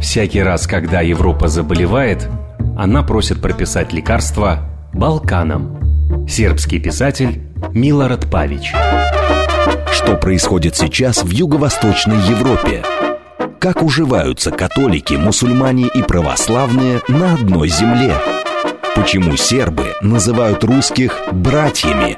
Всякий 0.00 0.42
раз, 0.42 0.66
когда 0.66 1.00
Европа 1.00 1.48
заболевает, 1.48 2.28
она 2.76 3.02
просит 3.02 3.42
прописать 3.42 3.92
лекарства 3.92 4.60
Балканам. 4.92 6.26
Сербский 6.28 6.78
писатель 6.78 7.42
Милорад 7.72 8.30
Павич. 8.30 8.72
Что 9.92 10.16
происходит 10.16 10.76
сейчас 10.76 11.24
в 11.24 11.30
Юго-Восточной 11.30 12.18
Европе? 12.28 12.82
Как 13.58 13.82
уживаются 13.82 14.52
католики, 14.52 15.14
мусульмане 15.14 15.88
и 15.92 16.02
православные 16.02 17.00
на 17.08 17.34
одной 17.34 17.68
земле? 17.68 18.14
Почему 18.94 19.36
сербы 19.36 19.94
называют 20.00 20.62
русских 20.62 21.18
братьями? 21.32 22.16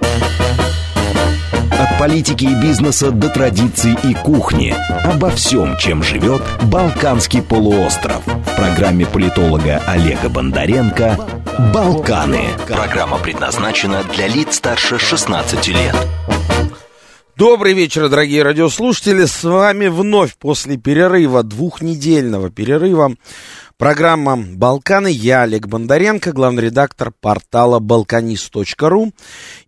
Политики 2.01 2.45
и 2.46 2.55
бизнеса 2.55 3.11
до 3.11 3.29
традиций 3.29 3.95
и 4.03 4.14
кухни. 4.14 4.75
Обо 5.05 5.29
всем, 5.33 5.77
чем 5.77 6.03
живет 6.03 6.41
Балканский 6.73 7.43
полуостров. 7.43 8.27
В 8.27 8.57
программе 8.57 9.05
политолога 9.05 9.83
Олега 9.87 10.30
Бондаренко 10.30 11.19
«Балканы». 11.74 12.45
Программа 12.66 13.19
предназначена 13.19 14.02
для 14.15 14.29
лиц 14.29 14.57
старше 14.57 14.98
16 14.98 15.69
лет. 15.69 15.95
Добрый 17.37 17.74
вечер, 17.74 18.09
дорогие 18.09 18.45
радиослушатели. 18.45 19.27
С 19.27 19.45
вами 19.45 19.88
вновь 19.88 20.38
после 20.38 20.79
перерыва, 20.79 21.43
двухнедельного 21.43 22.48
перерыва, 22.48 23.15
Программа 23.80 24.37
«Балканы». 24.37 25.11
Я 25.11 25.45
Олег 25.45 25.66
Бондаренко, 25.66 26.33
главный 26.33 26.65
редактор 26.65 27.15
портала 27.19 27.80
balkanist.ru. 27.80 29.15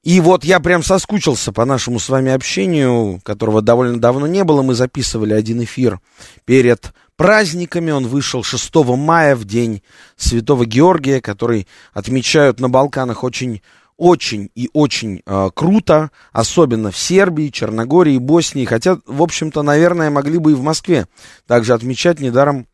И 0.02 0.20
вот 0.20 0.44
я 0.44 0.60
прям 0.60 0.82
соскучился 0.82 1.50
по 1.50 1.64
нашему 1.64 1.98
с 1.98 2.10
вами 2.10 2.30
общению, 2.30 3.22
которого 3.24 3.62
довольно 3.62 3.98
давно 3.98 4.26
не 4.26 4.44
было. 4.44 4.60
Мы 4.60 4.74
записывали 4.74 5.32
один 5.32 5.64
эфир 5.64 5.98
перед 6.44 6.92
праздниками. 7.16 7.90
Он 7.90 8.06
вышел 8.06 8.42
6 8.42 8.74
мая, 8.98 9.34
в 9.34 9.46
день 9.46 9.82
Святого 10.18 10.66
Георгия, 10.66 11.22
который 11.22 11.66
отмечают 11.94 12.60
на 12.60 12.68
Балканах 12.68 13.24
очень 13.24 13.62
очень 13.96 14.50
и 14.54 14.68
очень 14.72 15.22
э, 15.24 15.50
круто, 15.54 16.10
особенно 16.32 16.90
в 16.90 16.98
Сербии, 16.98 17.48
Черногории, 17.48 18.18
Боснии, 18.18 18.64
хотя, 18.64 18.98
в 19.06 19.22
общем-то, 19.22 19.62
наверное, 19.62 20.10
могли 20.10 20.38
бы 20.38 20.52
и 20.52 20.54
в 20.54 20.62
Москве 20.62 21.06
также 21.46 21.72
отмечать 21.72 22.18
недаром 22.18 22.66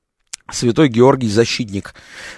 Святой 0.51 0.89
Георгий, 0.89 1.29
защитник 1.29 1.95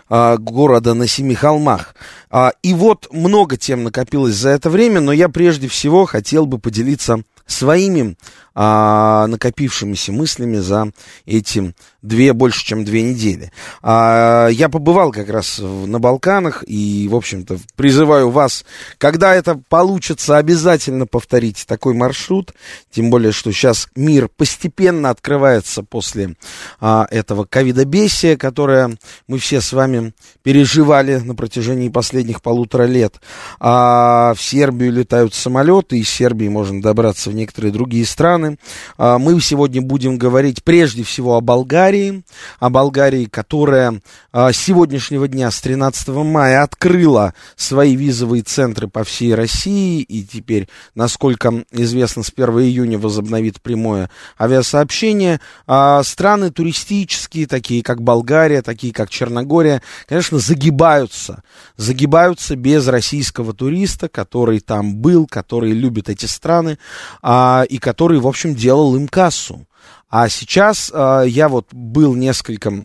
а, 0.08 0.36
города 0.36 0.94
на 0.94 1.06
Семи 1.06 1.34
холмах. 1.34 1.94
А, 2.30 2.52
и 2.62 2.74
вот 2.74 3.06
много 3.12 3.56
тем 3.56 3.84
накопилось 3.84 4.34
за 4.34 4.50
это 4.50 4.68
время, 4.68 5.00
но 5.00 5.12
я 5.12 5.28
прежде 5.28 5.68
всего 5.68 6.06
хотел 6.06 6.46
бы 6.46 6.58
поделиться 6.58 7.22
своими 7.46 8.16
а, 8.62 9.26
накопившимися 9.26 10.12
мыслями 10.12 10.58
за 10.58 10.92
эти 11.24 11.74
две, 12.02 12.34
больше, 12.34 12.62
чем 12.62 12.84
две 12.84 13.02
недели. 13.02 13.52
А, 13.82 14.48
я 14.48 14.68
побывал 14.68 15.12
как 15.12 15.30
раз 15.30 15.58
на 15.60 15.98
Балканах 15.98 16.62
и, 16.66 17.08
в 17.10 17.16
общем-то, 17.16 17.58
призываю 17.74 18.28
вас, 18.28 18.66
когда 18.98 19.34
это 19.34 19.58
получится, 19.70 20.36
обязательно 20.36 21.06
повторить 21.06 21.64
такой 21.66 21.94
маршрут, 21.94 22.52
тем 22.90 23.08
более, 23.08 23.32
что 23.32 23.50
сейчас 23.50 23.88
мир 23.96 24.28
постепенно 24.28 25.08
открывается 25.08 25.82
после 25.82 26.36
а, 26.80 27.06
этого 27.10 27.44
ковидобесия, 27.44 28.36
которое 28.36 28.98
мы 29.26 29.38
все 29.38 29.62
с 29.62 29.72
вами 29.72 30.12
переживали 30.42 31.16
на 31.16 31.34
протяжении 31.34 31.88
последних 31.88 32.42
полутора 32.42 32.82
лет. 32.82 33.22
А, 33.58 34.34
в 34.34 34.42
Сербию 34.42 34.92
летают 34.92 35.32
самолеты, 35.32 35.98
из 35.98 36.10
Сербии 36.10 36.48
можно 36.48 36.82
добраться 36.82 37.30
в 37.30 37.34
некоторые 37.34 37.72
другие 37.72 38.04
страны. 38.04 38.49
А, 38.96 39.18
мы 39.18 39.40
сегодня 39.40 39.82
будем 39.82 40.18
говорить 40.18 40.62
прежде 40.64 41.02
всего 41.02 41.36
о 41.36 41.40
Болгарии, 41.40 42.22
о 42.58 42.70
Болгарии, 42.70 43.24
которая 43.24 44.00
а, 44.32 44.52
с 44.52 44.56
сегодняшнего 44.56 45.28
дня, 45.28 45.50
с 45.50 45.60
13 45.60 46.08
мая, 46.08 46.62
открыла 46.62 47.34
свои 47.56 47.96
визовые 47.96 48.42
центры 48.42 48.88
по 48.88 49.04
всей 49.04 49.34
России, 49.34 50.02
и 50.02 50.22
теперь, 50.22 50.68
насколько 50.94 51.64
известно, 51.72 52.22
с 52.22 52.32
1 52.34 52.48
июня 52.60 52.98
возобновит 52.98 53.60
прямое 53.60 54.10
авиасообщение. 54.38 55.40
А, 55.66 56.02
страны 56.02 56.50
туристические, 56.50 57.46
такие 57.46 57.82
как 57.82 58.02
Болгария, 58.02 58.62
такие 58.62 58.92
как 58.92 59.10
Черногория, 59.10 59.82
конечно, 60.06 60.38
загибаются, 60.38 61.42
загибаются 61.76 62.56
без 62.56 62.86
российского 62.88 63.52
туриста, 63.52 64.08
который 64.08 64.60
там 64.60 64.96
был, 64.96 65.26
который 65.26 65.72
любит 65.72 66.08
эти 66.08 66.26
страны, 66.26 66.78
и 67.22 67.78
который, 67.80 68.18
в 68.18 68.26
общем, 68.30 68.54
делал 68.54 68.96
им 68.96 69.08
кассу. 69.08 69.66
А 70.08 70.28
сейчас 70.28 70.90
э, 70.92 71.24
я 71.28 71.48
вот 71.48 71.68
был 71.72 72.14
несколько 72.14 72.84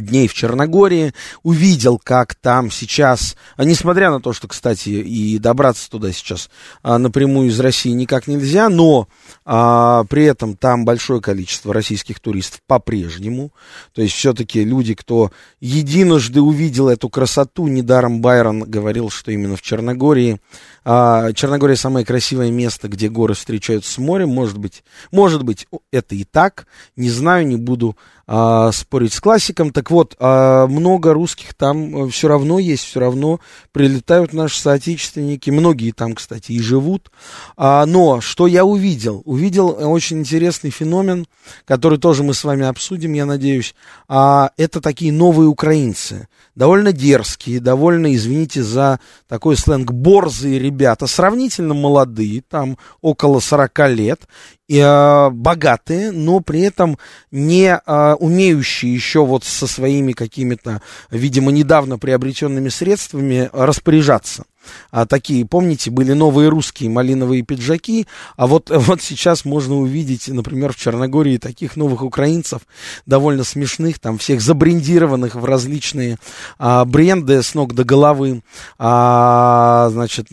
дней 0.00 0.28
в 0.28 0.34
Черногории, 0.34 1.12
увидел, 1.42 1.98
как 2.02 2.34
там 2.34 2.70
сейчас, 2.70 3.36
а 3.56 3.64
несмотря 3.64 4.10
на 4.10 4.20
то, 4.20 4.32
что, 4.32 4.48
кстати, 4.48 4.88
и 4.90 5.38
добраться 5.38 5.90
туда 5.90 6.12
сейчас 6.12 6.50
а, 6.82 6.98
напрямую 6.98 7.48
из 7.48 7.58
России 7.60 7.90
никак 7.90 8.26
нельзя, 8.26 8.68
но 8.68 9.08
а, 9.44 10.04
при 10.04 10.24
этом 10.24 10.56
там 10.56 10.84
большое 10.84 11.20
количество 11.20 11.72
российских 11.72 12.20
туристов 12.20 12.60
по-прежнему, 12.66 13.52
то 13.92 14.02
есть 14.02 14.14
все-таки 14.14 14.64
люди, 14.64 14.94
кто 14.94 15.30
единожды 15.60 16.40
увидел 16.40 16.88
эту 16.88 17.08
красоту, 17.08 17.66
недаром 17.66 18.20
Байрон 18.20 18.64
говорил, 18.64 19.10
что 19.10 19.30
именно 19.30 19.56
в 19.56 19.62
Черногории, 19.62 20.40
а, 20.88 21.32
Черногория 21.32 21.74
самое 21.74 22.06
красивое 22.06 22.52
место, 22.52 22.86
где 22.86 23.08
горы 23.08 23.34
встречаются 23.34 23.92
с 23.92 23.98
морем, 23.98 24.28
может 24.28 24.56
быть, 24.56 24.84
может 25.10 25.42
быть, 25.42 25.66
это 25.90 26.14
и 26.14 26.22
так, 26.22 26.68
не 26.94 27.10
знаю, 27.10 27.44
не 27.44 27.56
буду 27.56 27.96
а, 28.28 28.72
спорить 28.72 29.12
с 29.12 29.20
классиком. 29.20 29.70
Так 29.70 29.90
вот, 29.90 30.16
а, 30.18 30.66
много 30.66 31.12
русских 31.12 31.54
там 31.54 32.06
э, 32.06 32.10
все 32.10 32.26
равно 32.26 32.58
есть, 32.58 32.84
все 32.84 32.98
равно 32.98 33.38
прилетают 33.70 34.32
наши 34.32 34.60
соотечественники. 34.60 35.50
Многие 35.50 35.92
там, 35.92 36.14
кстати, 36.14 36.50
и 36.50 36.60
живут. 36.60 37.12
А, 37.56 37.86
но 37.86 38.20
что 38.20 38.48
я 38.48 38.64
увидел? 38.64 39.22
Увидел 39.24 39.68
очень 39.78 40.18
интересный 40.18 40.70
феномен, 40.70 41.26
который 41.64 41.98
тоже 41.98 42.24
мы 42.24 42.34
с 42.34 42.42
вами 42.42 42.66
обсудим, 42.66 43.12
я 43.12 43.26
надеюсь. 43.26 43.76
А, 44.08 44.50
это 44.56 44.80
такие 44.80 45.12
новые 45.12 45.48
украинцы. 45.48 46.26
Довольно 46.56 46.92
дерзкие, 46.92 47.60
довольно, 47.60 48.12
извините 48.14 48.62
за 48.62 48.98
такой 49.28 49.56
сленг, 49.56 49.92
борзые 49.92 50.58
ребята, 50.58 50.75
сравнительно 51.06 51.74
молодые, 51.74 52.42
там 52.48 52.78
около 53.00 53.40
40 53.40 53.88
лет, 53.88 54.20
и, 54.68 54.78
э, 54.78 55.30
богатые, 55.30 56.10
но 56.10 56.40
при 56.40 56.62
этом 56.62 56.98
не 57.30 57.78
э, 57.84 58.14
умеющие 58.14 58.92
еще 58.92 59.24
вот 59.24 59.44
со 59.44 59.66
своими 59.66 60.12
какими-то, 60.12 60.82
видимо, 61.10 61.52
недавно 61.52 61.98
приобретенными 61.98 62.68
средствами 62.68 63.48
распоряжаться 63.52 64.44
а, 64.90 65.06
такие, 65.06 65.46
помните, 65.46 65.90
были 65.90 66.12
новые 66.12 66.48
русские 66.48 66.90
малиновые 66.90 67.42
пиджаки, 67.42 68.06
а 68.36 68.46
вот, 68.46 68.70
вот 68.74 69.02
сейчас 69.02 69.44
можно 69.44 69.76
увидеть, 69.76 70.28
например, 70.28 70.72
в 70.72 70.76
Черногории 70.76 71.38
таких 71.38 71.76
новых 71.76 72.02
украинцев, 72.02 72.62
довольно 73.06 73.44
смешных, 73.44 73.98
там 73.98 74.18
всех 74.18 74.40
забрендированных 74.40 75.34
в 75.34 75.44
различные 75.44 76.16
а, 76.58 76.84
бренды 76.84 77.42
с 77.42 77.54
ног 77.54 77.74
до 77.74 77.84
головы, 77.84 78.42
а, 78.78 79.88
значит, 79.90 80.28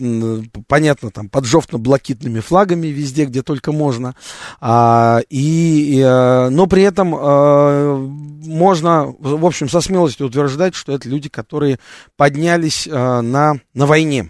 понятно, 0.66 1.10
там, 1.10 1.28
под 1.28 1.44
жовтно-блакитными 1.44 2.40
флагами 2.40 2.88
везде, 2.88 3.24
где 3.26 3.42
только 3.42 3.72
можно, 3.72 4.14
а, 4.60 5.20
и, 5.28 5.96
и, 5.96 6.02
а, 6.02 6.48
но 6.50 6.66
при 6.66 6.82
этом 6.82 7.14
а, 7.16 7.96
можно, 8.44 9.14
в 9.18 9.44
общем, 9.44 9.68
со 9.68 9.80
смелостью 9.80 10.26
утверждать, 10.26 10.74
что 10.74 10.92
это 10.92 11.08
люди, 11.08 11.28
которые 11.28 11.78
поднялись 12.16 12.88
а, 12.90 13.22
на, 13.22 13.60
на 13.74 13.86
войне, 13.86 14.23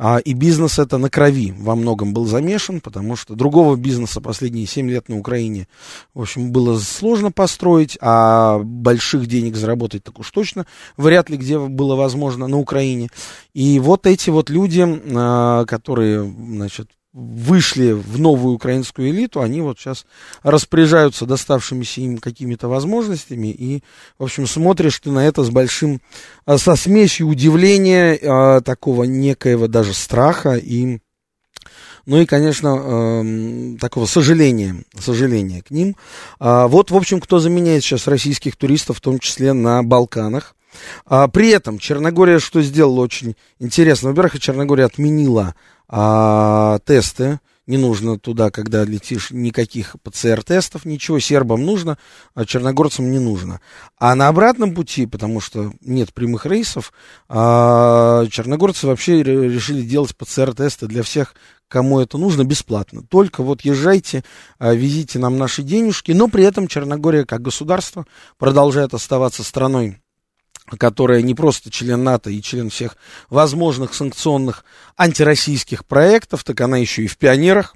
а, 0.00 0.18
и 0.18 0.32
бизнес 0.32 0.78
это 0.78 0.96
на 0.96 1.10
крови 1.10 1.52
во 1.58 1.74
многом 1.74 2.14
был 2.14 2.24
замешан, 2.24 2.80
потому 2.80 3.16
что 3.16 3.34
другого 3.34 3.74
бизнеса 3.74 4.20
последние 4.20 4.64
7 4.64 4.88
лет 4.88 5.08
на 5.08 5.18
Украине, 5.18 5.66
в 6.14 6.20
общем, 6.20 6.52
было 6.52 6.78
сложно 6.78 7.32
построить, 7.32 7.98
а 8.00 8.60
больших 8.60 9.26
денег 9.26 9.56
заработать 9.56 10.04
так 10.04 10.20
уж 10.20 10.30
точно 10.30 10.66
вряд 10.96 11.30
ли 11.30 11.36
где 11.36 11.58
было 11.58 11.96
возможно 11.96 12.46
на 12.46 12.58
Украине. 12.58 13.08
И 13.54 13.80
вот 13.80 14.06
эти 14.06 14.30
вот 14.30 14.50
люди, 14.50 14.86
а, 15.14 15.64
которые, 15.64 16.22
значит, 16.22 16.90
вышли 17.18 17.90
в 17.90 18.20
новую 18.20 18.54
украинскую 18.54 19.10
элиту, 19.10 19.40
они 19.40 19.60
вот 19.60 19.78
сейчас 19.78 20.06
распоряжаются 20.42 21.26
доставшимися 21.26 22.00
им 22.00 22.18
какими-то 22.18 22.68
возможностями, 22.68 23.48
и, 23.48 23.82
в 24.18 24.24
общем, 24.24 24.46
смотришь 24.46 25.00
ты 25.00 25.10
на 25.10 25.26
это 25.26 25.42
с 25.42 25.50
большим, 25.50 26.00
а, 26.46 26.58
со 26.58 26.76
смесью 26.76 27.26
удивления, 27.26 28.18
а, 28.22 28.60
такого 28.60 29.02
некоего 29.02 29.66
даже 29.66 29.94
страха 29.94 30.54
и, 30.54 31.00
ну 32.06 32.20
и, 32.20 32.24
конечно, 32.24 32.78
э, 32.80 33.76
такого 33.80 34.06
сожаления, 34.06 34.84
сожаления 34.98 35.62
к 35.62 35.70
ним. 35.70 35.96
А, 36.38 36.68
вот, 36.68 36.92
в 36.92 36.96
общем, 36.96 37.20
кто 37.20 37.40
заменяет 37.40 37.82
сейчас 37.82 38.06
российских 38.06 38.56
туристов, 38.56 38.98
в 38.98 39.00
том 39.00 39.18
числе 39.18 39.52
на 39.52 39.82
Балканах. 39.82 40.54
При 41.32 41.48
этом 41.48 41.78
Черногория 41.78 42.38
что 42.38 42.62
сделала 42.62 43.00
очень 43.00 43.34
интересно. 43.58 44.10
Во-первых, 44.10 44.38
Черногория 44.38 44.84
отменила 44.84 45.54
а, 45.88 46.78
тесты 46.84 47.40
не 47.68 47.76
нужно 47.76 48.18
туда, 48.18 48.50
когда 48.50 48.82
летишь, 48.82 49.30
никаких 49.30 49.96
ПЦР-тестов, 50.02 50.86
ничего 50.86 51.20
сербам 51.20 51.66
нужно, 51.66 51.98
а 52.34 52.46
черногорцам 52.46 53.12
не 53.12 53.18
нужно. 53.18 53.60
А 53.98 54.14
на 54.14 54.28
обратном 54.28 54.74
пути, 54.74 55.04
потому 55.04 55.40
что 55.40 55.72
нет 55.82 56.14
прямых 56.14 56.46
рейсов, 56.46 56.92
а 57.28 58.26
черногорцы 58.30 58.86
вообще 58.86 59.22
решили 59.22 59.82
делать 59.82 60.16
ПЦР-тесты 60.16 60.86
для 60.86 61.02
всех, 61.02 61.34
кому 61.68 62.00
это 62.00 62.16
нужно, 62.16 62.44
бесплатно. 62.44 63.02
Только 63.02 63.42
вот 63.42 63.60
езжайте, 63.60 64.24
а, 64.58 64.72
везите 64.72 65.18
нам 65.18 65.36
наши 65.36 65.62
денежки, 65.62 66.12
но 66.12 66.28
при 66.28 66.44
этом 66.44 66.68
Черногория 66.68 67.26
как 67.26 67.42
государство 67.42 68.06
продолжает 68.38 68.94
оставаться 68.94 69.44
страной 69.44 69.98
которая 70.76 71.22
не 71.22 71.34
просто 71.34 71.70
член 71.70 72.04
НАТО 72.04 72.30
и 72.30 72.42
член 72.42 72.70
всех 72.70 72.96
возможных 73.30 73.94
санкционных 73.94 74.64
антироссийских 74.96 75.86
проектов, 75.86 76.44
так 76.44 76.60
она 76.60 76.76
еще 76.78 77.04
и 77.04 77.08
в 77.08 77.16
пионерах 77.16 77.74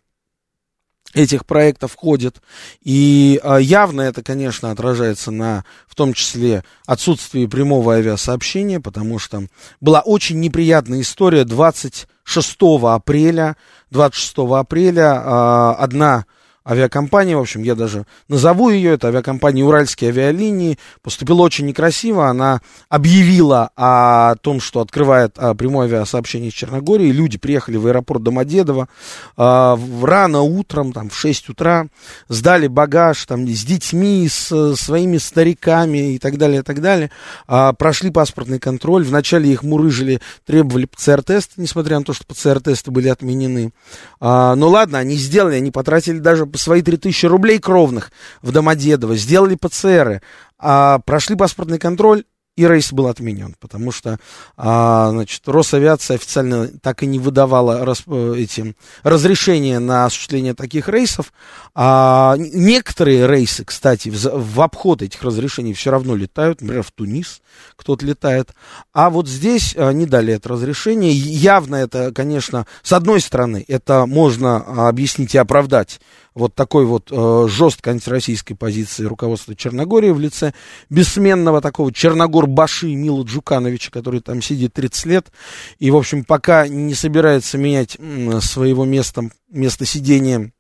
этих 1.15 1.45
проектов 1.47 1.93
входит. 1.93 2.41
И 2.83 3.41
а, 3.43 3.59
явно 3.59 4.03
это, 4.03 4.23
конечно, 4.23 4.71
отражается 4.71 5.31
на, 5.31 5.65
в 5.87 5.95
том 5.95 6.15
числе, 6.15 6.65
отсутствии 6.87 7.47
прямого 7.47 7.95
авиасообщения, 7.95 8.81
потому 8.81 9.19
что 9.19 9.47
была 9.81 10.01
очень 10.01 10.41
неприятная 10.41 11.03
история 11.03 11.45
26 11.45 12.57
апреля. 12.85 13.57
26 13.91 14.39
апреля 14.39 15.23
а, 15.25 15.75
одна 15.75 16.25
авиакомпания, 16.67 17.37
в 17.37 17.41
общем, 17.41 17.63
я 17.63 17.75
даже 17.75 18.07
назову 18.29 18.71
ее, 18.71 18.93
это 18.93 19.09
авиакомпания 19.09 19.65
«Уральские 19.65 20.11
авиалинии», 20.11 20.79
поступила 21.03 21.43
очень 21.43 21.67
некрасиво, 21.67 22.29
она 22.29 22.61
объявила 22.89 23.71
о 23.77 24.37
том, 24.37 24.61
что 24.61 24.81
открывает 24.81 25.35
а, 25.37 25.55
прямое 25.55 25.87
авиасообщение 25.87 26.51
из 26.51 26.55
Черногории, 26.55 27.11
люди 27.11 27.39
приехали 27.39 27.77
в 27.77 27.87
аэропорт 27.87 28.23
Домодедово 28.23 28.89
а, 29.37 29.79
рано 30.03 30.43
утром, 30.43 30.93
там, 30.93 31.11
в 31.11 31.17
6 31.17 31.51
утра, 31.51 31.89
сдали 32.29 32.69
багаж, 32.69 33.25
там, 33.27 33.47
с 33.47 33.65
детьми, 33.65 34.29
с 34.29 34.77
своими 34.77 35.19
стариками 35.19 36.15
и 36.15 36.19
так 36.19 36.39
далее, 36.39 36.61
и 36.61 36.63
так 36.63 36.81
далее, 36.81 37.11
а, 37.47 37.73
прошли 37.73 38.11
паспортный 38.11 38.59
контроль, 38.59 39.05
вначале 39.05 39.51
их 39.51 39.63
мурыжили, 39.63 40.21
требовали 40.47 40.87
ПЦР-тесты, 40.87 41.55
несмотря 41.57 41.99
на 41.99 42.05
то, 42.05 42.13
что 42.13 42.25
ПЦР-тесты 42.27 42.91
были 42.91 43.09
отменены, 43.09 43.73
но 44.21 44.69
ладно, 44.69 44.99
они 44.99 45.17
сделали, 45.17 45.57
они 45.57 45.71
потратили 45.71 46.19
даже 46.19 46.47
свои 46.59 46.83
3000 46.83 47.27
рублей 47.27 47.59
кровных 47.59 48.13
в 48.43 48.53
Домодедово, 48.53 49.17
сделали 49.17 49.55
ПЦРы, 49.55 50.23
а, 50.59 50.99
прошли 51.01 51.37
паспортный 51.37 51.79
контроль, 51.79 52.25
и 52.55 52.67
рейс 52.67 52.93
был 52.93 53.07
отменен, 53.07 53.57
потому 53.61 53.93
что, 53.93 54.19
а, 54.59 55.11
значит, 55.11 55.49
Росавиация 55.49 56.17
официально 56.17 56.69
так 56.69 57.03
и 57.03 57.07
не 57.07 57.19
выдавала 57.19 57.83
рас, 57.85 58.03
э, 58.07 58.35
эти 58.37 58.77
разрешения 59.03 59.79
на 59.79 60.05
осуществление 60.05 60.53
таких 60.53 60.89
рейсов. 60.89 61.33
А, 61.75 62.37
некоторые 62.37 63.27
рейсы, 63.27 63.65
кстати, 63.65 64.11
в, 64.11 64.17
в 64.17 64.61
обход 64.61 65.01
этих 65.01 65.23
разрешений 65.23 65.73
все 65.73 65.91
равно 65.91 66.15
летают, 66.15 66.61
например, 66.61 66.83
в 66.83 66.91
Тунис 66.91 67.41
кто-то 67.77 68.05
летает. 68.05 68.51
А 68.93 69.09
вот 69.09 69.29
здесь 69.29 69.75
а, 69.75 69.91
не 69.93 70.05
дали 70.05 70.35
это 70.35 70.51
разрешение. 70.51 71.13
Явно 71.13 71.77
это, 71.77 72.13
конечно, 72.13 72.67
с 72.83 72.93
одной 72.93 73.23
стороны, 73.23 73.65
это 73.67 74.05
можно 74.05 74.57
а, 74.59 74.89
объяснить 74.89 75.35
и 75.35 75.39
оправдать 75.39 76.01
вот 76.35 76.55
такой 76.55 76.85
вот 76.85 77.09
э, 77.11 77.47
жесткой 77.49 77.95
антироссийской 77.95 78.57
позиции 78.57 79.05
руководства 79.05 79.55
Черногории 79.55 80.11
в 80.11 80.21
лице 80.21 80.53
бессменного 80.91 81.61
такого 81.61 81.93
Черногор-Баши 81.93 82.95
Мила 82.95 83.25
Джукановича, 83.25 83.91
который 83.91 84.21
там 84.21 84.43
сидит 84.43 84.73
30 84.75 85.07
лет 85.07 85.33
и, 85.79 85.91
в 85.91 85.97
общем, 85.97 86.25
пока 86.25 86.69
не 86.69 86.95
собирается 86.95 87.59
менять 87.59 87.99
своего 88.41 88.85
места, 88.85 89.31
места 89.51 89.85
сидения 89.85 90.53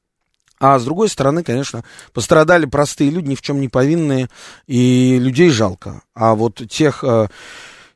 а 0.63 0.79
с 0.79 0.85
другой 0.85 1.09
стороны, 1.09 1.43
конечно, 1.43 1.83
пострадали 2.13 2.67
простые 2.67 3.11
люди, 3.11 3.31
ни 3.31 3.35
в 3.35 3.43
чем 3.43 3.61
не 3.61 3.69
повинные, 3.69 4.29
и 4.69 5.19
людей 5.19 5.51
жалко. 5.51 6.03
А 6.15 6.37
вот 6.37 6.63
тех, 6.71 7.03
э, 7.03 7.27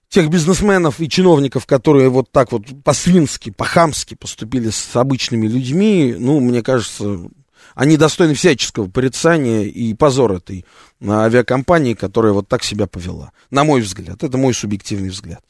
тех 0.09 0.29
бизнесменов 0.31 0.99
и 0.99 1.09
чиновников, 1.09 1.65
которые 1.65 2.09
вот 2.09 2.33
так 2.33 2.51
вот 2.51 2.65
по-свински, 2.83 3.51
по-хамски 3.51 4.17
поступили 4.17 4.71
с 4.71 4.97
обычными 4.97 5.47
людьми, 5.47 6.17
ну, 6.19 6.41
мне 6.41 6.61
кажется, 6.61 7.21
они 7.77 7.99
достойны 7.99 8.35
всяческого 8.35 8.89
порицания 8.89 9.65
и 9.65 9.93
позора 9.95 10.39
этой 10.39 10.65
авиакомпании, 11.07 11.93
которая 11.93 12.33
вот 12.33 12.49
так 12.49 12.65
себя 12.65 12.87
повела. 12.87 13.33
На 13.51 13.65
мой 13.65 13.83
взгляд. 13.83 14.25
Это 14.25 14.39
мой 14.39 14.55
субъективный 14.55 15.11
взгляд. 15.11 15.45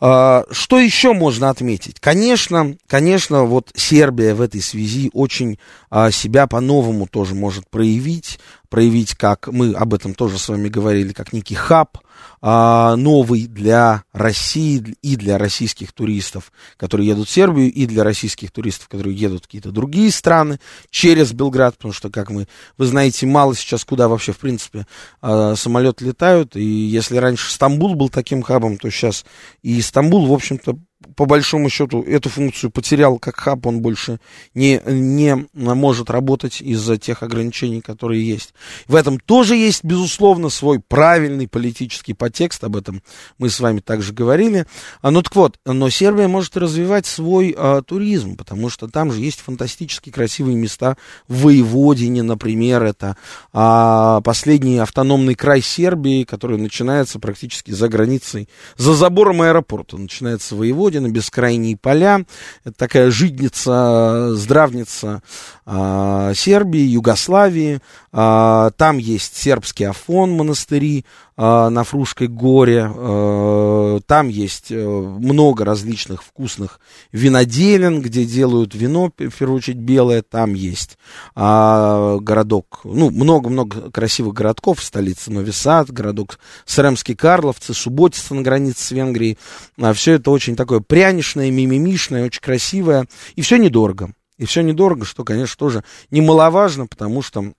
А, 0.00 0.44
что 0.52 0.78
еще 0.78 1.12
можно 1.12 1.50
отметить? 1.50 1.98
Конечно, 1.98 2.76
конечно, 2.86 3.44
вот 3.44 3.72
Сербия 3.74 4.34
в 4.34 4.40
этой 4.40 4.62
связи 4.62 5.10
очень 5.12 5.58
а, 5.90 6.12
себя 6.12 6.46
по-новому 6.46 7.08
тоже 7.08 7.34
может 7.34 7.68
проявить 7.68 8.38
проявить, 8.74 9.14
как 9.14 9.46
мы 9.46 9.72
об 9.72 9.94
этом 9.94 10.14
тоже 10.14 10.36
с 10.36 10.48
вами 10.48 10.68
говорили, 10.68 11.12
как 11.12 11.32
некий 11.32 11.54
хаб 11.54 11.98
а, 12.46 12.94
новый 12.96 13.46
для 13.46 14.04
России 14.12 14.94
и 15.00 15.16
для 15.16 15.38
российских 15.38 15.94
туристов, 15.94 16.52
которые 16.76 17.08
едут 17.08 17.26
в 17.26 17.30
Сербию, 17.30 17.72
и 17.72 17.86
для 17.86 18.04
российских 18.04 18.50
туристов, 18.50 18.88
которые 18.88 19.16
едут 19.16 19.44
в 19.44 19.46
какие-то 19.46 19.70
другие 19.70 20.10
страны 20.10 20.60
через 20.90 21.32
Белград, 21.32 21.78
потому 21.78 21.94
что, 21.94 22.10
как 22.10 22.28
мы, 22.28 22.46
вы 22.76 22.84
знаете, 22.84 23.24
мало 23.24 23.54
сейчас 23.56 23.86
куда 23.86 24.08
вообще, 24.08 24.32
в 24.32 24.38
принципе, 24.38 24.86
а, 25.22 25.56
самолеты 25.56 26.04
летают, 26.04 26.54
и 26.54 26.62
если 26.62 27.16
раньше 27.16 27.50
Стамбул 27.50 27.94
был 27.94 28.10
таким 28.10 28.42
хабом, 28.42 28.76
то 28.76 28.90
сейчас 28.90 29.24
и 29.62 29.80
Стамбул, 29.80 30.26
в 30.26 30.32
общем-то, 30.34 30.76
по 31.16 31.26
большому 31.26 31.68
счету 31.68 32.02
эту 32.02 32.28
функцию 32.28 32.70
потерял 32.70 33.18
как 33.18 33.36
хаб, 33.36 33.66
он 33.66 33.80
больше 33.80 34.20
не, 34.54 34.80
не 34.86 35.46
может 35.54 36.10
работать 36.10 36.60
из-за 36.60 36.96
тех 36.96 37.22
ограничений, 37.22 37.80
которые 37.80 38.26
есть. 38.26 38.54
В 38.86 38.94
этом 38.94 39.18
тоже 39.18 39.56
есть, 39.56 39.84
безусловно, 39.84 40.48
свой 40.48 40.80
правильный 40.80 41.48
политический 41.48 42.14
подтекст, 42.14 42.64
об 42.64 42.76
этом 42.76 43.02
мы 43.38 43.50
с 43.50 43.60
вами 43.60 43.80
также 43.80 44.12
говорили. 44.12 44.66
А, 45.02 45.10
ну 45.10 45.22
так 45.22 45.34
вот, 45.36 45.58
но 45.64 45.90
Сербия 45.90 46.28
может 46.28 46.56
развивать 46.56 47.06
свой 47.06 47.54
а, 47.56 47.82
туризм, 47.82 48.36
потому 48.36 48.68
что 48.68 48.88
там 48.88 49.12
же 49.12 49.20
есть 49.20 49.40
фантастически 49.40 50.10
красивые 50.10 50.56
места 50.56 50.96
в 51.28 51.42
Воеводине, 51.42 52.22
например, 52.22 52.82
это 52.82 53.16
а, 53.52 54.20
последний 54.22 54.78
автономный 54.78 55.34
край 55.34 55.60
Сербии, 55.60 56.24
который 56.24 56.58
начинается 56.58 57.18
практически 57.18 57.70
за 57.70 57.88
границей, 57.88 58.48
за 58.76 58.94
забором 58.94 59.42
аэропорта, 59.42 59.96
начинается 59.96 60.56
Воеводин, 60.56 60.93
Родина, 60.94 61.10
бескрайние 61.10 61.76
поля. 61.76 62.24
Это 62.64 62.76
такая 62.76 63.10
жидница, 63.10 64.34
здравница 64.34 65.22
э, 65.66 66.32
Сербии, 66.36 66.80
Югославии. 66.82 67.80
Э, 68.12 68.70
там 68.76 68.98
есть 68.98 69.36
сербский 69.36 69.84
Афон, 69.84 70.30
монастыри 70.32 71.04
э, 71.33 71.33
на 71.36 71.82
Фрушкой 71.84 72.28
горе. 72.28 72.90
Э, 72.94 74.00
там 74.06 74.28
есть 74.28 74.70
э, 74.70 74.86
много 74.86 75.64
различных 75.64 76.22
вкусных 76.22 76.80
виноделен, 77.12 78.02
где 78.02 78.24
делают 78.24 78.74
вино, 78.74 79.06
в 79.06 79.10
первую 79.10 79.58
очередь 79.58 79.78
белое. 79.78 80.22
Там 80.22 80.54
есть 80.54 80.98
э, 81.34 82.18
городок, 82.20 82.80
ну, 82.84 83.10
много-много 83.10 83.90
красивых 83.90 84.34
городков, 84.34 84.82
столица 84.82 85.32
Нови 85.32 85.50
Сад, 85.50 85.90
городок 85.90 86.38
Сремский 86.66 87.16
Карловцы, 87.16 87.74
Субботица 87.74 88.34
на 88.34 88.42
границе 88.42 88.84
с 88.84 88.90
Венгрией. 88.90 89.38
А, 89.80 89.92
все 89.92 90.14
это 90.14 90.30
очень 90.30 90.56
такое 90.56 90.80
пряничное, 90.80 91.50
мимимишное, 91.50 92.26
очень 92.26 92.42
красивое. 92.42 93.06
И 93.34 93.42
все 93.42 93.56
недорого. 93.56 94.12
И 94.38 94.46
все 94.46 94.62
недорого, 94.62 95.04
что, 95.04 95.24
конечно, 95.24 95.56
тоже 95.56 95.84
немаловажно, 96.10 96.86
потому 96.86 97.22
что, 97.22 97.52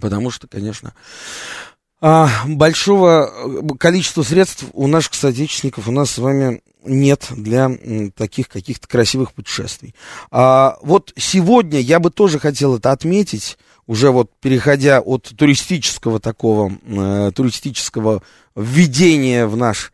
потому 0.00 0.30
что, 0.30 0.46
конечно, 0.46 0.94
а, 2.06 2.28
большого 2.46 3.30
э, 3.32 3.76
количества 3.78 4.22
средств 4.22 4.66
у 4.74 4.86
наших 4.86 5.14
соотечественников, 5.14 5.88
у 5.88 5.90
нас 5.90 6.10
с 6.10 6.18
вами 6.18 6.60
нет 6.84 7.28
для 7.30 7.70
таких 8.14 8.48
каких-то 8.48 8.86
красивых 8.86 9.32
путешествий. 9.32 9.94
А, 10.30 10.76
вот 10.82 11.14
сегодня 11.16 11.80
я 11.80 12.00
бы 12.00 12.10
тоже 12.10 12.38
хотел 12.38 12.76
это 12.76 12.92
отметить, 12.92 13.56
уже 13.86 14.10
вот 14.10 14.30
переходя 14.42 15.00
от 15.00 15.32
туристического 15.34 16.20
такого, 16.20 16.72
э, 16.84 17.32
туристического 17.34 18.22
введения 18.54 19.46
в 19.46 19.56
наш 19.56 19.90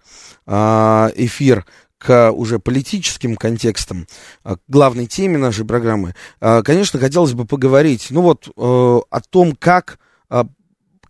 э, 0.48 1.10
эфир 1.14 1.64
к 1.98 2.32
уже 2.32 2.58
политическим 2.58 3.36
контекстам, 3.36 4.08
к 4.42 4.58
главной 4.66 5.06
теме 5.06 5.38
нашей 5.38 5.64
программы, 5.64 6.16
конечно, 6.40 6.98
хотелось 6.98 7.34
бы 7.34 7.44
поговорить, 7.44 8.08
ну 8.10 8.22
вот, 8.22 8.48
э, 8.48 8.50
о 8.56 9.20
том, 9.30 9.54
как, 9.54 10.00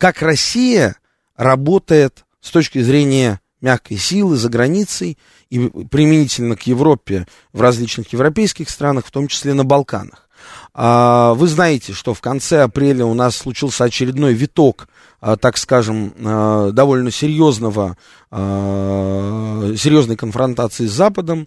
как 0.00 0.22
Россия 0.22 0.96
работает 1.36 2.24
с 2.40 2.50
точки 2.50 2.80
зрения 2.80 3.40
мягкой 3.60 3.98
силы 3.98 4.36
за 4.36 4.48
границей 4.48 5.18
и 5.50 5.68
применительно 5.68 6.56
к 6.56 6.62
Европе 6.62 7.26
в 7.52 7.60
различных 7.60 8.10
европейских 8.14 8.70
странах, 8.70 9.04
в 9.04 9.10
том 9.10 9.28
числе 9.28 9.52
на 9.52 9.62
Балканах. 9.62 10.26
А, 10.72 11.34
вы 11.34 11.48
знаете, 11.48 11.92
что 11.92 12.14
в 12.14 12.22
конце 12.22 12.62
апреля 12.62 13.04
у 13.04 13.12
нас 13.12 13.36
случился 13.36 13.84
очередной 13.84 14.32
виток, 14.32 14.88
а, 15.20 15.36
так 15.36 15.58
скажем, 15.58 16.14
а, 16.24 16.70
довольно 16.70 17.10
серьезного, 17.10 17.98
серьезной 18.30 20.16
конфронтации 20.16 20.86
с 20.86 20.92
Западом. 20.92 21.46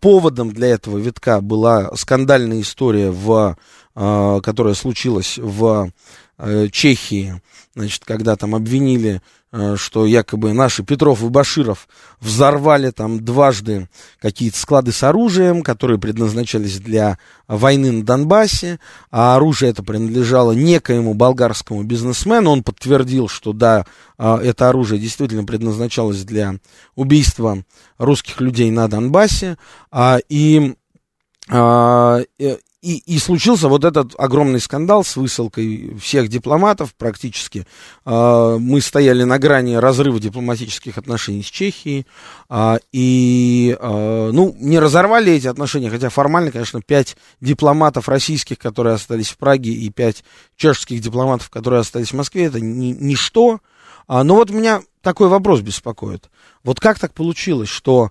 Поводом 0.00 0.52
для 0.52 0.68
этого 0.68 0.96
витка 0.96 1.42
была 1.42 1.94
скандальная 1.96 2.60
история, 2.60 3.10
в, 3.10 3.56
которая 3.94 4.74
случилась 4.74 5.38
в 5.38 5.90
Чехии, 6.72 7.40
значит, 7.74 8.04
когда 8.04 8.36
там 8.36 8.54
обвинили 8.54 9.20
Э, 9.52 9.74
что 9.76 10.06
якобы 10.06 10.52
наши 10.52 10.84
Петров 10.84 11.24
и 11.24 11.28
Баширов 11.28 11.88
взорвали 12.20 12.92
там 12.92 13.24
дважды 13.24 13.88
какие-то 14.20 14.56
склады 14.56 14.92
с 14.92 15.02
оружием, 15.02 15.64
которые 15.64 15.98
предназначались 15.98 16.78
для 16.78 17.18
войны 17.48 17.90
на 17.90 18.04
Донбассе, 18.04 18.78
а 19.10 19.34
оружие 19.34 19.72
это 19.72 19.82
принадлежало 19.82 20.52
некоему 20.52 21.14
болгарскому 21.14 21.82
бизнесмену. 21.82 22.50
Он 22.52 22.62
подтвердил, 22.62 23.26
что 23.26 23.52
да, 23.52 23.86
э, 24.18 24.36
это 24.36 24.68
оружие 24.68 25.00
действительно 25.00 25.42
предназначалось 25.42 26.22
для 26.22 26.54
убийства 26.94 27.64
русских 27.98 28.40
людей 28.40 28.70
на 28.70 28.86
Донбассе. 28.86 29.58
А, 29.90 30.20
и 30.28 30.76
э, 31.48 32.24
и, 32.82 32.96
и 32.98 33.18
случился 33.18 33.68
вот 33.68 33.84
этот 33.84 34.14
огромный 34.18 34.60
скандал 34.60 35.04
с 35.04 35.16
высылкой 35.16 35.96
всех 36.00 36.28
дипломатов 36.28 36.94
практически. 36.94 37.66
А, 38.06 38.56
мы 38.58 38.80
стояли 38.80 39.24
на 39.24 39.38
грани 39.38 39.74
разрыва 39.74 40.18
дипломатических 40.18 40.96
отношений 40.96 41.42
с 41.42 41.46
Чехией. 41.46 42.06
А, 42.48 42.78
и, 42.90 43.76
а, 43.78 44.30
ну, 44.32 44.56
не 44.58 44.78
разорвали 44.78 45.32
эти 45.32 45.46
отношения, 45.46 45.90
хотя 45.90 46.08
формально, 46.08 46.52
конечно, 46.52 46.80
пять 46.80 47.16
дипломатов 47.40 48.08
российских, 48.08 48.58
которые 48.58 48.94
остались 48.94 49.28
в 49.28 49.36
Праге, 49.36 49.72
и 49.72 49.90
пять 49.90 50.24
чешских 50.56 51.00
дипломатов, 51.00 51.50
которые 51.50 51.80
остались 51.80 52.12
в 52.12 52.16
Москве, 52.16 52.44
это 52.44 52.60
ни, 52.60 52.96
ничто. 52.98 53.60
Но 54.08 54.34
вот 54.34 54.50
меня 54.50 54.82
такой 55.02 55.28
вопрос 55.28 55.60
беспокоит. 55.60 56.30
Вот 56.64 56.80
как 56.80 56.98
так 56.98 57.14
получилось, 57.14 57.68
что 57.68 58.10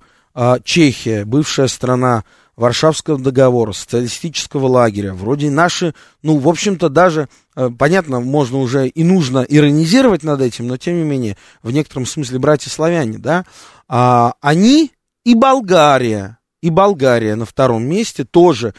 Чехия, 0.64 1.26
бывшая 1.26 1.68
страна 1.68 2.24
Варшавского 2.60 3.18
договора, 3.18 3.72
социалистического 3.72 4.68
лагеря, 4.68 5.14
вроде 5.14 5.50
наши, 5.50 5.94
ну, 6.22 6.40
в 6.40 6.50
общем-то, 6.50 6.90
даже, 6.90 7.30
э, 7.56 7.70
понятно, 7.70 8.20
можно 8.20 8.58
уже 8.58 8.90
и 8.90 9.04
нужно 9.06 9.46
иронизировать 9.48 10.24
над 10.24 10.42
этим, 10.42 10.68
но, 10.68 10.76
тем 10.76 10.98
не 10.98 11.04
менее, 11.04 11.38
в 11.64 11.72
некотором 11.72 12.06
смысле 12.06 12.38
братья-славяне, 12.38 13.18
да, 13.18 13.46
а, 13.88 14.34
они 14.42 14.92
и 15.24 15.36
Болгария, 15.36 16.38
и 16.62 16.70
Болгария 16.70 17.36
на 17.36 17.46
втором 17.46 17.86
месте 17.86 18.26
тоже, 18.26 18.74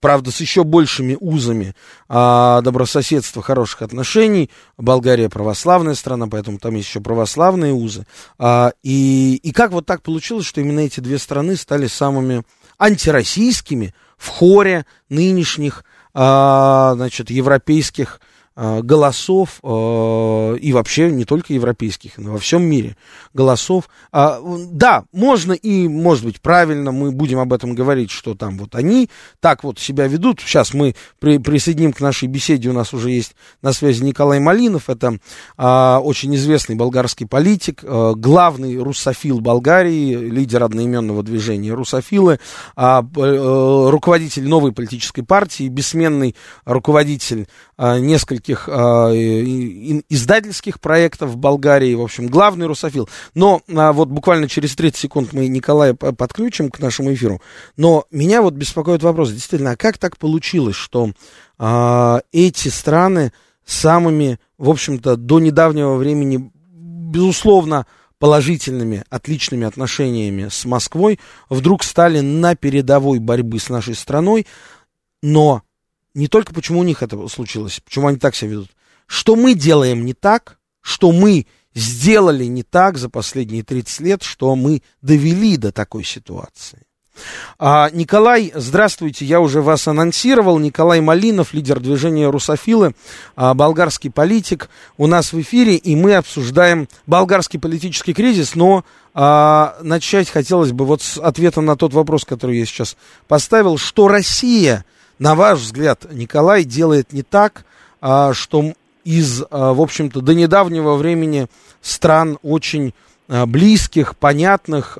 правда, 0.00 0.30
с 0.30 0.40
еще 0.40 0.64
большими 0.64 1.14
узами 1.20 1.74
а, 2.08 2.62
добрососедства, 2.62 3.42
хороших 3.42 3.82
отношений. 3.82 4.50
Болгария 4.78 5.28
православная 5.28 5.94
страна, 5.94 6.26
поэтому 6.26 6.58
там 6.58 6.74
есть 6.74 6.88
еще 6.88 7.00
православные 7.00 7.74
узы. 7.74 8.06
А, 8.38 8.72
и, 8.82 9.38
и 9.42 9.52
как 9.52 9.72
вот 9.72 9.84
так 9.84 10.00
получилось, 10.00 10.46
что 10.46 10.62
именно 10.62 10.80
эти 10.80 11.00
две 11.00 11.18
страны 11.18 11.54
стали 11.54 11.86
самыми 11.86 12.44
антироссийскими 12.78 13.94
в 14.16 14.28
хоре 14.28 14.86
нынешних, 15.08 15.84
а, 16.14 16.94
значит, 16.94 17.30
европейских 17.30 18.20
голосов, 18.56 19.60
э, 19.62 20.56
и 20.60 20.72
вообще 20.72 21.10
не 21.10 21.24
только 21.24 21.52
европейских, 21.52 22.16
но 22.16 22.32
во 22.32 22.38
всем 22.38 22.62
мире 22.62 22.96
голосов. 23.34 23.88
А, 24.12 24.40
да, 24.70 25.04
можно 25.12 25.52
и, 25.52 25.86
может 25.88 26.24
быть, 26.24 26.40
правильно, 26.40 26.90
мы 26.90 27.12
будем 27.12 27.38
об 27.38 27.52
этом 27.52 27.74
говорить, 27.74 28.10
что 28.10 28.34
там 28.34 28.56
вот 28.58 28.74
они 28.74 29.10
так 29.40 29.62
вот 29.62 29.78
себя 29.78 30.06
ведут. 30.06 30.40
Сейчас 30.40 30.72
мы 30.72 30.94
при, 31.18 31.38
присоединим 31.38 31.92
к 31.92 32.00
нашей 32.00 32.28
беседе, 32.28 32.70
у 32.70 32.72
нас 32.72 32.94
уже 32.94 33.10
есть 33.10 33.36
на 33.62 33.72
связи 33.72 34.02
Николай 34.02 34.40
Малинов, 34.40 34.88
это 34.88 35.18
а, 35.56 36.00
очень 36.02 36.34
известный 36.36 36.76
болгарский 36.76 37.26
политик, 37.26 37.80
а, 37.82 38.14
главный 38.14 38.78
русофил 38.78 39.40
Болгарии, 39.40 40.14
лидер 40.14 40.62
одноименного 40.62 41.22
движения 41.22 41.72
русофилы, 41.74 42.40
а, 42.74 43.04
руководитель 43.14 44.48
новой 44.48 44.72
политической 44.72 45.22
партии, 45.22 45.68
бессменный 45.68 46.34
руководитель 46.64 47.48
нескольких 47.78 48.68
а, 48.70 49.10
издательских 49.12 50.80
проектов 50.80 51.30
в 51.30 51.36
Болгарии, 51.36 51.94
в 51.94 52.00
общем, 52.00 52.26
главный 52.26 52.66
русофил. 52.66 53.08
Но 53.34 53.60
а, 53.68 53.92
вот 53.92 54.08
буквально 54.08 54.48
через 54.48 54.74
30 54.76 54.96
секунд 54.98 55.32
мы 55.32 55.46
Николая 55.48 55.94
подключим 55.94 56.70
к 56.70 56.78
нашему 56.78 57.12
эфиру. 57.12 57.42
Но 57.76 58.04
меня 58.10 58.40
вот 58.40 58.54
беспокоит 58.54 59.02
вопрос, 59.02 59.30
действительно, 59.30 59.72
а 59.72 59.76
как 59.76 59.98
так 59.98 60.16
получилось, 60.16 60.76
что 60.76 61.10
а, 61.58 62.22
эти 62.32 62.68
страны 62.68 63.32
самыми, 63.66 64.38
в 64.56 64.70
общем-то, 64.70 65.16
до 65.16 65.38
недавнего 65.38 65.96
времени, 65.96 66.50
безусловно, 66.72 67.86
положительными, 68.18 69.04
отличными 69.10 69.66
отношениями 69.66 70.48
с 70.48 70.64
Москвой, 70.64 71.20
вдруг 71.50 71.84
стали 71.84 72.20
на 72.20 72.54
передовой 72.54 73.18
борьбы 73.18 73.58
с 73.58 73.68
нашей 73.68 73.94
страной, 73.94 74.46
но 75.22 75.62
не 76.16 76.28
только 76.28 76.54
почему 76.54 76.80
у 76.80 76.82
них 76.82 77.02
это 77.02 77.28
случилось, 77.28 77.80
почему 77.84 78.08
они 78.08 78.18
так 78.18 78.34
себя 78.34 78.52
ведут, 78.52 78.70
что 79.06 79.36
мы 79.36 79.54
делаем 79.54 80.04
не 80.04 80.14
так, 80.14 80.58
что 80.80 81.12
мы 81.12 81.46
сделали 81.74 82.46
не 82.46 82.62
так 82.62 82.96
за 82.96 83.10
последние 83.10 83.62
30 83.62 84.00
лет, 84.00 84.22
что 84.22 84.56
мы 84.56 84.82
довели 85.02 85.58
до 85.58 85.72
такой 85.72 86.04
ситуации. 86.04 86.82
А, 87.58 87.90
Николай, 87.92 88.50
здравствуйте, 88.54 89.26
я 89.26 89.40
уже 89.40 89.60
вас 89.60 89.88
анонсировал. 89.88 90.58
Николай 90.58 91.00
Малинов, 91.00 91.52
лидер 91.52 91.80
движения 91.80 92.30
«Русофилы», 92.30 92.94
а, 93.36 93.52
болгарский 93.52 94.10
политик, 94.10 94.70
у 94.96 95.06
нас 95.06 95.32
в 95.32 95.40
эфире, 95.40 95.76
и 95.76 95.96
мы 95.96 96.14
обсуждаем 96.14 96.88
болгарский 97.06 97.58
политический 97.58 98.14
кризис, 98.14 98.54
но 98.54 98.84
а, 99.12 99.76
начать 99.82 100.30
хотелось 100.30 100.72
бы 100.72 100.86
вот 100.86 101.02
с 101.02 101.18
ответа 101.18 101.60
на 101.60 101.76
тот 101.76 101.92
вопрос, 101.92 102.24
который 102.24 102.58
я 102.58 102.64
сейчас 102.64 102.96
поставил, 103.28 103.76
что 103.76 104.08
Россия– 104.08 104.86
на 105.18 105.34
ваш 105.34 105.60
взгляд, 105.60 106.06
Николай 106.12 106.64
делает 106.64 107.12
не 107.12 107.22
так, 107.22 107.64
а, 108.00 108.32
что 108.34 108.72
из, 109.04 109.42
а, 109.50 109.72
в 109.72 109.80
общем-то, 109.80 110.20
до 110.20 110.34
недавнего 110.34 110.96
времени 110.96 111.46
стран 111.80 112.38
очень 112.42 112.92
а, 113.28 113.46
близких, 113.46 114.16
понятных, 114.16 114.98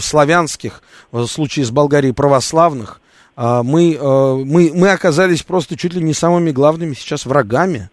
славянских, 0.00 0.82
в 1.12 1.26
случае 1.26 1.64
с 1.64 1.70
Болгарией 1.70 2.12
православных, 2.12 3.00
мы, 3.36 3.96
мы, 4.44 4.72
мы 4.74 4.90
оказались 4.90 5.42
просто 5.42 5.76
чуть 5.76 5.94
ли 5.94 6.02
не 6.02 6.12
самыми 6.12 6.50
главными 6.50 6.92
сейчас 6.92 7.24
врагами? 7.24 7.88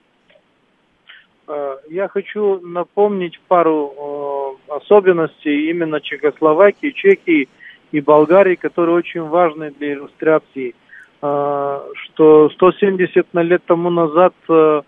Я 1.89 2.09
хочу 2.09 2.59
напомнить 2.59 3.39
пару 3.47 4.57
особенностей 4.67 5.69
именно 5.69 6.01
Чехословакии, 6.01 6.89
Чехии– 6.89 7.47
и 7.91 8.01
Болгарии, 8.01 8.55
которые 8.55 8.95
очень 8.95 9.23
важны 9.23 9.71
для 9.71 9.93
иллюстрации, 9.93 10.75
а, 11.21 11.83
что 12.03 12.49
170 12.49 13.33
на 13.33 13.41
лет 13.41 13.63
тому 13.65 13.89
назад 13.89 14.33
э, 14.49 14.81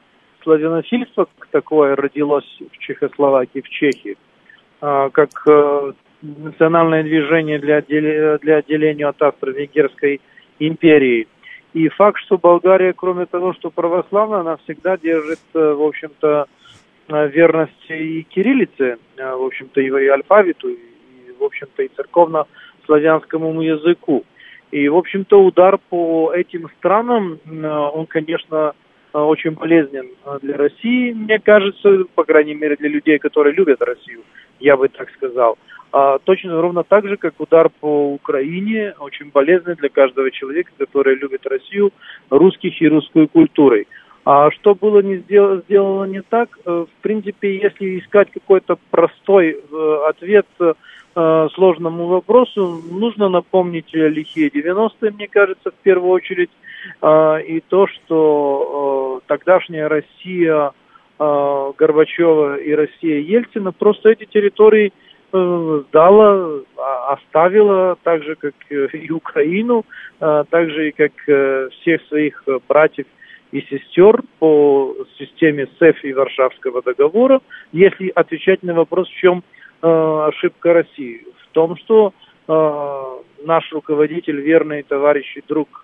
славянофильство 0.44 1.28
такое 1.52 1.96
родилось 1.96 2.62
в 2.72 2.78
Чехословакии, 2.80 3.62
в 3.62 3.70
Чехии, 3.70 4.18
а, 4.82 5.10
как 5.10 5.30
национальное 6.22 7.04
движение 7.04 7.60
для, 7.60 7.78
отделения, 7.78 8.38
для 8.40 8.58
отделения 8.58 9.08
от 9.08 9.22
Австро-Венгерской 9.22 10.20
империи. 10.60 11.28
И 11.74 11.90
факт, 11.90 12.20
что 12.22 12.38
Болгария, 12.38 12.94
кроме 12.94 13.26
того, 13.26 13.54
что 13.54 13.70
православная, 13.70 14.40
она 14.40 14.58
всегда 14.58 14.98
держит, 14.98 15.40
в 15.54 15.82
общем-то, 15.82 16.48
верность 17.08 17.90
и 17.90 18.24
кириллице, 18.24 18.98
в 19.16 19.46
общем-то, 19.46 19.80
и 19.80 20.08
алфавиту, 20.08 20.70
и, 20.70 20.78
в 21.40 21.44
общем-то, 21.44 21.84
и 21.84 21.90
церковно 21.96 22.46
славянскому 22.88 23.62
языку. 23.62 24.24
И, 24.72 24.90
в 24.90 24.98
общем-то, 24.98 25.42
удар 25.42 25.78
по 25.90 26.34
этим 26.34 26.70
странам, 26.78 27.40
э, 27.46 27.68
он, 27.68 28.06
конечно, 28.06 28.74
э, 29.14 29.18
очень 29.18 29.56
полезен 29.56 30.10
э, 30.26 30.40
для 30.42 30.58
России, 30.58 31.14
мне 31.14 31.40
кажется, 31.40 32.04
по 32.16 32.26
крайней 32.26 32.56
мере, 32.56 32.76
для 32.76 32.90
людей, 32.90 33.18
которые 33.18 33.54
любят 33.54 33.82
Россию, 33.82 34.24
я 34.60 34.76
бы 34.76 34.90
так 34.90 35.10
сказал. 35.12 35.58
А, 35.94 36.20
точно 36.20 36.62
ровно 36.62 36.84
так 36.84 37.08
же, 37.08 37.16
как 37.16 37.40
удар 37.40 37.70
по 37.80 38.12
Украине, 38.14 38.94
очень 39.00 39.32
полезный 39.32 39.76
для 39.76 39.88
каждого 39.88 40.30
человека, 40.32 40.72
который 40.78 41.16
любит 41.16 41.48
Россию, 41.48 41.92
русских 42.30 42.82
и 42.82 42.90
русскую 42.90 43.30
культурой. 43.30 43.88
А 44.26 44.52
что 44.52 44.76
было 44.76 45.00
не 45.00 45.20
сделано, 45.20 45.62
сделано 45.62 46.12
не 46.12 46.22
так, 46.22 46.50
в 46.66 46.90
принципе, 47.02 47.56
если 47.56 48.00
искать 48.00 48.30
какой-то 48.34 48.78
простой 48.92 49.62
ответ 50.06 50.46
Э, 51.20 51.48
сложному 51.56 52.06
вопросу. 52.06 52.80
Нужно 52.92 53.28
напомнить 53.28 53.92
лихие 53.92 54.50
90-е, 54.50 55.10
мне 55.10 55.28
кажется, 55.28 55.72
в 55.72 55.82
первую 55.82 56.12
очередь, 56.12 56.52
э, 57.02 57.42
и 57.42 57.60
то, 57.60 57.88
что 57.88 59.22
э, 59.24 59.28
тогдашняя 59.28 59.90
Россия 59.90 60.74
Горбачева 61.18 62.58
и 62.58 62.72
Россия 62.72 63.20
Ельцина, 63.22 63.72
просто 63.72 64.10
эти 64.10 64.26
территории 64.26 64.94
э, 65.34 65.82
сдала, 65.88 66.62
а, 66.78 67.14
оставила, 67.14 67.98
так 68.04 68.22
же, 68.22 68.36
как 68.36 68.54
и 68.70 69.10
Украину, 69.10 69.86
так 70.20 70.70
же, 70.70 70.90
и 70.90 70.92
как 70.92 71.14
всех 71.82 72.02
своих 72.10 72.44
братьев 72.68 73.08
и 73.52 73.62
сестер 73.62 74.22
по 74.38 74.96
системе 75.18 75.68
СЭФ 75.80 76.04
и 76.04 76.14
Варшавского 76.14 76.84
договора, 76.84 77.42
если 77.72 78.12
отвечать 78.14 78.62
на 78.62 78.76
вопрос, 78.76 79.10
в 79.10 79.16
чем 79.16 79.44
ошибка 79.82 80.74
России. 80.74 81.26
В 81.44 81.54
том, 81.54 81.76
что 81.78 82.14
наш 82.48 83.72
руководитель, 83.72 84.40
верный 84.40 84.84
товарищ 84.84 85.36
и 85.36 85.44
друг 85.48 85.84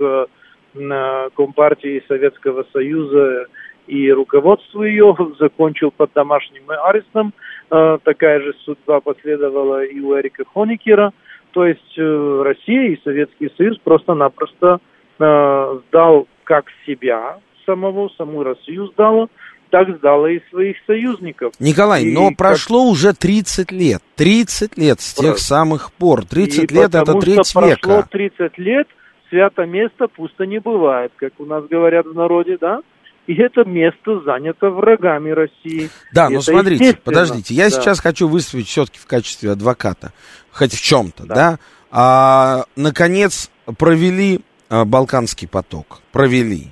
Компартии 1.35 2.03
Советского 2.07 2.65
Союза 2.71 3.47
и 3.87 4.11
руководство 4.11 4.83
ее 4.83 5.15
закончил 5.39 5.91
под 5.91 6.11
домашним 6.13 6.63
арестом. 6.69 7.33
Э, 7.71 7.97
такая 8.03 8.41
же 8.41 8.53
судьба 8.65 9.01
последовала 9.01 9.83
и 9.83 9.99
у 9.99 10.17
Эрика 10.17 10.43
Хоникера. 10.53 11.13
То 11.51 11.65
есть 11.65 11.97
э, 11.97 12.41
Россия 12.43 12.89
и 12.89 13.01
Советский 13.03 13.51
Союз 13.57 13.77
просто-напросто 13.79 14.79
э, 15.19 15.79
сдал 15.87 16.27
как 16.43 16.65
себя 16.85 17.39
самого, 17.65 18.09
саму 18.17 18.43
Россию 18.43 18.87
сдала, 18.87 19.27
так 19.73 19.97
сдала 19.97 20.29
и 20.29 20.39
своих 20.51 20.77
союзников. 20.85 21.53
Николай, 21.59 22.03
и 22.03 22.13
но 22.13 22.29
как... 22.29 22.37
прошло 22.37 22.83
уже 22.83 23.13
30 23.13 23.71
лет. 23.71 24.03
30 24.17 24.77
лет 24.77 25.01
с 25.01 25.15
тех 25.15 25.39
самых 25.39 25.91
пор. 25.93 26.25
30 26.25 26.71
и 26.71 26.75
лет 26.75 26.93
это 26.93 27.13
треть 27.15 27.55
века. 27.55 27.79
прошло 27.79 28.03
30 28.11 28.57
лет, 28.59 28.87
свято 29.29 29.65
место 29.65 30.07
пусто 30.15 30.45
не 30.45 30.59
бывает, 30.59 31.11
как 31.15 31.33
у 31.39 31.45
нас 31.45 31.65
говорят 31.65 32.05
в 32.05 32.13
народе, 32.13 32.59
да? 32.61 32.81
и 33.25 33.33
это 33.33 33.63
место 33.67 34.19
занято 34.23 34.69
врагами 34.69 35.31
России. 35.31 35.89
Да, 36.13 36.29
но 36.29 36.35
это 36.35 36.51
смотрите, 36.51 36.99
подождите, 37.03 37.55
я 37.55 37.63
да. 37.63 37.71
сейчас 37.71 37.99
хочу 37.99 38.27
выступить 38.27 38.67
все-таки 38.67 38.99
в 38.99 39.07
качестве 39.07 39.53
адвоката, 39.53 40.13
хоть 40.51 40.73
в 40.73 40.81
чем-то, 40.83 41.25
да. 41.25 41.33
да? 41.33 41.59
А, 41.89 42.65
наконец 42.75 43.49
провели 43.79 44.41
а, 44.69 44.85
Балканский 44.85 45.47
поток, 45.47 46.01
провели. 46.11 46.67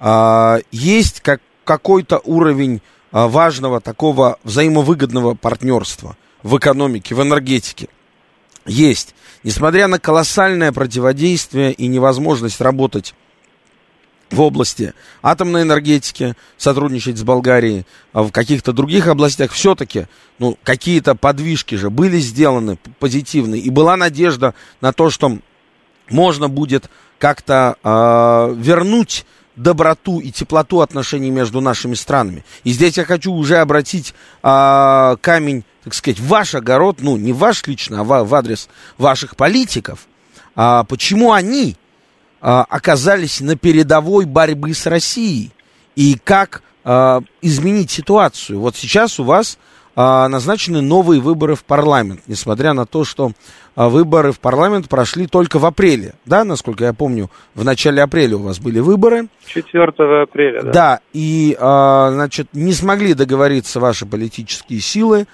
А, 0.00 0.58
есть 0.72 1.20
как, 1.20 1.40
какой-то 1.64 2.20
уровень 2.24 2.82
а, 3.10 3.28
важного 3.28 3.80
такого 3.80 4.38
взаимовыгодного 4.44 5.34
партнерства 5.34 6.16
в 6.42 6.56
экономике, 6.56 7.14
в 7.14 7.22
энергетике. 7.22 7.88
Есть. 8.64 9.14
Несмотря 9.42 9.88
на 9.88 9.98
колоссальное 9.98 10.72
противодействие 10.72 11.72
и 11.72 11.88
невозможность 11.88 12.60
работать 12.60 13.14
в 14.30 14.40
области 14.40 14.94
атомной 15.20 15.62
энергетики, 15.62 16.34
сотрудничать 16.56 17.18
с 17.18 17.22
Болгарией, 17.22 17.86
а 18.12 18.22
в 18.22 18.32
каких-то 18.32 18.72
других 18.72 19.06
областях 19.06 19.52
все-таки, 19.52 20.06
ну, 20.38 20.56
какие-то 20.62 21.14
подвижки 21.14 21.74
же 21.74 21.90
были 21.90 22.18
сделаны 22.18 22.78
позитивные, 22.98 23.60
и 23.60 23.68
была 23.68 23.96
надежда 23.96 24.54
на 24.80 24.92
то, 24.92 25.10
что 25.10 25.38
можно 26.08 26.48
будет 26.48 26.88
как-то 27.18 27.76
э, 27.82 28.54
вернуть 28.56 29.26
доброту 29.56 30.20
и 30.20 30.30
теплоту 30.30 30.80
отношений 30.80 31.30
между 31.30 31.60
нашими 31.60 31.94
странами. 31.94 32.44
И 32.64 32.72
здесь 32.72 32.96
я 32.96 33.04
хочу 33.04 33.32
уже 33.32 33.58
обратить 33.58 34.14
э, 34.42 35.16
камень, 35.20 35.64
так 35.84 35.94
сказать, 35.94 36.18
в 36.18 36.26
ваш 36.28 36.54
огород, 36.54 36.98
ну, 37.00 37.16
не 37.16 37.32
ваш 37.32 37.66
лично, 37.66 38.00
а 38.00 38.04
в, 38.04 38.34
адрес 38.34 38.68
ваших 38.98 39.36
политиков. 39.36 40.06
А 40.54 40.84
почему 40.84 41.32
они 41.32 41.76
а, 42.44 42.66
оказались 42.68 43.40
на 43.40 43.56
передовой 43.56 44.24
борьбы 44.24 44.74
с 44.74 44.86
Россией. 44.86 45.52
И 45.94 46.18
как 46.24 46.64
а, 46.82 47.20
изменить 47.40 47.92
ситуацию? 47.92 48.58
Вот 48.58 48.74
сейчас 48.74 49.20
у 49.20 49.24
вас 49.24 49.58
назначены 49.94 50.80
новые 50.80 51.20
выборы 51.20 51.54
в 51.54 51.64
парламент, 51.64 52.20
несмотря 52.26 52.72
на 52.72 52.86
то, 52.86 53.04
что 53.04 53.32
выборы 53.76 54.32
в 54.32 54.40
парламент 54.40 54.88
прошли 54.88 55.26
только 55.26 55.58
в 55.58 55.66
апреле, 55.66 56.14
да, 56.24 56.44
насколько 56.44 56.84
я 56.84 56.92
помню, 56.92 57.30
в 57.54 57.64
начале 57.64 58.02
апреля 58.02 58.36
у 58.36 58.42
вас 58.42 58.58
были 58.58 58.78
выборы. 58.78 59.28
4 59.46 59.92
апреля, 60.22 60.62
да. 60.62 60.72
Да, 60.72 61.00
и, 61.12 61.56
значит, 61.58 62.48
не 62.52 62.72
смогли 62.72 63.14
договориться 63.14 63.80
ваши 63.80 64.06
политические 64.06 64.80
силы. 64.80 65.26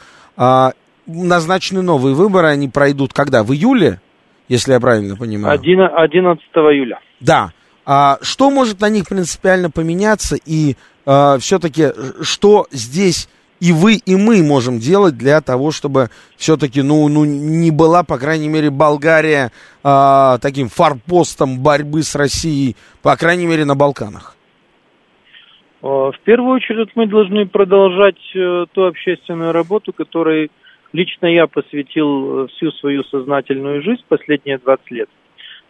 Назначены 1.06 1.82
новые 1.82 2.14
выборы, 2.14 2.48
они 2.48 2.68
пройдут 2.68 3.12
когда? 3.12 3.42
В 3.42 3.52
июле? 3.52 4.00
если 4.48 4.72
я 4.72 4.80
правильно 4.80 5.16
понимаю. 5.16 5.54
11 5.58 6.42
июля. 6.54 7.00
Да. 7.20 7.52
А 7.84 8.18
что 8.22 8.50
может 8.50 8.80
на 8.80 8.88
них 8.88 9.06
принципиально 9.08 9.70
поменяться 9.70 10.36
и 10.44 10.76
а, 11.06 11.38
все-таки 11.38 11.88
что 12.22 12.66
здесь 12.70 13.28
и 13.60 13.72
вы, 13.72 13.94
и 13.94 14.16
мы 14.16 14.42
можем 14.42 14.78
делать 14.78 15.16
для 15.16 15.40
того, 15.40 15.70
чтобы 15.70 16.08
все-таки, 16.36 16.82
ну, 16.82 17.08
ну, 17.08 17.24
не 17.24 17.70
была, 17.70 18.02
по 18.02 18.18
крайней 18.18 18.48
мере, 18.48 18.70
Болгария 18.70 19.50
а, 19.82 20.38
таким 20.38 20.68
форпостом 20.68 21.62
борьбы 21.62 22.02
с 22.02 22.14
Россией, 22.14 22.76
по 23.02 23.16
крайней 23.16 23.46
мере, 23.46 23.64
на 23.64 23.74
Балканах? 23.74 24.36
В 25.80 26.14
первую 26.24 26.56
очередь 26.56 26.90
мы 26.96 27.06
должны 27.06 27.46
продолжать 27.46 28.18
э, 28.34 28.66
ту 28.72 28.82
общественную 28.82 29.52
работу, 29.52 29.92
которой 29.92 30.50
Лично 30.92 31.26
я 31.26 31.46
посвятил 31.46 32.44
э, 32.44 32.46
всю 32.48 32.72
свою 32.72 33.04
сознательную 33.04 33.82
жизнь 33.82 34.02
последние 34.08 34.58
20 34.58 34.90
лет. 34.90 35.08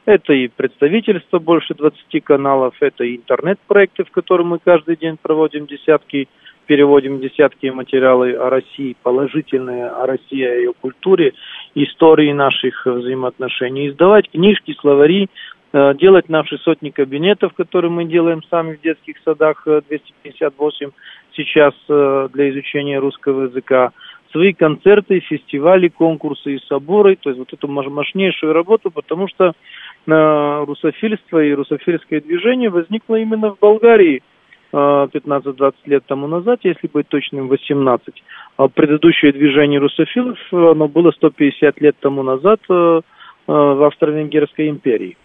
Это 0.05 0.33
и 0.33 0.49
представительство 0.49 1.39
больше 1.39 1.75
20 1.75 2.25
каналов, 2.25 2.75
это 2.81 3.05
и 3.05 3.17
интернет-проекты, 3.17 4.05
в 4.05 4.11
которых 4.11 4.47
мы 4.47 4.59
каждый 4.59 4.97
день 4.97 5.17
проводим 5.21 5.67
десятки, 5.67 6.29
переводим 6.69 7.19
десятки 7.19 7.67
материалы 7.67 8.35
о 8.35 8.51
России, 8.51 8.97
положительные 9.03 9.87
о 9.89 10.07
России, 10.07 10.45
о 10.45 10.55
ее 10.55 10.73
культуре, 10.79 11.33
истории 11.75 12.33
наших 12.33 12.87
взаимоотношений, 12.87 13.89
издавать 13.89 14.31
книжки, 14.31 14.77
словари, 14.79 15.29
э, 15.73 15.95
делать 15.95 16.29
наши 16.29 16.59
сотни 16.59 16.91
кабинетов, 16.91 17.55
которые 17.55 17.91
мы 17.91 18.05
делаем 18.05 18.43
сами 18.51 18.77
в 18.77 18.83
детских 18.83 19.17
садах, 19.25 19.63
258 19.65 20.87
э, 20.87 20.91
сейчас 21.35 21.75
для 21.89 22.51
изучения 22.51 22.99
русского 22.99 23.45
языка, 23.45 23.93
свои 24.31 24.53
концерты, 24.53 25.21
фестивали, 25.21 25.89
конкурсы 25.89 26.57
и 26.57 26.63
соборы, 26.69 27.17
то 27.17 27.31
есть 27.31 27.39
вот 27.39 27.53
эту 27.53 27.67
мощнейшую 27.69 28.53
работу, 28.53 28.91
потому 28.91 29.27
что 29.29 29.53
э, 30.07 30.65
русофильство 30.67 31.43
и 31.43 31.55
русофильское 31.55 32.21
движение 32.21 32.69
возникло 32.69 33.17
именно 33.17 33.55
в 33.55 33.59
Болгарии. 33.59 34.19
э, 34.19 34.38
15-20 34.73 35.73
лет 35.87 36.05
тому 36.07 36.27
назад, 36.27 36.61
если 36.63 36.89
быть 36.89 37.09
точным, 37.09 37.49
18. 37.49 38.23
А 38.57 38.69
предыдущее 38.69 39.33
движение 39.33 39.81
русофилов, 39.81 40.39
оно 40.53 40.89
было 40.89 41.11
150 41.13 41.81
лет 41.81 41.97
тому 42.01 42.23
назад 42.23 42.61
э, 42.69 42.73
э, 42.73 43.01
в 43.47 43.83
Австро-Венгерской 43.87 44.69
империи. 44.69 45.17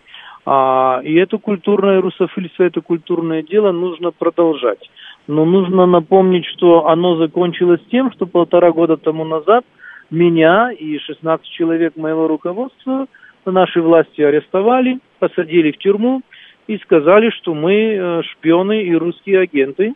А, 0.45 1.01
и 1.03 1.13
это 1.15 1.37
культурное 1.37 2.01
русофильство, 2.01 2.63
это 2.63 2.81
культурное 2.81 3.43
дело 3.43 3.71
нужно 3.71 4.11
продолжать. 4.11 4.89
Но 5.27 5.45
нужно 5.45 5.85
напомнить, 5.85 6.45
что 6.45 6.87
оно 6.87 7.15
закончилось 7.15 7.81
тем, 7.89 8.11
что 8.11 8.25
полтора 8.25 8.71
года 8.71 8.97
тому 8.97 9.23
назад 9.23 9.63
меня 10.11 10.71
и 10.71 10.99
16 10.99 11.45
человек 11.47 11.95
моего 11.95 12.27
руководства 12.27 13.07
наши 13.45 13.81
власти 13.81 14.21
арестовали, 14.21 14.99
посадили 15.19 15.71
в 15.71 15.77
тюрьму 15.77 16.21
и 16.67 16.77
сказали, 16.79 17.29
что 17.41 17.53
мы 17.53 17.73
э, 17.73 18.21
шпионы 18.23 18.83
и 18.83 18.95
русские 18.95 19.41
агенты, 19.41 19.93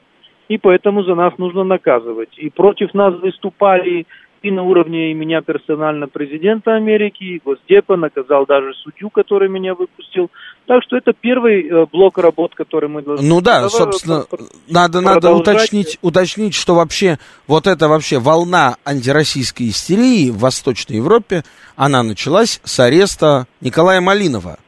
и 0.48 0.58
поэтому 0.58 1.04
за 1.04 1.16
нас 1.16 1.38
нужно 1.38 1.64
наказывать. 1.64 2.38
И 2.38 2.50
против 2.50 2.94
нас 2.94 3.14
выступали 3.16 4.06
и 4.44 4.52
на 4.52 4.64
уровне 4.64 5.12
и 5.12 5.14
меня 5.14 5.42
персонально 5.42 6.08
президента 6.08 6.76
Америки, 6.76 7.24
и 7.24 7.42
Госдепа, 7.44 7.96
наказал 7.96 8.46
даже 8.46 8.74
судью, 8.76 9.10
который 9.10 9.50
меня 9.50 9.74
выпустил. 9.74 10.30
Так 10.68 10.84
что 10.84 10.98
это 10.98 11.14
первый 11.14 11.68
э, 11.68 11.86
блок 11.92 12.18
работ, 12.18 12.54
который 12.56 12.88
мы 12.88 13.02
должны... 13.02 13.28
Ну 13.28 13.42
да, 13.42 13.68
собственно, 13.70 14.26
надо, 14.70 15.02
надо 15.02 15.34
уточнить, 15.34 15.98
уточнить, 16.02 16.54
что 16.54 16.76
вообще 16.76 17.18
вот 17.48 17.68
эта 17.68 17.88
вообще 17.88 18.20
волна 18.20 18.76
антироссийской 18.86 19.70
истерии 19.70 20.30
в 20.30 20.40
Восточной 20.40 20.98
Европе, 20.98 21.44
она 21.76 22.04
началась 22.04 22.62
с 22.64 22.80
ареста 22.80 23.48
Николая 23.62 24.02
Малинова. 24.02 24.60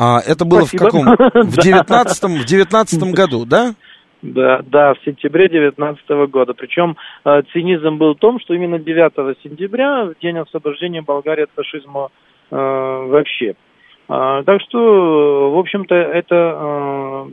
А, 0.00 0.20
это 0.26 0.46
было 0.46 0.62
Спасибо. 0.62 0.82
в 0.84 0.84
каком? 0.86 1.04
В 1.44 1.58
девятнадцатом, 1.58 2.36
в 2.36 2.44
девятнадцатом 2.46 3.12
году, 3.12 3.44
да? 3.44 3.74
Да, 4.22 4.62
да, 4.64 4.94
в 4.94 5.04
сентябре 5.04 5.48
2019 5.48 6.30
года. 6.30 6.54
Причем 6.54 6.96
э, 7.24 7.42
цинизм 7.52 7.98
был 7.98 8.14
в 8.14 8.18
том, 8.18 8.40
что 8.40 8.54
именно 8.54 8.78
9 8.78 9.38
сентября, 9.42 10.04
в 10.04 10.14
день 10.22 10.38
освобождения 10.38 11.02
Болгарии 11.02 11.44
от 11.44 11.50
фашизма 11.54 12.08
э, 12.50 12.56
вообще. 12.56 13.54
Э, 14.08 14.42
так 14.46 14.62
что, 14.62 15.50
в 15.52 15.58
общем-то, 15.58 15.94
это, 15.94 16.34
э, 16.34 17.26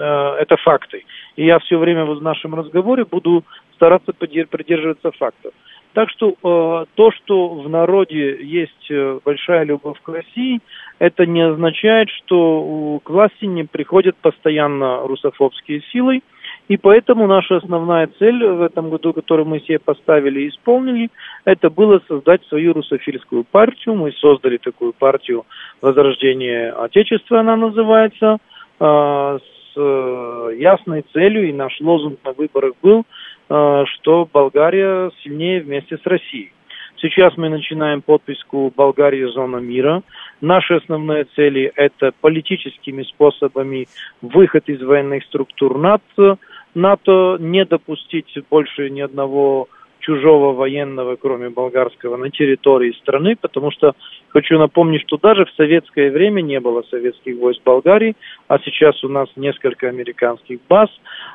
э, 0.00 0.34
это 0.40 0.56
факты. 0.56 1.04
И 1.36 1.46
я 1.46 1.60
все 1.60 1.78
время 1.78 2.04
в 2.06 2.20
нашем 2.22 2.56
разговоре 2.56 3.04
буду 3.04 3.44
стараться 3.76 4.12
придерживаться 4.12 5.12
фактов. 5.12 5.52
Так 5.92 6.08
что 6.10 6.30
э, 6.30 6.86
то, 6.94 7.10
что 7.10 7.48
в 7.48 7.68
народе 7.68 8.38
есть 8.42 8.90
э, 8.90 9.18
большая 9.24 9.64
любовь 9.64 9.98
к 10.02 10.08
России, 10.08 10.60
это 10.98 11.26
не 11.26 11.40
означает, 11.40 12.08
что 12.10 13.00
к 13.02 13.10
власти 13.10 13.46
не 13.46 13.64
приходят 13.64 14.16
постоянно 14.16 15.00
русофобские 15.06 15.82
силы. 15.92 16.20
И 16.68 16.76
поэтому 16.76 17.26
наша 17.26 17.56
основная 17.56 18.08
цель 18.20 18.46
в 18.46 18.62
этом 18.62 18.90
году, 18.90 19.12
которую 19.12 19.46
мы 19.46 19.58
себе 19.60 19.80
поставили 19.80 20.42
и 20.42 20.48
исполнили, 20.50 21.10
это 21.44 21.68
было 21.68 22.00
создать 22.06 22.44
свою 22.46 22.72
русофильскую 22.72 23.42
партию. 23.42 23.96
Мы 23.96 24.12
создали 24.12 24.58
такую 24.58 24.92
партию 24.92 25.44
«Возрождение 25.80 26.70
Отечества», 26.70 27.40
она 27.40 27.56
называется, 27.56 28.38
а, 28.78 29.38
с 29.38 29.76
э, 29.76 30.56
ясной 30.58 31.04
целью, 31.12 31.48
и 31.48 31.52
наш 31.52 31.80
лозунг 31.80 32.18
на 32.24 32.32
выборах 32.32 32.74
был, 32.82 33.04
что 33.50 34.28
Болгария 34.32 35.10
сильнее 35.24 35.60
вместе 35.60 35.98
с 35.98 36.06
Россией. 36.06 36.52
Сейчас 37.00 37.36
мы 37.36 37.48
начинаем 37.48 38.02
подписку 38.02 38.72
Болгарии 38.76 39.24
зона 39.24 39.56
мира. 39.56 40.02
Наши 40.40 40.74
основные 40.74 41.24
цели– 41.34 41.72
это 41.74 42.12
политическими 42.20 43.02
способами 43.02 43.88
выход 44.20 44.68
из 44.68 44.82
военных 44.82 45.24
структур 45.24 45.78
НАТО, 45.78 46.38
НАТО 46.74 47.38
не 47.40 47.64
допустить 47.64 48.32
больше 48.50 48.90
ни 48.90 49.00
одного 49.00 49.68
чужого 50.00 50.52
военного, 50.52 51.16
кроме 51.16 51.50
болгарского, 51.50 52.16
на 52.16 52.30
территории 52.30 52.92
страны, 53.00 53.36
потому 53.40 53.70
что 53.70 53.94
хочу 54.28 54.58
напомнить, 54.58 55.02
что 55.02 55.16
даже 55.16 55.44
в 55.44 55.50
советское 55.52 56.10
время 56.10 56.40
не 56.40 56.60
было 56.60 56.82
советских 56.90 57.38
войск 57.38 57.60
в 57.60 57.64
Болгарии, 57.64 58.16
а 58.48 58.58
сейчас 58.58 59.02
у 59.04 59.08
нас 59.08 59.28
несколько 59.36 59.88
американских 59.88 60.58
баз, 60.68 60.88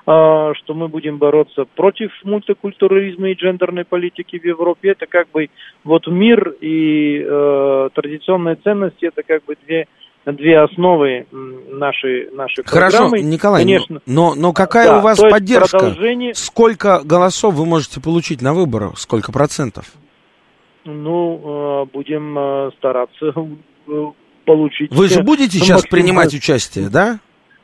а, 0.06 0.54
что 0.56 0.73
мы 0.73 0.88
будем 0.88 1.17
бороться 1.17 1.65
против 1.75 2.12
мультикультурализма 2.23 3.30
и 3.30 3.36
гендерной 3.36 3.86
политики 3.86 4.38
в 4.38 4.45
Европе. 4.45 4.89
Это 4.89 5.06
как 5.06 5.30
бы 5.32 5.49
вот 5.84 6.08
мир 6.08 6.56
и 6.62 7.23
э, 7.25 7.89
традиционные 7.93 8.56
ценности, 8.56 9.06
это 9.06 9.23
как 9.23 9.45
бы 9.45 9.56
две 9.65 9.88
две 10.33 10.59
основы 10.59 11.27
нашей, 11.31 12.31
нашей 12.31 12.63
Хорошо, 12.65 12.97
программы. 12.97 13.21
Николай, 13.21 13.63
Конечно, 13.63 14.01
но, 14.05 14.33
но 14.35 14.53
какая 14.53 14.88
да, 14.88 14.99
у 14.99 15.01
вас 15.01 15.19
поддержка? 15.19 15.77
Продолжение... 15.77 16.33
Сколько 16.33 17.01
голосов 17.03 17.53
вы 17.53 17.65
можете 17.65 18.01
получить 18.01 18.41
на 18.41 18.53
выборах? 18.53 18.97
Сколько 18.97 19.31
процентов? 19.31 19.85
Ну, 20.85 21.83
э, 21.83 21.85
будем 21.93 22.38
э, 22.38 22.71
стараться 22.77 23.33
э, 23.88 24.05
получить. 24.45 24.91
Вы 24.91 25.07
же 25.07 25.23
будете 25.23 25.59
сейчас 25.59 25.85
принимать 25.85 26.33
участие, 26.33 26.89
да? 26.89 27.19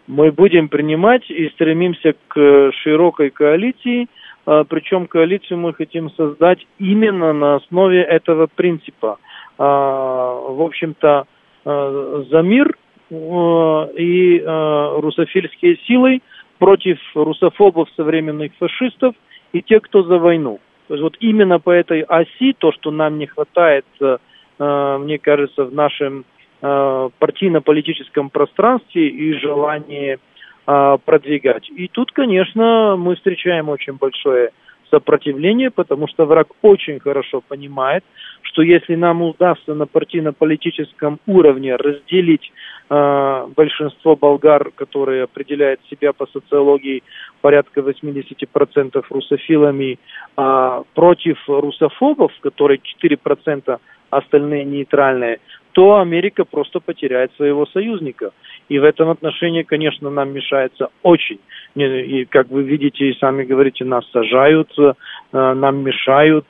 Мы 0.08 0.32
будем 0.32 0.68
принимать 0.68 1.30
и 1.30 1.50
стремимся 1.50 2.14
к 2.28 2.72
широкой 2.84 3.30
коалиции. 3.30 4.08
Причем 4.44 5.06
коалицию 5.06 5.60
мы 5.60 5.74
хотим 5.74 6.10
создать 6.12 6.58
именно 6.80 7.32
на 7.32 7.58
основе 7.58 8.02
этого 8.02 8.48
принципа. 8.48 9.20
В 9.58 10.66
общем-то, 10.66 11.28
за 11.64 12.42
мир 12.42 12.78
э, 13.10 13.14
и 13.98 14.40
э, 14.40 15.00
русофильские 15.00 15.78
силы 15.86 16.22
против 16.60 16.98
русофобов, 17.16 17.90
современных 17.96 18.52
фашистов 18.60 19.16
и 19.54 19.62
тех, 19.62 19.82
кто 19.84 20.04
за 20.04 20.18
войну. 20.18 20.60
То 20.88 20.96
есть 20.96 21.04
вот 21.04 21.18
именно 21.20 21.60
по 21.60 21.72
этой 21.72 22.02
оси 22.02 22.54
то, 22.58 22.72
что 22.72 22.92
нам 22.92 23.18
не 23.18 23.26
хватает, 23.26 23.86
мне 24.60 25.18
кажется, 25.18 25.64
в 25.64 25.74
нашем 25.74 26.26
партийно-политическом 26.60 28.30
пространстве 28.30 29.08
и 29.08 29.34
желании 29.40 30.20
продвигать. 30.66 31.70
И 31.72 31.88
тут, 31.88 32.12
конечно, 32.12 32.96
мы 32.98 33.16
встречаем 33.16 33.70
очень 33.70 33.94
большое 33.94 34.52
сопротивление, 34.92 35.72
потому 35.72 36.08
что 36.08 36.26
враг 36.26 36.48
очень 36.62 37.00
хорошо 37.00 37.42
понимает, 37.48 38.04
что 38.44 38.62
если 38.62 38.96
нам 38.96 39.22
удастся 39.22 39.74
на 39.74 39.88
партийно-политическом 39.88 41.20
уровне 41.26 41.76
разделить 41.76 42.52
э, 42.90 43.48
большинство 43.56 44.16
болгар, 44.16 44.72
которые 44.76 45.24
определяют 45.24 45.80
себя 45.90 46.12
по 46.12 46.28
социологии 46.28 47.02
порядка 47.42 47.80
80% 47.80 49.04
русофилами, 49.10 49.98
э, 50.38 50.84
против 50.94 51.38
русофобов, 51.48 52.32
которые 52.42 52.80
4% 52.80 53.80
остальные 54.12 54.66
нейтральные, 54.66 55.40
то 55.72 56.00
Америка 56.00 56.46
просто 56.46 56.80
потеряет 56.80 57.32
своего 57.36 57.66
союзника. 57.66 58.32
И 58.70 58.78
в 58.78 58.84
этом 58.84 59.10
отношении, 59.10 59.64
конечно, 59.64 60.10
нам 60.10 60.32
мешается 60.32 60.90
очень. 61.02 61.40
И, 61.76 62.26
как 62.26 62.50
вы 62.50 62.64
видите 62.64 63.10
и 63.10 63.18
сами 63.18 63.44
говорите, 63.44 63.86
нас 63.86 64.06
сажают, 64.12 64.72
э, 64.78 64.94
нам 65.32 65.84
мешают. 65.84 66.48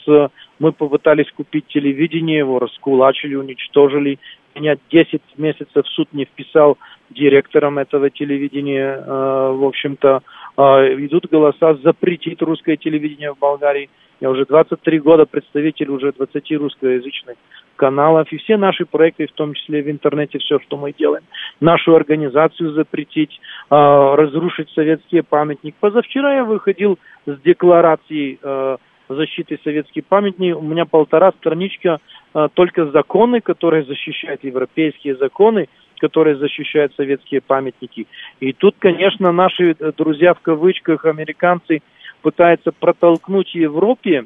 Мы 0.59 0.71
попытались 0.71 1.31
купить 1.31 1.67
телевидение, 1.67 2.39
его 2.39 2.59
раскулачили, 2.59 3.35
уничтожили. 3.35 4.19
Меня 4.55 4.75
10 4.91 5.21
месяцев 5.37 5.87
суд 5.87 6.09
не 6.13 6.25
вписал 6.25 6.77
директором 7.09 7.77
этого 7.77 8.09
телевидения. 8.09 8.95
Э, 8.97 9.51
в 9.55 9.63
общем-то, 9.63 10.21
э, 10.57 10.61
идут 11.05 11.27
голоса 11.29 11.75
запретить 11.83 12.41
русское 12.41 12.77
телевидение 12.77 13.33
в 13.33 13.39
Болгарии. 13.39 13.89
Я 14.21 14.29
уже 14.29 14.45
23 14.45 14.99
года 14.99 15.25
представитель 15.25 15.89
уже 15.89 16.11
20 16.11 16.51
русскоязычных 16.51 17.37
каналов. 17.75 18.31
И 18.31 18.37
все 18.37 18.55
наши 18.55 18.85
проекты, 18.85 19.25
в 19.25 19.31
том 19.31 19.55
числе 19.55 19.81
в 19.81 19.89
интернете, 19.89 20.37
все, 20.37 20.59
что 20.59 20.77
мы 20.77 20.93
делаем. 20.93 21.23
Нашу 21.59 21.95
организацию 21.95 22.73
запретить, 22.73 23.31
э, 23.31 23.75
разрушить 23.75 24.69
советские 24.75 25.23
памятники. 25.23 25.75
Позавчера 25.79 26.35
я 26.35 26.43
выходил 26.43 26.99
с 27.25 27.35
декларацией 27.41 28.37
э, 28.41 28.77
защиты 29.09 29.59
советских 29.63 30.05
памятников. 30.05 30.61
У 30.61 30.65
меня 30.65 30.85
полтора 30.85 31.31
страничка 31.39 31.97
э, 32.35 32.47
только 32.53 32.91
законы, 32.91 33.41
которые 33.41 33.83
защищают 33.85 34.43
европейские 34.43 35.15
законы, 35.15 35.67
которые 35.99 36.35
защищают 36.35 36.93
советские 36.95 37.41
памятники. 37.41 38.05
И 38.39 38.53
тут, 38.53 38.75
конечно, 38.77 39.31
наши 39.31 39.75
друзья 39.97 40.35
в 40.35 40.41
кавычках, 40.41 41.05
американцы, 41.05 41.81
пытаются 42.21 42.71
протолкнуть 42.71 43.53
Европе, 43.55 44.25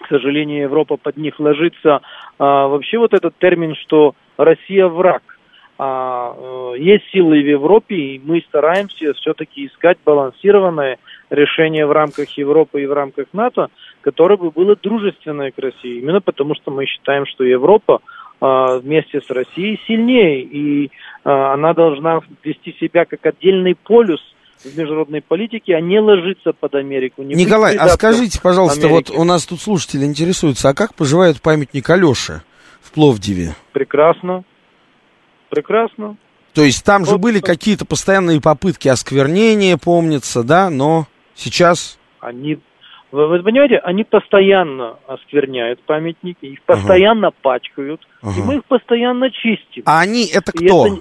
к 0.00 0.08
сожалению, 0.08 0.62
Европа 0.62 0.96
под 0.96 1.16
них 1.16 1.38
ложится, 1.38 2.00
а, 2.38 2.68
вообще 2.68 2.98
вот 2.98 3.14
этот 3.14 3.36
термин, 3.38 3.74
что 3.74 4.14
Россия 4.36 4.86
враг. 4.86 5.22
А, 5.76 6.36
э, 6.36 6.78
есть 6.78 7.04
силы 7.10 7.42
в 7.42 7.46
Европе, 7.46 7.96
и 7.96 8.20
мы 8.24 8.44
стараемся 8.46 9.12
все-таки 9.14 9.66
искать 9.66 9.98
балансированное 10.04 10.98
решение 11.30 11.84
в 11.84 11.90
рамках 11.90 12.30
Европы 12.38 12.82
и 12.82 12.86
в 12.86 12.92
рамках 12.92 13.26
НАТО, 13.32 13.68
которое 14.00 14.36
бы 14.36 14.52
было 14.52 14.76
дружественное 14.76 15.50
к 15.50 15.58
России. 15.58 15.98
Именно 15.98 16.20
потому, 16.20 16.54
что 16.54 16.70
мы 16.70 16.86
считаем, 16.86 17.26
что 17.26 17.42
Европа 17.42 18.00
а, 18.40 18.78
вместе 18.78 19.20
с 19.20 19.28
Россией 19.30 19.80
сильнее, 19.86 20.42
и 20.42 20.90
а, 21.24 21.54
она 21.54 21.74
должна 21.74 22.20
вести 22.44 22.76
себя 22.78 23.04
как 23.04 23.26
отдельный 23.26 23.74
полюс 23.74 24.20
в 24.62 24.78
международной 24.78 25.20
политике, 25.20 25.74
а 25.74 25.80
не 25.80 26.00
ложиться 26.00 26.52
под 26.52 26.74
Америку. 26.74 27.22
Не 27.22 27.34
Николай, 27.34 27.76
а 27.76 27.88
скажите, 27.88 28.40
пожалуйста, 28.40 28.86
Америки. 28.86 29.10
вот 29.10 29.18
у 29.18 29.24
нас 29.24 29.46
тут 29.46 29.60
слушатели 29.60 30.04
интересуются, 30.04 30.70
а 30.70 30.74
как 30.74 30.94
поживает 30.94 31.40
памятник 31.42 31.88
Алёше 31.90 32.42
в 32.80 32.92
Пловдиве? 32.92 33.54
Прекрасно. 33.72 34.44
Прекрасно. 35.50 36.16
То 36.54 36.62
есть 36.62 36.84
там 36.84 37.02
вот, 37.02 37.10
же 37.10 37.18
были 37.18 37.40
какие-то 37.40 37.84
постоянные 37.84 38.40
попытки 38.40 38.88
осквернения, 38.88 39.76
помнится, 39.76 40.44
да, 40.44 40.70
но 40.70 41.06
сейчас... 41.34 41.98
Они, 42.20 42.58
вы, 43.10 43.26
вы 43.26 43.42
понимаете, 43.42 43.78
они 43.78 44.04
постоянно 44.04 44.98
оскверняют 45.06 45.82
памятники, 45.84 46.46
их 46.46 46.62
постоянно 46.62 47.28
ага. 47.28 47.36
пачкают, 47.42 48.00
ага. 48.22 48.40
и 48.40 48.42
мы 48.42 48.56
их 48.56 48.64
постоянно 48.66 49.30
чистим. 49.30 49.82
А 49.84 50.00
они 50.00 50.26
это 50.26 50.52
кто? 50.52 50.86
Это, 50.86 50.96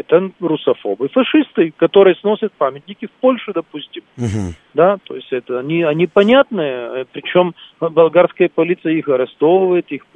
это 0.00 0.30
русофобы, 0.40 1.08
фашисты, 1.08 1.72
которые 1.76 2.14
сносят 2.16 2.52
памятники 2.52 3.06
в 3.06 3.12
Польше, 3.20 3.52
допустим. 3.54 4.02
Угу. 4.16 4.54
Да, 4.74 4.98
то 5.04 5.14
есть 5.14 5.32
это 5.32 5.58
они, 5.58 5.82
они 5.82 6.06
понятные, 6.06 7.06
причем 7.12 7.54
болгарская 7.80 8.48
полиция 8.48 8.92
их 8.92 9.08
арестовывает, 9.08 9.90
их 9.90 10.06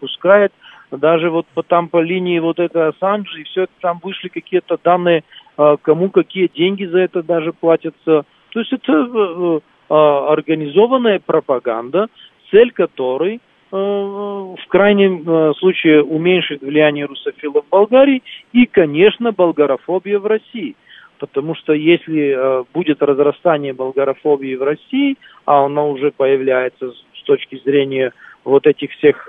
пускает. 0.00 0.52
Даже 0.90 1.30
вот 1.30 1.46
по, 1.54 1.62
там 1.62 1.88
по 1.88 2.00
линии 2.00 2.38
вот 2.38 2.58
это 2.58 2.88
Ассанж, 2.88 3.36
и 3.36 3.42
все 3.44 3.64
это 3.64 3.72
там 3.80 4.00
вышли 4.02 4.28
какие-то 4.28 4.78
данные, 4.82 5.22
а, 5.56 5.76
кому 5.76 6.08
какие 6.10 6.48
деньги 6.48 6.84
за 6.86 7.00
это 7.00 7.22
даже 7.22 7.52
платятся. 7.52 8.24
То 8.50 8.60
есть 8.60 8.72
это 8.72 8.92
э, 8.92 9.60
э, 9.90 9.94
организованная 9.94 11.20
пропаганда, 11.20 12.08
цель 12.50 12.72
которой 12.72 13.34
Э, 13.36 13.47
в 13.70 14.66
крайнем 14.68 15.22
э, 15.26 15.52
случае 15.58 16.02
уменьшить 16.02 16.62
влияние 16.62 17.04
русофилов 17.04 17.64
в 17.66 17.68
Болгарии 17.68 18.22
и, 18.52 18.66
конечно, 18.66 19.32
болгарофобия 19.32 20.18
в 20.18 20.26
России. 20.26 20.74
Потому 21.18 21.54
что 21.54 21.72
если 21.72 22.34
э, 22.34 22.64
будет 22.72 23.02
разрастание 23.02 23.72
болгарофобии 23.72 24.54
в 24.54 24.62
России, 24.62 25.16
а 25.44 25.66
она 25.66 25.84
уже 25.84 26.12
появляется 26.12 26.92
с 26.92 27.22
точки 27.24 27.60
зрения 27.64 28.12
вот 28.44 28.66
этих 28.66 28.90
всех 28.92 29.28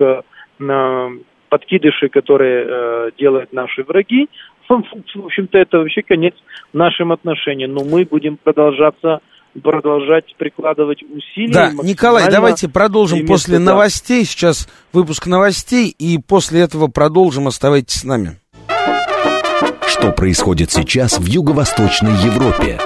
подкидышей, 1.50 2.10
которые 2.10 3.12
делают 3.18 3.52
наши 3.52 3.84
враги, 3.84 4.30
в 4.70 5.26
общем-то, 5.26 5.58
это 5.58 5.80
вообще 5.80 6.04
конец 6.04 6.36
нашим 6.74 7.12
отношениям. 7.12 7.74
Но 7.74 7.84
мы 7.84 8.06
будем 8.06 8.38
продолжаться 8.38 9.20
продолжать 9.62 10.26
прикладывать 10.38 11.04
усилия. 11.04 11.54
Да, 11.54 11.72
Николай, 11.84 12.30
давайте 12.30 12.70
продолжим 12.70 13.26
после 13.26 13.58
да. 13.58 13.66
новостей. 13.66 14.26
Сейчас 14.26 14.68
выпуск 14.94 15.28
новостей, 15.28 15.94
и 15.98 16.18
после 16.18 16.62
этого 16.62 16.88
продолжим. 16.88 17.48
Оставайтесь 17.48 18.02
с 18.02 18.04
нами. 18.04 18.38
Что 19.88 20.12
происходит 20.12 20.72
сейчас 20.72 21.20
в 21.20 21.26
Юго-Восточной 21.26 22.14
Европе? 22.24 22.80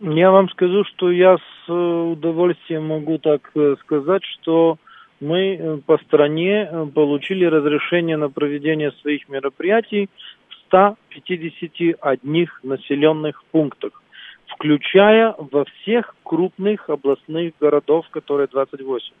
Я 0.00 0.30
вам 0.30 0.48
скажу, 0.48 0.84
что 0.94 1.10
я 1.10 1.36
удовольствием 1.74 2.86
могу 2.86 3.18
так 3.18 3.50
э, 3.54 3.76
сказать, 3.80 4.22
что 4.24 4.78
мы 5.20 5.54
э, 5.54 5.78
по 5.86 5.98
стране 5.98 6.88
получили 6.94 7.44
разрешение 7.44 8.16
на 8.16 8.30
проведение 8.30 8.92
своих 9.02 9.28
мероприятий 9.28 10.08
в 10.48 10.54
151 10.66 12.48
населенных 12.62 13.44
пунктах, 13.50 14.02
включая 14.46 15.34
во 15.38 15.64
всех 15.64 16.14
крупных 16.22 16.88
областных 16.88 17.54
городов, 17.60 18.06
которые 18.10 18.48
28. 18.48 19.12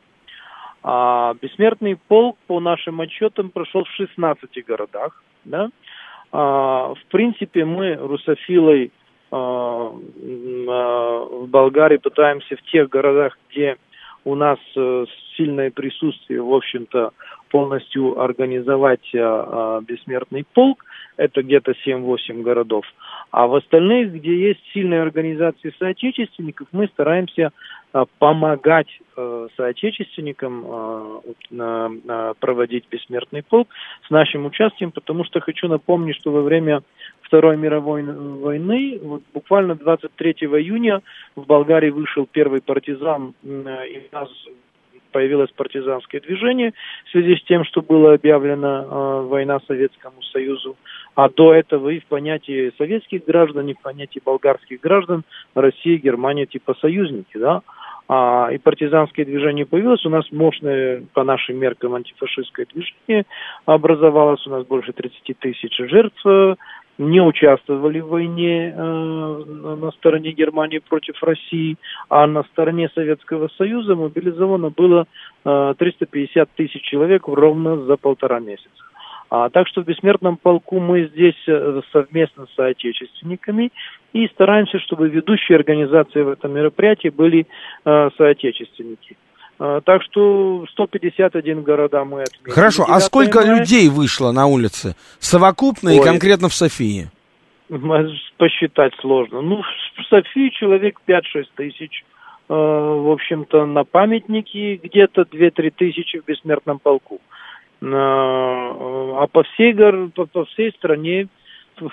А 0.82 1.34
бессмертный 1.40 1.96
полк, 1.96 2.38
по 2.46 2.58
нашим 2.60 3.00
отчетам, 3.00 3.50
прошел 3.50 3.84
в 3.84 3.90
16 3.90 4.64
городах. 4.66 5.22
Да? 5.44 5.68
А, 6.32 6.94
в 6.94 7.04
принципе, 7.10 7.64
мы 7.64 7.94
русофилой 7.94 8.92
в 9.30 9.96
Болгарии 11.46 11.98
пытаемся 11.98 12.56
в 12.56 12.62
тех 12.62 12.88
городах, 12.88 13.38
где 13.48 13.76
у 14.24 14.34
нас 14.34 14.58
э, 14.76 15.04
сильное 15.36 15.70
присутствие, 15.70 16.42
в 16.42 16.52
общем-то, 16.52 17.12
полностью 17.50 18.20
организовать 18.20 19.14
а, 19.14 19.80
бессмертный 19.82 20.44
полк. 20.54 20.84
Это 21.16 21.42
где-то 21.42 21.74
7-8 21.86 22.42
городов. 22.42 22.84
А 23.30 23.46
в 23.46 23.54
остальных, 23.54 24.14
где 24.14 24.48
есть 24.48 24.60
сильные 24.72 25.02
организации 25.02 25.74
соотечественников, 25.78 26.68
мы 26.72 26.86
стараемся 26.88 27.50
а, 27.92 28.04
помогать 28.18 28.88
э, 29.16 29.48
соотечественникам 29.56 30.64
э, 31.50 32.34
проводить 32.38 32.84
бессмертный 32.90 33.42
полк 33.42 33.68
с 34.06 34.10
нашим 34.10 34.46
участием, 34.46 34.92
потому 34.92 35.24
что 35.24 35.40
хочу 35.40 35.68
напомнить, 35.68 36.16
что 36.16 36.30
во 36.30 36.42
время 36.42 36.82
Второй 37.22 37.56
мировой 37.56 38.02
войны, 38.02 38.98
вот 39.02 39.22
буквально 39.34 39.74
23 39.74 40.32
июня 40.32 41.00
в 41.36 41.46
Болгарии 41.46 41.90
вышел 41.90 42.26
первый 42.30 42.60
партизан, 42.60 43.34
и 43.44 44.08
у 44.10 44.14
нас 44.14 44.28
появилось 45.10 45.50
партизанское 45.50 46.20
движение 46.20 46.72
в 47.06 47.10
связи 47.10 47.36
с 47.36 47.42
тем, 47.44 47.64
что 47.64 47.82
была 47.82 48.14
объявлена 48.14 48.84
э, 48.84 49.20
война 49.26 49.60
Советскому 49.66 50.22
Союзу. 50.22 50.76
А 51.14 51.28
до 51.28 51.54
этого 51.54 51.90
и 51.90 52.00
в 52.00 52.06
понятии 52.06 52.72
советских 52.78 53.24
граждан, 53.24 53.68
и 53.68 53.74
в 53.74 53.80
понятии 53.80 54.20
болгарских 54.24 54.80
граждан 54.80 55.24
Россия 55.54 55.94
и 55.94 56.00
Германия 56.00 56.46
типа 56.46 56.74
союзники, 56.80 57.36
да. 57.36 57.62
А, 58.08 58.48
и 58.50 58.58
партизанское 58.58 59.24
движение 59.24 59.66
появилось. 59.66 60.04
У 60.04 60.10
нас 60.10 60.24
мощное, 60.32 61.04
по 61.14 61.22
нашим 61.22 61.58
меркам, 61.58 61.94
антифашистское 61.94 62.66
движение 62.66 63.24
образовалось. 63.66 64.44
У 64.46 64.50
нас 64.50 64.66
больше 64.66 64.92
30 64.92 65.38
тысяч 65.38 65.76
жертв 65.78 66.20
не 67.00 67.20
участвовали 67.20 68.00
в 68.00 68.08
войне 68.08 68.74
э, 68.76 68.76
на 68.76 69.90
стороне 69.92 70.32
Германии 70.32 70.78
против 70.78 71.22
России, 71.22 71.76
а 72.10 72.26
на 72.26 72.42
стороне 72.44 72.90
Советского 72.94 73.48
Союза 73.56 73.96
мобилизовано 73.96 74.70
было 74.70 75.06
э, 75.44 75.74
350 75.78 76.50
тысяч 76.56 76.82
человек 76.82 77.26
ровно 77.26 77.78
за 77.84 77.96
полтора 77.96 78.38
месяца. 78.40 78.68
А, 79.30 79.48
так 79.48 79.68
что 79.68 79.82
в 79.82 79.86
бессмертном 79.86 80.36
полку 80.36 80.78
мы 80.78 81.06
здесь 81.06 81.40
э, 81.46 81.80
совместно 81.92 82.46
с 82.46 82.54
соотечественниками 82.54 83.70
и 84.12 84.26
стараемся, 84.28 84.78
чтобы 84.80 85.08
ведущие 85.08 85.56
организации 85.56 86.20
в 86.20 86.28
этом 86.28 86.52
мероприятии 86.52 87.08
были 87.08 87.46
э, 87.84 88.10
соотечественники. 88.18 89.16
А, 89.62 89.82
так 89.82 90.02
что 90.04 90.64
151 90.70 91.62
города 91.62 92.02
мы 92.06 92.22
отметили. 92.22 92.50
Хорошо, 92.50 92.86
а 92.88 92.98
сколько 92.98 93.42
мая... 93.42 93.58
людей 93.58 93.90
вышло 93.90 94.32
на 94.32 94.46
улице? 94.46 94.96
Совокупно 95.18 95.90
Ой. 95.90 95.98
и 95.98 96.02
конкретно 96.02 96.48
в 96.48 96.54
Софии? 96.54 97.10
Посчитать 98.38 98.94
сложно. 99.00 99.42
Ну, 99.42 99.60
в 99.60 100.02
Софии 100.08 100.48
человек 100.48 100.98
5-6 101.06 101.20
тысяч. 101.56 102.04
А, 102.48 102.54
в 102.54 103.10
общем-то, 103.10 103.66
на 103.66 103.84
памятнике 103.84 104.76
где-то 104.76 105.22
2-3 105.22 105.72
тысячи 105.76 106.20
в 106.20 106.24
бессмертном 106.24 106.78
полку. 106.78 107.20
А, 107.82 109.22
а 109.22 109.26
по 109.26 109.42
всей, 109.42 109.74
по 109.74 110.44
всей 110.46 110.72
стране, 110.72 111.28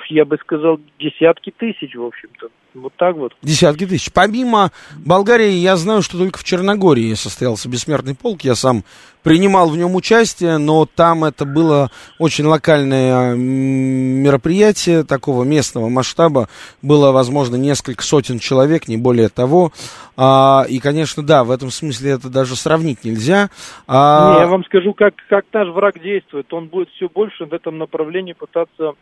я 0.08 0.24
бы 0.24 0.38
сказал, 0.38 0.80
десятки 1.00 1.52
тысяч, 1.52 1.94
в 1.96 2.04
общем-то. 2.04 2.48
Вот 2.82 2.94
так 2.96 3.16
вот. 3.16 3.34
Десятки 3.42 3.86
тысяч. 3.86 4.12
Помимо 4.14 4.72
Болгарии, 4.98 5.52
я 5.52 5.78
знаю, 5.78 6.02
что 6.02 6.18
только 6.18 6.38
в 6.38 6.44
Черногории 6.44 7.14
состоялся 7.16 7.68
бессмертный 7.68 8.16
полк. 8.16 8.42
Я 8.42 8.56
сам 8.56 8.84
принимал 9.24 9.70
в 9.70 9.78
нем 9.78 9.96
участие, 9.96 10.58
но 10.58 10.86
там 10.86 11.24
это 11.24 11.44
было 11.46 11.90
очень 12.20 12.46
локальное 12.46 13.36
мероприятие 13.36 15.04
такого 15.04 15.44
местного 15.44 15.90
масштаба. 15.90 16.50
Было, 16.82 17.12
возможно, 17.12 17.56
несколько 17.56 18.04
сотен 18.04 18.38
человек, 18.40 18.88
не 18.88 18.98
более 18.98 19.30
того. 19.30 19.72
А, 20.16 20.66
и, 20.70 20.80
конечно, 20.80 21.24
да, 21.24 21.44
в 21.44 21.52
этом 21.52 21.72
смысле 21.72 22.12
это 22.12 22.30
даже 22.30 22.56
сравнить 22.56 23.04
нельзя. 23.04 23.50
А... 23.88 24.36
Не, 24.36 24.40
я 24.42 24.48
вам 24.48 24.64
скажу, 24.66 24.94
как, 24.94 25.16
как 25.30 25.46
наш 25.52 25.68
враг 25.70 26.00
действует. 26.02 26.54
Он 26.54 26.68
будет 26.68 26.90
все 26.92 27.10
больше 27.10 27.46
в 27.46 27.54
этом 27.54 27.80
направлении 27.80 28.34
пытаться 28.34 28.94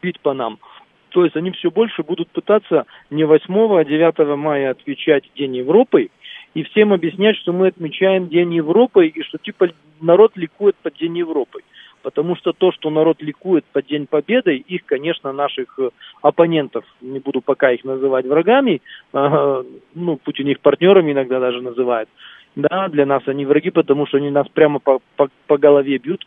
бить 0.00 0.20
по 0.20 0.32
нам. 0.32 0.58
То 1.14 1.22
есть 1.22 1.36
они 1.36 1.52
все 1.52 1.70
больше 1.70 2.02
будут 2.02 2.28
пытаться 2.30 2.86
не 3.08 3.22
8, 3.22 3.78
а 3.78 3.84
9 3.84 4.36
мая 4.36 4.72
отвечать 4.72 5.22
День 5.36 5.58
Европы 5.58 6.08
и 6.54 6.64
всем 6.64 6.92
объяснять, 6.92 7.36
что 7.36 7.52
мы 7.52 7.68
отмечаем 7.68 8.28
День 8.28 8.54
Европы 8.54 9.06
и 9.06 9.22
что 9.22 9.38
типа 9.38 9.68
народ 10.00 10.32
ликует 10.34 10.74
под 10.82 10.94
День 10.94 11.18
Европы. 11.18 11.60
Потому 12.02 12.34
что 12.34 12.52
то, 12.52 12.72
что 12.72 12.90
народ 12.90 13.22
ликует 13.22 13.64
под 13.72 13.86
День 13.86 14.08
Победы, 14.08 14.56
их, 14.56 14.84
конечно, 14.86 15.32
наших 15.32 15.78
э, 15.78 15.90
оппонентов, 16.20 16.84
не 17.00 17.20
буду 17.20 17.40
пока 17.40 17.70
их 17.70 17.84
называть 17.84 18.26
врагами, 18.26 18.82
э, 19.12 19.62
ну, 19.94 20.16
Путин 20.16 20.48
их 20.48 20.58
партнерами 20.60 21.12
иногда 21.12 21.38
даже 21.38 21.62
называет, 21.62 22.08
да, 22.56 22.88
для 22.88 23.06
нас 23.06 23.22
они 23.26 23.46
враги, 23.46 23.70
потому 23.70 24.06
что 24.06 24.16
они 24.18 24.30
нас 24.30 24.48
прямо 24.48 24.80
по, 24.80 24.98
по, 25.14 25.28
по 25.46 25.58
голове 25.58 25.96
бьют, 25.98 26.26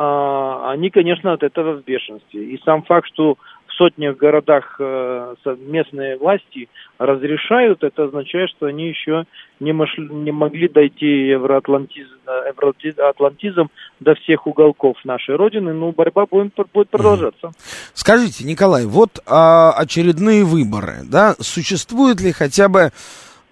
а, 0.00 0.70
они, 0.70 0.90
конечно, 0.90 1.32
от 1.32 1.42
этого 1.42 1.72
в 1.72 1.84
бешенстве. 1.84 2.44
И 2.44 2.60
сам 2.64 2.84
факт, 2.84 3.08
что 3.12 3.36
сотнях 3.78 4.16
городах 4.16 4.76
э, 4.78 5.34
местные 5.58 6.18
власти 6.18 6.68
разрешают, 6.98 7.82
это 7.82 8.04
означает, 8.04 8.50
что 8.50 8.66
они 8.66 8.88
еще 8.88 9.24
не, 9.60 9.72
мошли, 9.72 10.08
не 10.08 10.32
могли 10.32 10.68
дойти 10.68 11.28
евроатлантиз, 11.28 12.06
евроатлантизм 12.26 13.68
до 14.00 14.14
всех 14.16 14.46
уголков 14.46 14.96
нашей 15.04 15.36
Родины. 15.36 15.72
Ну, 15.72 15.92
борьба 15.92 16.26
будет, 16.26 16.52
будет 16.74 16.90
продолжаться. 16.90 17.52
Скажите, 17.94 18.44
Николай, 18.44 18.84
вот 18.84 19.20
а, 19.26 19.72
очередные 19.72 20.44
выборы, 20.44 20.98
да, 21.04 21.34
существует 21.40 22.20
ли 22.20 22.32
хотя 22.32 22.68
бы 22.68 22.90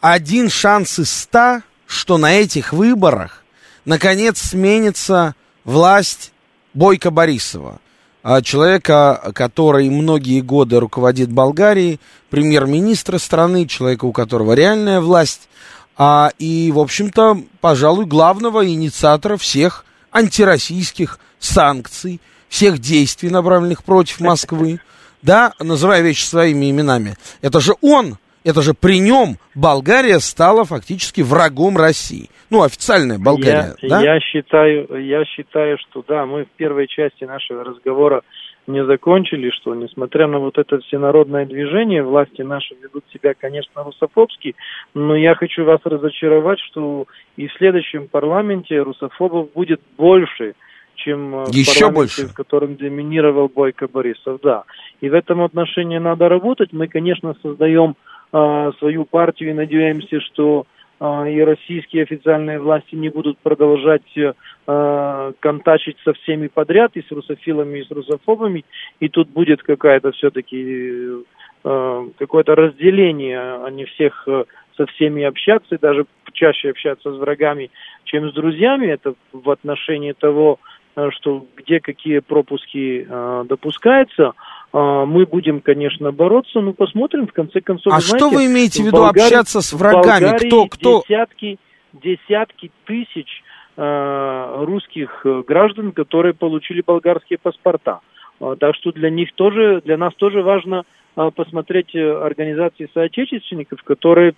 один 0.00 0.50
шанс 0.50 0.98
из 0.98 1.10
ста, 1.10 1.62
что 1.86 2.18
на 2.18 2.34
этих 2.34 2.72
выборах 2.72 3.44
наконец 3.84 4.38
сменится 4.38 5.34
власть 5.64 6.32
Бойко 6.74 7.10
Борисова? 7.10 7.80
А, 8.28 8.42
человека, 8.42 9.30
который 9.36 9.88
многие 9.88 10.40
годы 10.40 10.80
руководит 10.80 11.30
Болгарией, 11.30 12.00
премьер-министра 12.28 13.18
страны, 13.18 13.66
человека, 13.66 14.04
у 14.04 14.10
которого 14.10 14.52
реальная 14.54 15.00
власть, 15.00 15.48
а, 15.96 16.32
и, 16.40 16.72
в 16.72 16.80
общем-то, 16.80 17.40
пожалуй, 17.60 18.04
главного 18.04 18.66
инициатора 18.66 19.36
всех 19.36 19.84
антироссийских 20.10 21.20
санкций, 21.38 22.20
всех 22.48 22.80
действий, 22.80 23.30
направленных 23.30 23.84
против 23.84 24.18
Москвы, 24.18 24.80
да, 25.22 25.52
называя 25.60 26.00
вещи 26.00 26.24
своими 26.24 26.68
именами. 26.68 27.16
Это 27.42 27.60
же 27.60 27.76
он 27.80 28.18
это 28.46 28.62
же 28.62 28.74
при 28.74 29.00
нем 29.00 29.36
Болгария 29.54 30.20
стала 30.20 30.64
фактически 30.64 31.20
врагом 31.20 31.76
России. 31.76 32.30
Ну, 32.48 32.62
официальная 32.62 33.18
Болгария, 33.18 33.74
я, 33.82 33.88
да? 33.88 34.00
Я 34.02 34.20
считаю, 34.20 35.04
я 35.04 35.24
считаю, 35.24 35.76
что 35.78 36.04
да, 36.06 36.24
мы 36.26 36.44
в 36.44 36.50
первой 36.56 36.86
части 36.86 37.24
нашего 37.24 37.64
разговора 37.64 38.22
не 38.68 38.84
закончили, 38.84 39.50
что 39.50 39.74
несмотря 39.74 40.28
на 40.28 40.38
вот 40.38 40.58
это 40.58 40.78
всенародное 40.78 41.44
движение, 41.44 42.02
власти 42.02 42.42
наши 42.42 42.74
ведут 42.80 43.04
себя, 43.12 43.34
конечно, 43.38 43.82
русофобски, 43.82 44.54
но 44.94 45.16
я 45.16 45.34
хочу 45.34 45.64
вас 45.64 45.80
разочаровать, 45.84 46.60
что 46.70 47.06
и 47.36 47.48
в 47.48 47.52
следующем 47.54 48.06
парламенте 48.08 48.80
русофобов 48.80 49.52
будет 49.52 49.80
больше, 49.96 50.54
чем 50.96 51.34
э, 51.34 51.44
Еще 51.50 51.88
в 51.90 51.94
больше. 51.94 52.26
в 52.26 52.34
котором 52.34 52.76
доминировал 52.76 53.48
Бойко 53.48 53.86
Борисов, 53.86 54.40
да. 54.42 54.64
И 55.00 55.08
в 55.08 55.14
этом 55.14 55.42
отношении 55.42 55.98
надо 55.98 56.28
работать. 56.28 56.72
Мы, 56.72 56.88
конечно, 56.88 57.34
создаем 57.42 57.96
свою 58.30 59.04
партию 59.04 59.50
и 59.50 59.54
надеемся, 59.54 60.20
что 60.20 60.66
а, 60.98 61.28
и 61.28 61.40
российские 61.40 62.04
официальные 62.04 62.58
власти 62.58 62.94
не 62.94 63.10
будут 63.10 63.36
продолжать 63.38 64.16
э, 64.16 65.32
контачить 65.40 65.98
со 66.02 66.14
всеми 66.14 66.46
подряд, 66.46 66.92
и 66.94 67.02
с 67.02 67.10
русофилами, 67.10 67.80
и 67.80 67.84
с 67.84 67.90
русофобами, 67.90 68.64
и 69.00 69.10
тут 69.10 69.28
будет 69.28 69.62
какая-то 69.62 70.12
все-таки 70.12 71.22
э, 71.64 72.08
какое-то 72.18 72.54
разделение, 72.54 73.38
а 73.38 73.70
не 73.70 73.84
всех 73.84 74.26
э, 74.26 74.44
со 74.78 74.86
всеми 74.86 75.22
общаться, 75.24 75.74
и 75.74 75.78
даже 75.78 76.06
чаще 76.32 76.70
общаться 76.70 77.12
с 77.12 77.18
врагами, 77.18 77.70
чем 78.04 78.30
с 78.30 78.32
друзьями, 78.32 78.86
это 78.86 79.14
в 79.32 79.50
отношении 79.50 80.12
того, 80.12 80.58
э, 80.96 81.10
что 81.10 81.44
где 81.56 81.78
какие 81.78 82.20
пропуски 82.20 83.06
э, 83.06 83.44
допускаются– 83.46 84.32
а, 84.42 84.45
мы 84.72 85.24
будем, 85.24 85.60
конечно, 85.60 86.12
бороться, 86.12 86.60
но 86.60 86.72
посмотрим, 86.72 87.26
в 87.26 87.32
конце 87.32 87.60
концов. 87.60 87.92
А 87.92 88.00
знаете, 88.00 88.16
что 88.18 88.28
вы 88.28 88.46
имеете 88.46 88.82
в 88.82 88.86
виду 88.86 88.98
Болгарии, 88.98 89.26
общаться 89.26 89.60
с 89.62 89.72
врагами? 89.72 90.36
кто, 90.36 90.66
кто? 90.66 91.02
Десятки, 91.08 91.58
десятки 91.94 92.70
тысяч 92.84 93.42
э, 93.76 94.64
русских 94.64 95.24
граждан, 95.46 95.92
которые 95.92 96.34
получили 96.34 96.82
болгарские 96.86 97.38
паспорта. 97.38 98.00
Э, 98.40 98.56
так 98.58 98.74
что 98.76 98.92
для 98.92 99.08
них 99.10 99.32
тоже, 99.34 99.80
для 99.84 99.96
нас 99.96 100.14
тоже 100.14 100.42
важно 100.42 100.84
э, 101.16 101.30
посмотреть 101.34 101.94
организации 101.94 102.90
соотечественников, 102.92 103.82
которые 103.82 104.34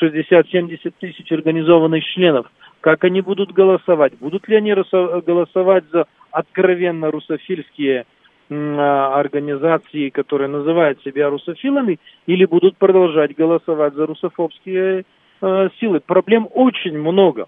60-70 0.00 0.92
тысяч 1.00 1.32
организованных 1.32 2.04
членов, 2.04 2.46
как 2.80 3.04
они 3.04 3.20
будут 3.20 3.52
голосовать, 3.52 4.12
будут 4.18 4.48
ли 4.48 4.56
они 4.56 4.72
голосовать 4.72 5.84
за 5.92 6.06
откровенно 6.30 7.10
русофильские 7.10 8.00
а, 8.00 8.04
организации, 8.50 10.10
которые 10.10 10.48
называют 10.48 11.00
себя 11.02 11.30
русофилами, 11.30 12.00
или 12.26 12.44
будут 12.44 12.76
продолжать 12.76 13.36
голосовать 13.36 13.94
за 13.94 14.06
русофобские 14.06 15.04
э, 15.40 15.68
силы. 15.78 16.00
Проблем 16.00 16.48
очень 16.52 16.98
много. 16.98 17.46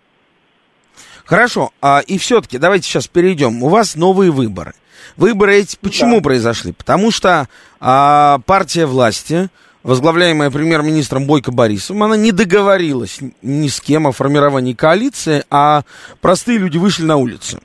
Хорошо, 1.25 1.71
а, 1.81 2.01
и 2.07 2.19
все-таки 2.19 2.59
давайте 2.59 2.85
сейчас 2.85 3.09
перейдем. 3.09 3.63
У 3.63 3.69
вас 3.69 3.97
новые 3.97 4.31
выборы. 4.31 4.75
Выборы 5.17 5.57
эти 5.57 5.77
почему 5.81 6.17
да. 6.17 6.23
произошли? 6.23 6.73
Потому 6.73 7.11
что 7.11 7.49
а, 7.81 8.39
партия 8.47 8.87
власти, 8.87 9.49
возглавляемая 9.83 10.51
премьер-министром 10.51 11.27
Бойко 11.27 11.51
Борисовым, 11.53 12.05
она 12.05 12.17
не 12.17 12.33
договорилась 12.33 13.21
ни 13.41 13.69
с 13.69 13.81
кем 13.81 14.07
о 14.07 14.13
формировании 14.13 14.75
коалиции, 14.75 15.45
а 15.51 15.83
простые 16.21 16.59
люди 16.59 16.79
вышли 16.79 17.05
на 17.05 17.17
улицу. 17.17 17.61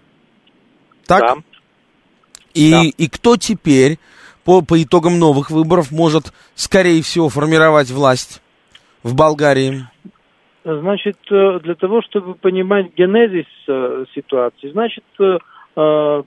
Так? 1.05 1.21
Да. 1.21 1.35
И, 2.57 2.71
да. 2.71 2.81
и 2.97 3.07
кто 3.07 3.37
теперь 3.37 3.99
по, 4.43 4.61
по 4.61 4.81
итогам 4.81 5.19
новых 5.19 5.51
выборов 5.51 5.91
может, 5.91 6.33
скорее 6.55 7.01
всего, 7.03 7.29
формировать 7.29 7.91
власть 7.91 8.41
в 9.03 9.15
Болгарии? 9.15 9.85
Значит, 10.63 11.17
э, 11.29 11.59
для 11.61 11.75
того, 11.75 12.01
чтобы 12.01 12.33
понимать 12.33 12.87
генезис 12.97 13.45
э, 13.67 14.05
ситуации, 14.15 14.69
значит, 14.71 15.03
э, 15.19 15.37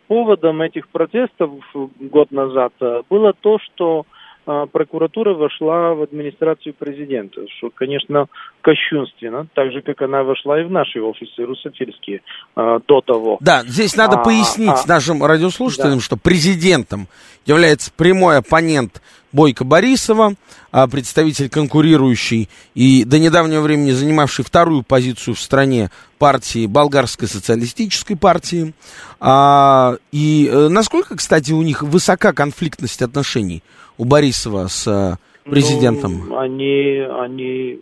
поводом 0.06 0.62
этих 0.62 0.88
протестов 0.88 1.50
год 1.98 2.30
назад 2.30 2.72
было 3.10 3.32
то, 3.32 3.58
что 3.58 4.06
прокуратура 4.44 5.34
вошла 5.34 5.94
в 5.94 6.02
администрацию 6.02 6.74
президента, 6.74 7.42
что, 7.58 7.70
конечно, 7.70 8.26
кощунственно, 8.62 9.46
так 9.54 9.72
же, 9.72 9.82
как 9.82 10.02
она 10.02 10.22
вошла 10.22 10.60
и 10.60 10.64
в 10.64 10.70
наши 10.70 11.00
офисы 11.00 11.44
русофильские 11.44 12.22
а, 12.54 12.78
до 12.86 13.00
того. 13.00 13.38
Да, 13.40 13.62
здесь 13.64 13.96
надо 13.96 14.18
а, 14.18 14.24
пояснить 14.24 14.84
а, 14.84 14.88
нашим 14.88 15.24
радиослушателям, 15.24 15.98
да. 15.98 16.00
что 16.00 16.16
президентом 16.16 17.06
является 17.46 17.92
прямой 17.92 18.38
оппонент 18.38 19.00
Бойко 19.32 19.64
Борисова, 19.64 20.34
а 20.72 20.88
представитель 20.88 21.48
конкурирующий 21.48 22.48
и 22.74 23.04
до 23.04 23.18
недавнего 23.18 23.60
времени 23.60 23.92
занимавший 23.92 24.44
вторую 24.44 24.82
позицию 24.82 25.34
в 25.34 25.40
стране 25.40 25.90
партии 26.18 26.66
Болгарской 26.66 27.28
социалистической 27.28 28.16
партии. 28.16 28.74
А, 29.20 29.96
и 30.12 30.48
э, 30.50 30.68
насколько, 30.68 31.16
кстати, 31.16 31.52
у 31.52 31.62
них 31.62 31.82
высока 31.82 32.32
конфликтность 32.32 33.02
отношений 33.02 33.62
у 34.00 34.04
Борисова 34.06 34.66
с 34.66 34.86
э, 34.88 35.50
президентом? 35.50 36.28
Ну, 36.28 36.38
они, 36.38 37.04
они 37.24 37.78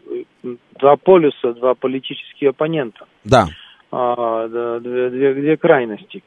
два 0.79 0.97
полюса, 0.97 1.53
два 1.55 1.75
политические 1.75 2.51
оппонента. 2.51 3.07
Да. 3.25 3.47
А, 3.93 4.49
две, 4.81 5.11
две, 5.11 5.35
две 5.35 5.57
крайности. 5.57 6.23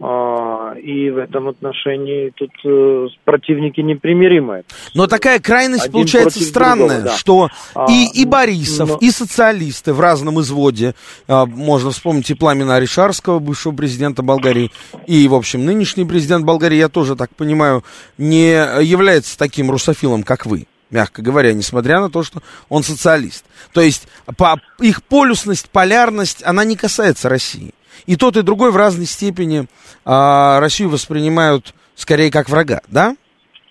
А, 0.00 0.74
и 0.74 1.10
в 1.10 1.18
этом 1.18 1.48
отношении 1.48 2.30
тут 2.36 2.52
э, 2.64 3.06
противники 3.24 3.80
непримиримые. 3.80 4.62
Но 4.94 5.08
такая 5.08 5.40
крайность 5.40 5.86
Один 5.86 5.92
получается 5.92 6.40
странная, 6.40 7.00
другого, 7.00 7.02
да. 7.02 7.16
что 7.16 7.48
а, 7.74 7.86
и, 7.90 8.06
и 8.22 8.24
Борисов, 8.24 8.90
но... 8.90 8.98
и 9.00 9.10
социалисты 9.10 9.92
в 9.92 10.00
разном 10.00 10.40
изводе, 10.40 10.94
а, 11.26 11.46
можно 11.46 11.90
вспомнить 11.90 12.30
и 12.30 12.34
Пламена 12.34 12.76
Аришарского, 12.76 13.40
бывшего 13.40 13.74
президента 13.74 14.22
Болгарии, 14.22 14.70
и, 15.08 15.26
в 15.26 15.34
общем, 15.34 15.64
нынешний 15.64 16.04
президент 16.04 16.44
Болгарии, 16.44 16.76
я 16.76 16.88
тоже 16.88 17.16
так 17.16 17.34
понимаю, 17.34 17.82
не 18.18 18.52
является 18.80 19.36
таким 19.36 19.68
русофилом, 19.68 20.22
как 20.22 20.46
вы 20.46 20.66
мягко 20.90 21.20
говоря, 21.20 21.52
несмотря 21.52 22.00
на 22.00 22.08
то, 22.08 22.22
что 22.22 22.42
он 22.70 22.82
социалист. 22.82 23.44
То 23.74 23.82
есть 23.82 24.08
по, 24.38 24.58
их 24.80 25.02
полюсность, 25.02 25.68
полярность, 25.68 26.42
она 26.44 26.64
не 26.64 26.76
касается 26.76 27.28
России. 27.28 27.74
И 28.08 28.16
тот, 28.16 28.38
и 28.38 28.42
другой 28.42 28.72
в 28.72 28.76
разной 28.76 29.04
степени 29.04 29.66
а, 30.06 30.60
Россию 30.60 30.88
воспринимают 30.88 31.74
скорее 31.94 32.30
как 32.32 32.48
врага, 32.48 32.80
да? 32.90 33.14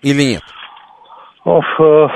Или 0.02 0.22
нет? 0.22 0.42
Э, 1.44 2.06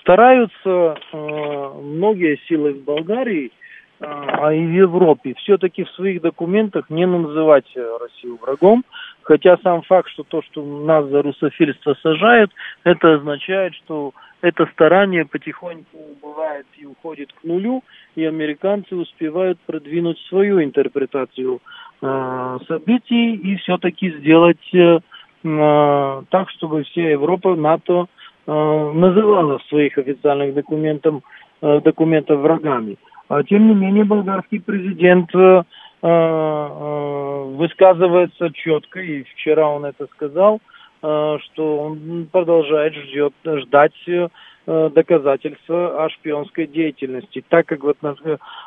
стараются 0.00 0.94
э, 1.12 1.70
многие 1.82 2.38
силы 2.46 2.74
в 2.74 2.84
Болгарии, 2.84 3.50
э, 3.98 4.04
а 4.04 4.52
и 4.52 4.64
в 4.64 4.70
Европе 4.70 5.34
все-таки 5.38 5.82
в 5.82 5.90
своих 5.96 6.22
документах 6.22 6.88
не 6.88 7.04
называть 7.04 7.66
Россию 7.74 8.38
врагом, 8.40 8.84
хотя 9.22 9.56
сам 9.64 9.82
факт, 9.82 10.08
что 10.10 10.22
то, 10.22 10.40
что 10.42 10.62
нас 10.62 11.06
за 11.06 11.20
русофильство 11.20 11.96
сажают, 12.00 12.52
это 12.84 13.14
означает, 13.14 13.74
что 13.74 14.12
это 14.40 14.66
старание 14.72 15.24
потихоньку 15.24 15.98
убывает 15.98 16.66
и 16.76 16.86
уходит 16.86 17.32
к 17.32 17.42
нулю, 17.42 17.82
и 18.14 18.24
американцы 18.24 18.94
успевают 18.94 19.58
продвинуть 19.66 20.18
свою 20.28 20.62
интерпретацию 20.62 21.60
э, 22.00 22.58
событий 22.68 23.34
и 23.34 23.56
все-таки 23.56 24.10
сделать 24.18 24.74
э, 24.74 25.00
э, 25.44 26.22
так, 26.30 26.50
чтобы 26.50 26.84
вся 26.84 27.10
Европа, 27.10 27.54
НАТО 27.54 28.06
э, 28.46 28.92
называла 28.94 29.58
своих 29.68 29.98
официальных 29.98 30.54
документов, 30.54 31.22
э, 31.62 31.80
документов 31.80 32.40
врагами. 32.40 32.96
А 33.28 33.42
тем 33.42 33.68
не 33.68 33.74
менее 33.74 34.04
болгарский 34.04 34.60
президент 34.60 35.34
э, 35.34 35.62
э, 36.02 37.44
высказывается 37.56 38.50
четко, 38.52 39.00
и 39.00 39.22
вчера 39.22 39.68
он 39.68 39.84
это 39.86 40.06
сказал, 40.14 40.60
э, 41.02 41.38
что 41.44 41.78
он 41.78 42.28
продолжает 42.30 42.94
ждет, 42.94 43.32
ждать 43.44 43.94
э, 44.06 44.28
доказательства 44.66 46.04
о 46.04 46.08
шпионской 46.10 46.66
деятельности, 46.66 47.44
так 47.48 47.66
как 47.66 47.82
в, 47.82 47.94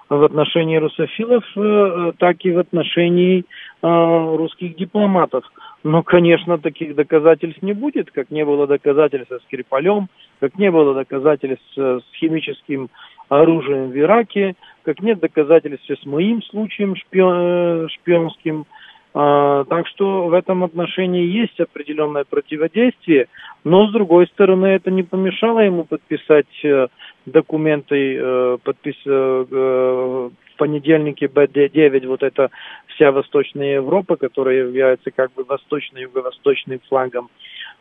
в 0.09 0.23
отношении 0.23 0.77
русофилов, 0.77 1.43
э, 1.55 2.11
так 2.17 2.43
и 2.43 2.51
в 2.51 2.59
отношении 2.59 3.39
э, 3.39 3.45
русских 3.81 4.75
дипломатов. 4.75 5.45
Но, 5.83 6.03
конечно, 6.03 6.57
таких 6.57 6.95
доказательств 6.95 7.61
не 7.61 7.73
будет, 7.73 8.11
как 8.11 8.31
не 8.31 8.43
было 8.43 8.67
доказательств 8.67 9.31
с 9.31 9.43
Скрипалем, 9.45 10.09
как 10.39 10.57
не 10.57 10.71
было 10.71 10.93
доказательств 10.93 11.77
с 11.77 12.03
химическим 12.19 12.89
оружием 13.29 13.91
в 13.91 13.97
Ираке, 13.97 14.55
как 14.83 15.01
нет 15.01 15.19
доказательств 15.19 15.89
с 15.89 16.05
моим 16.05 16.41
случаем 16.43 16.95
шпион, 16.95 17.89
шпионским. 17.89 18.65
А, 19.17 19.63
так 19.63 19.87
что 19.87 20.27
в 20.27 20.33
этом 20.33 20.65
отношении 20.65 21.25
есть 21.25 21.57
определенное 21.61 22.25
противодействие, 22.25 23.27
но 23.63 23.87
с 23.87 23.93
другой 23.93 24.27
стороны 24.27 24.65
это 24.65 24.91
не 24.91 25.03
помешало 25.03 25.59
ему 25.59 25.85
подписать 25.85 26.65
э, 26.65 26.87
документы, 27.25 28.17
э, 28.19 28.57
подпис, 28.61 28.95
э, 29.05 29.45
в 29.49 30.57
понедельнике 30.57 31.27
БД-9, 31.27 32.07
вот 32.07 32.23
это 32.23 32.49
вся 32.87 33.13
Восточная 33.13 33.75
Европа, 33.75 34.17
которая 34.17 34.57
является 34.57 35.11
как 35.11 35.31
бы 35.33 35.45
восточно-юго-восточным 35.45 36.81
флагом 36.89 37.29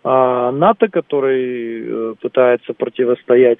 а, 0.04 0.52
НАТО, 0.52 0.86
который 0.88 2.14
пытается 2.16 2.74
противостоять 2.74 3.58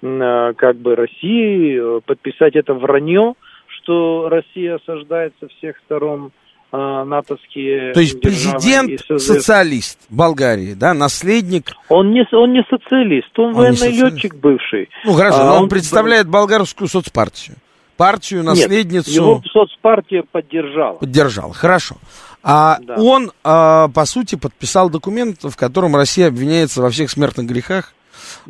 как 0.00 0.76
бы 0.76 0.94
России, 0.94 2.00
подписать 2.00 2.54
это 2.54 2.74
вранье, 2.74 3.34
что 3.66 4.28
Россия 4.28 4.76
осаждает 4.76 5.34
со 5.40 5.48
всех 5.48 5.76
сторон 5.84 6.30
натовские 6.72 7.92
То 7.94 8.00
есть 8.00 8.20
президент 8.20 9.00
социалист 9.20 9.98
Болгарии, 10.10 10.74
да, 10.74 10.94
наследник. 10.94 11.72
Он 11.88 12.12
не 12.12 12.26
он 12.32 12.52
не 12.52 12.62
социалист, 12.68 13.30
он, 13.38 13.48
он 13.48 13.54
военный 13.54 13.92
летчик 13.92 14.34
бывший. 14.34 14.88
Ну 15.04 15.14
хорошо, 15.14 15.40
а, 15.40 15.56
он, 15.56 15.62
он 15.64 15.68
представляет 15.68 16.28
болгарскую 16.28 16.88
соцпартию. 16.88 17.56
Партию, 17.96 18.44
наследницу. 18.44 19.10
Нет, 19.10 19.16
его 19.18 19.42
соцпартия 19.50 20.22
поддержала. 20.30 20.98
Поддержал, 20.98 21.52
хорошо. 21.52 21.96
А 22.42 22.78
да. 22.80 22.94
он, 22.96 23.32
а, 23.42 23.88
по 23.88 24.04
сути, 24.04 24.36
подписал 24.36 24.90
документ, 24.90 25.42
в 25.42 25.56
котором 25.56 25.96
Россия 25.96 26.28
обвиняется 26.28 26.80
во 26.80 26.90
всех 26.90 27.10
смертных 27.10 27.46
грехах 27.46 27.92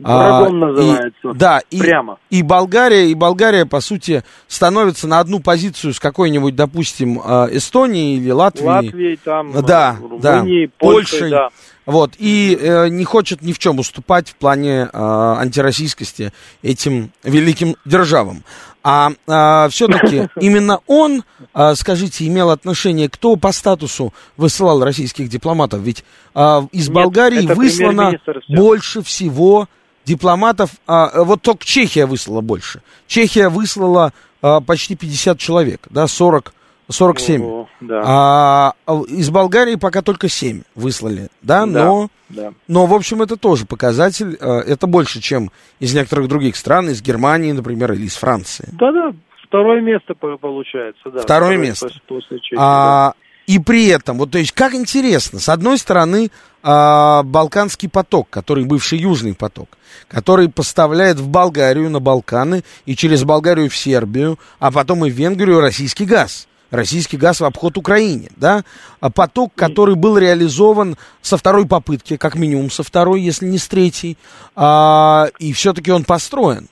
А, 0.02 0.48
называется. 0.48 1.30
И, 1.30 1.34
да, 1.34 1.60
и, 1.70 1.78
Прямо. 1.78 2.18
и 2.30 2.42
Болгария, 2.42 3.10
и 3.10 3.14
Болгария, 3.14 3.66
по 3.66 3.80
сути, 3.80 4.22
становится 4.46 5.06
на 5.06 5.20
одну 5.20 5.40
позицию 5.40 5.94
с 5.94 6.00
какой-нибудь, 6.00 6.54
допустим, 6.54 7.20
а, 7.24 7.48
Эстонией 7.50 8.18
или 8.18 8.30
Латвией. 8.30 8.68
Латвией, 8.68 9.18
там, 9.22 9.52
да, 9.62 9.96
Румынией, 10.00 10.66
да, 10.66 10.72
Польшей, 10.78 11.18
Польшей 11.20 11.30
да. 11.30 11.48
Вот, 11.88 12.12
и 12.18 12.54
э, 12.60 12.88
не 12.88 13.04
хочет 13.04 13.40
ни 13.40 13.54
в 13.54 13.58
чем 13.58 13.78
уступать 13.78 14.28
в 14.28 14.34
плане 14.34 14.90
э, 14.92 14.98
антироссийскости 15.38 16.34
этим 16.62 17.12
великим 17.24 17.76
державам. 17.86 18.44
А, 18.90 19.12
а 19.26 19.68
все-таки 19.68 20.28
именно 20.40 20.80
он, 20.86 21.22
а, 21.52 21.74
скажите, 21.74 22.26
имел 22.26 22.48
отношение, 22.48 23.10
кто 23.10 23.36
по 23.36 23.52
статусу 23.52 24.14
высылал 24.38 24.82
российских 24.82 25.28
дипломатов? 25.28 25.80
Ведь 25.80 26.04
а, 26.34 26.66
из 26.72 26.88
Нет, 26.88 26.94
Болгарии 26.94 27.46
выслано 27.46 28.18
больше 28.48 29.02
всего 29.02 29.68
дипломатов, 30.06 30.70
а, 30.86 31.22
вот 31.22 31.42
только 31.42 31.66
Чехия 31.66 32.06
выслала 32.06 32.40
больше. 32.40 32.80
Чехия 33.06 33.50
выслала 33.50 34.14
а, 34.40 34.62
почти 34.62 34.96
50 34.96 35.38
человек, 35.38 35.86
да, 35.90 36.06
40 36.06 36.54
47. 36.90 37.42
Ого, 37.42 37.68
да. 37.80 38.02
А, 38.04 38.72
из 39.08 39.30
Болгарии 39.30 39.76
пока 39.76 40.02
только 40.02 40.28
7 40.28 40.62
выслали, 40.74 41.28
да, 41.42 41.66
да 41.66 41.84
но, 41.84 42.08
да. 42.28 42.52
но, 42.66 42.86
в 42.86 42.94
общем, 42.94 43.22
это 43.22 43.36
тоже 43.36 43.66
показатель, 43.66 44.36
а, 44.40 44.60
это 44.60 44.86
больше, 44.86 45.20
чем 45.20 45.50
из 45.80 45.94
некоторых 45.94 46.28
других 46.28 46.56
стран, 46.56 46.88
из 46.88 47.02
Германии, 47.02 47.52
например, 47.52 47.92
или 47.92 48.06
из 48.06 48.16
Франции. 48.16 48.68
Да-да, 48.72 49.12
второе 49.46 49.82
место 49.82 50.14
получается, 50.14 51.02
да. 51.04 51.20
Второе, 51.20 51.22
второе 51.22 51.56
место. 51.58 51.90
После 52.06 52.38
Чехии, 52.40 52.56
а, 52.58 53.10
да. 53.10 53.14
И 53.46 53.58
при 53.58 53.86
этом, 53.86 54.18
вот 54.18 54.30
то 54.30 54.38
есть, 54.38 54.52
как 54.52 54.74
интересно, 54.74 55.38
с 55.38 55.48
одной 55.48 55.78
стороны, 55.78 56.30
а, 56.62 57.22
Балканский 57.22 57.88
поток, 57.88 58.28
который 58.30 58.64
бывший 58.64 58.98
Южный 58.98 59.34
поток, 59.34 59.68
который 60.06 60.50
поставляет 60.50 61.18
в 61.18 61.28
Болгарию, 61.28 61.90
на 61.90 62.00
Балканы, 62.00 62.62
и 62.84 62.96
через 62.96 63.24
Болгарию 63.24 63.70
в 63.70 63.76
Сербию, 63.76 64.38
а 64.58 64.70
потом 64.70 65.04
и 65.04 65.10
в 65.10 65.14
Венгрию 65.14 65.60
российский 65.60 66.04
газ 66.06 66.47
российский 66.70 67.16
газ 67.16 67.40
в 67.40 67.44
обход 67.44 67.78
Украине, 67.78 68.30
да, 68.36 68.64
а 69.00 69.10
поток, 69.10 69.52
который 69.54 69.94
был 69.94 70.18
реализован 70.18 70.96
со 71.22 71.36
второй 71.36 71.66
попытки, 71.66 72.16
как 72.16 72.34
минимум 72.34 72.70
со 72.70 72.82
второй, 72.82 73.22
если 73.22 73.46
не 73.46 73.58
с 73.58 73.68
третьей, 73.68 74.18
а, 74.54 75.28
и 75.38 75.52
все-таки 75.52 75.90
он 75.90 76.04
построен. 76.04 76.68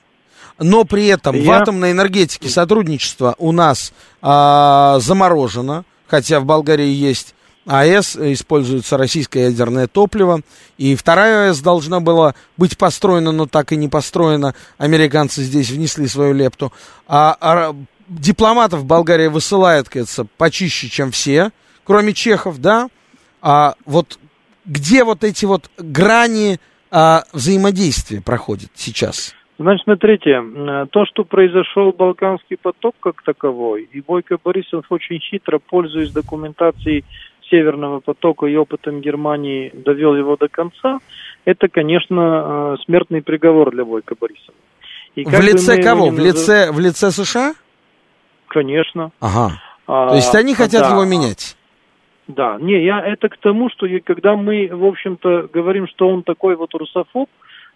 Но 0.59 0.85
при 0.85 1.07
этом 1.07 1.35
Я... 1.35 1.43
в 1.43 1.51
атомной 1.51 1.91
энергетике 1.91 2.49
сотрудничество 2.49 3.35
у 3.37 3.51
нас 3.51 3.93
а, 4.21 4.99
заморожено, 4.99 5.85
хотя 6.07 6.39
в 6.39 6.45
Болгарии 6.45 6.87
есть 6.87 7.35
АЭС, 7.67 8.15
используется 8.15 8.97
российское 8.97 9.45
ядерное 9.45 9.87
топливо, 9.87 10.41
и 10.77 10.95
вторая 10.95 11.49
АЭС 11.49 11.59
должна 11.59 11.99
была 11.99 12.33
быть 12.55 12.77
построена, 12.77 13.31
но 13.31 13.45
так 13.45 13.73
и 13.73 13.75
не 13.75 13.89
построена. 13.89 14.55
Американцы 14.77 15.43
здесь 15.43 15.69
внесли 15.69 16.07
свою 16.07 16.33
лепту. 16.33 16.71
А, 17.07 17.37
а 17.39 17.75
дипломатов 18.07 18.85
Болгария 18.85 19.29
высылает, 19.29 19.89
кажется, 19.89 20.25
почище, 20.37 20.89
чем 20.89 21.11
все, 21.11 21.51
кроме 21.83 22.13
чехов, 22.13 22.59
да? 22.59 22.87
А 23.41 23.75
вот 23.85 24.19
где 24.65 25.03
вот 25.03 25.23
эти 25.23 25.45
вот 25.45 25.69
грани 25.77 26.59
а, 26.91 27.23
взаимодействия 27.33 28.21
проходят 28.21 28.69
сейчас? 28.75 29.33
Значит, 29.59 29.85
смотрите, 29.85 30.39
то, 30.91 31.05
что 31.07 31.23
произошел 31.23 31.91
Балканский 31.91 32.57
поток 32.57 32.95
как 32.99 33.23
таковой, 33.23 33.89
и 33.91 34.01
Бойко 34.01 34.37
Борисов 34.43 34.85
очень 34.89 35.19
хитро, 35.19 35.59
пользуясь 35.59 36.11
документацией 36.11 37.05
Северного 37.49 38.01
потока 38.01 38.45
и 38.45 38.55
опытом 38.55 39.01
Германии, 39.01 39.71
довел 39.73 40.15
его 40.15 40.35
до 40.35 40.47
конца, 40.47 40.99
это, 41.45 41.69
конечно, 41.69 42.15
а, 42.17 42.75
смертный 42.85 43.23
приговор 43.23 43.71
для 43.71 43.83
Бойко 43.83 44.15
Борисова. 44.19 44.55
И 45.15 45.23
в 45.23 45.39
лице 45.39 45.81
кого? 45.81 46.09
В 46.09 46.19
лице, 46.19 46.71
в 46.71 46.79
лице 46.79 47.09
США? 47.09 47.55
Конечно. 48.47 49.11
Ага. 49.19 49.51
А, 49.87 50.09
То 50.09 50.15
есть 50.15 50.33
они 50.35 50.53
хотят 50.53 50.81
да. 50.81 50.91
его 50.91 51.05
менять? 51.05 51.55
Да, 52.27 52.57
не, 52.59 52.83
я 52.83 52.99
это 53.05 53.29
к 53.29 53.37
тому, 53.37 53.69
что 53.69 53.87
когда 54.03 54.35
мы, 54.35 54.67
в 54.67 54.83
общем-то, 54.83 55.49
говорим, 55.53 55.87
что 55.87 56.09
он 56.09 56.23
такой 56.23 56.57
вот 56.57 56.73
русофоб, 56.73 57.29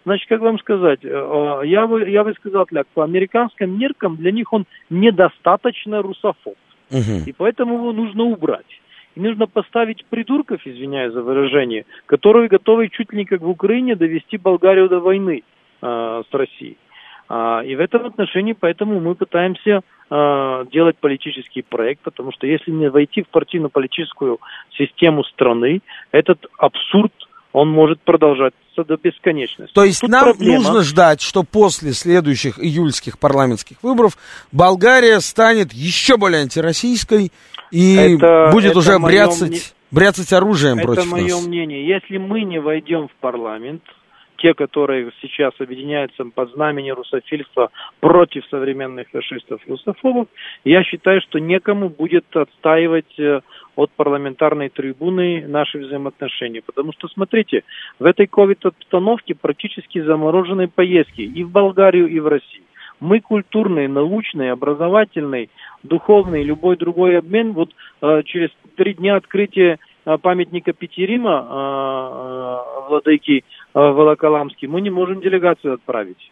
значит, 0.04 0.28
как 0.28 0.40
вам 0.40 0.58
сказать, 0.58 1.00
э, 1.02 1.08
э, 1.08 1.66
я 1.66 1.86
бы, 1.86 2.08
я 2.08 2.22
бы 2.22 2.34
сказал 2.34 2.66
так, 2.66 2.86
по 2.88 3.02
американским 3.02 3.78
меркам 3.78 4.16
для 4.16 4.30
них 4.30 4.52
он 4.52 4.66
недостаточно 4.90 6.02
русофоб. 6.02 6.56
Угу. 6.90 7.24
И 7.26 7.32
поэтому 7.32 7.76
его 7.76 7.92
нужно 7.92 8.24
убрать. 8.24 8.80
И 9.14 9.20
нужно 9.20 9.46
поставить 9.46 10.04
придурков, 10.06 10.60
извиняюсь 10.66 11.14
за 11.14 11.22
выражение, 11.22 11.86
которые 12.04 12.48
готовы 12.48 12.88
чуть 12.88 13.10
ли 13.12 13.18
не 13.18 13.24
как 13.24 13.40
в 13.40 13.48
Украине 13.48 13.96
довести 13.96 14.36
Болгарию 14.36 14.88
до 14.90 15.00
войны 15.00 15.44
э, 15.80 16.22
с 16.30 16.34
Россией. 16.34 16.76
А, 17.34 17.62
и 17.64 17.74
в 17.74 17.80
этом 17.80 18.04
отношении 18.04 18.52
поэтому 18.52 19.00
мы 19.00 19.14
пытаемся 19.14 19.80
а, 20.10 20.66
делать 20.66 20.98
политический 20.98 21.62
проект, 21.62 22.02
потому 22.02 22.30
что 22.30 22.46
если 22.46 22.70
не 22.70 22.90
войти 22.90 23.22
в 23.22 23.28
партийно-политическую 23.28 24.38
систему 24.76 25.24
страны, 25.24 25.80
этот 26.10 26.44
абсурд, 26.58 27.10
он 27.54 27.70
может 27.70 28.02
продолжаться 28.02 28.84
до 28.86 28.98
бесконечности. 28.98 29.72
То 29.72 29.84
есть 29.84 30.02
Тут 30.02 30.10
нам 30.10 30.24
проблема... 30.24 30.58
нужно 30.58 30.82
ждать, 30.82 31.22
что 31.22 31.42
после 31.42 31.92
следующих 31.92 32.58
июльских 32.58 33.18
парламентских 33.18 33.82
выборов 33.82 34.18
Болгария 34.52 35.18
станет 35.20 35.72
еще 35.72 36.18
более 36.18 36.42
антироссийской 36.42 37.32
и 37.70 37.94
это, 37.94 38.50
будет 38.52 38.72
это 38.72 38.78
уже 38.78 38.98
бряцать, 38.98 39.50
мне... 39.50 39.60
бряцать 39.90 40.30
оружием 40.34 40.80
это 40.80 40.86
против 40.86 41.10
нас. 41.10 41.20
Это 41.20 41.22
мое 41.22 41.48
мнение. 41.48 41.88
Если 41.88 42.18
мы 42.18 42.42
не 42.42 42.60
войдем 42.60 43.08
в 43.08 43.14
парламент, 43.22 43.82
те, 44.42 44.54
которые 44.54 45.12
сейчас 45.22 45.52
объединяются 45.60 46.24
под 46.24 46.50
знамени 46.52 46.90
русофильства 46.90 47.70
против 48.00 48.44
современных 48.46 49.08
фашистов 49.10 49.60
и 49.64 49.70
русофобов, 49.70 50.26
я 50.64 50.82
считаю, 50.82 51.20
что 51.20 51.38
некому 51.38 51.88
будет 51.88 52.24
отстаивать 52.34 53.18
э, 53.20 53.40
от 53.76 53.92
парламентарной 53.92 54.68
трибуны 54.68 55.46
наши 55.46 55.78
взаимоотношения. 55.78 56.60
Потому 56.66 56.92
что, 56.92 57.06
смотрите, 57.08 57.62
в 58.00 58.04
этой 58.04 58.26
ковид-обстановке 58.26 59.36
практически 59.36 60.00
заморожены 60.00 60.66
поездки 60.66 61.20
и 61.20 61.44
в 61.44 61.50
Болгарию, 61.50 62.08
и 62.08 62.18
в 62.18 62.26
Россию. 62.26 62.64
Мы 62.98 63.20
культурный, 63.20 63.88
научный, 63.88 64.50
образовательный, 64.50 65.50
духовный, 65.82 66.42
любой 66.42 66.76
другой 66.76 67.18
обмен, 67.18 67.52
вот 67.52 67.70
э, 68.00 68.22
через 68.24 68.50
три 68.76 68.94
дня 68.94 69.16
открытия 69.16 69.78
э, 70.04 70.18
памятника 70.18 70.72
Петерима 70.72 71.30
э, 71.30 71.52
э, 71.52 72.88
владыки 72.88 73.44
Волоколамский, 73.74 74.68
мы 74.68 74.80
не 74.80 74.90
можем 74.90 75.20
делегацию 75.20 75.74
отправить. 75.74 76.30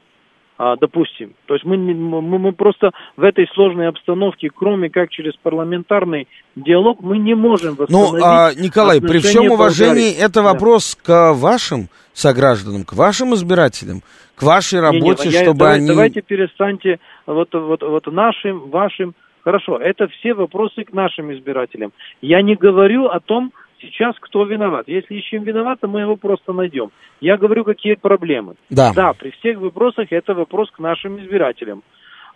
а, 0.60 0.76
допустим. 0.76 1.32
То 1.46 1.54
есть 1.54 1.64
мы, 1.64 1.78
мы, 1.78 2.20
мы 2.20 2.52
просто 2.52 2.90
в 3.16 3.22
этой 3.22 3.48
сложной 3.54 3.88
обстановке, 3.88 4.50
кроме 4.54 4.90
как 4.90 5.08
через 5.08 5.32
парламентарный 5.42 6.28
диалог, 6.54 7.00
мы 7.00 7.16
не 7.16 7.34
можем 7.34 7.76
ну, 7.78 7.84
восстановить... 7.84 8.20
Ну, 8.20 8.26
а, 8.26 8.50
Николай, 8.54 9.00
при 9.00 9.20
всем 9.20 9.50
уважении, 9.50 10.10
Болгарии. 10.10 10.22
это 10.22 10.42
вопрос 10.42 10.96
да. 10.96 11.32
к 11.32 11.34
вашим 11.38 11.88
согражданам, 12.12 12.84
к 12.84 12.92
вашим 12.92 13.32
избирателям, 13.32 14.02
к 14.36 14.42
вашей 14.42 14.80
работе, 14.80 15.30
не, 15.30 15.34
не, 15.34 15.42
чтобы 15.42 15.64
я, 15.64 15.70
они... 15.72 15.86
Давайте 15.86 16.20
перестаньте 16.20 16.98
вот, 17.26 17.54
вот, 17.54 17.82
вот 17.82 18.06
нашим, 18.08 18.68
вашим... 18.68 19.14
Хорошо, 19.42 19.78
это 19.78 20.08
все 20.08 20.34
вопросы 20.34 20.84
к 20.84 20.92
нашим 20.92 21.32
избирателям. 21.32 21.92
Я 22.20 22.42
не 22.42 22.54
говорю 22.54 23.06
о 23.06 23.18
том, 23.20 23.52
Сейчас 23.80 24.14
кто 24.20 24.44
виноват? 24.44 24.88
Если 24.88 25.16
ищем 25.16 25.42
виновата, 25.42 25.88
мы 25.88 26.00
его 26.00 26.16
просто 26.16 26.52
найдем. 26.52 26.90
Я 27.20 27.36
говорю, 27.36 27.64
какие 27.64 27.94
проблемы. 27.94 28.54
Да. 28.68 28.92
да, 28.94 29.12
при 29.12 29.30
всех 29.30 29.58
вопросах 29.58 30.08
это 30.10 30.34
вопрос 30.34 30.70
к 30.70 30.78
нашим 30.78 31.18
избирателям 31.18 31.82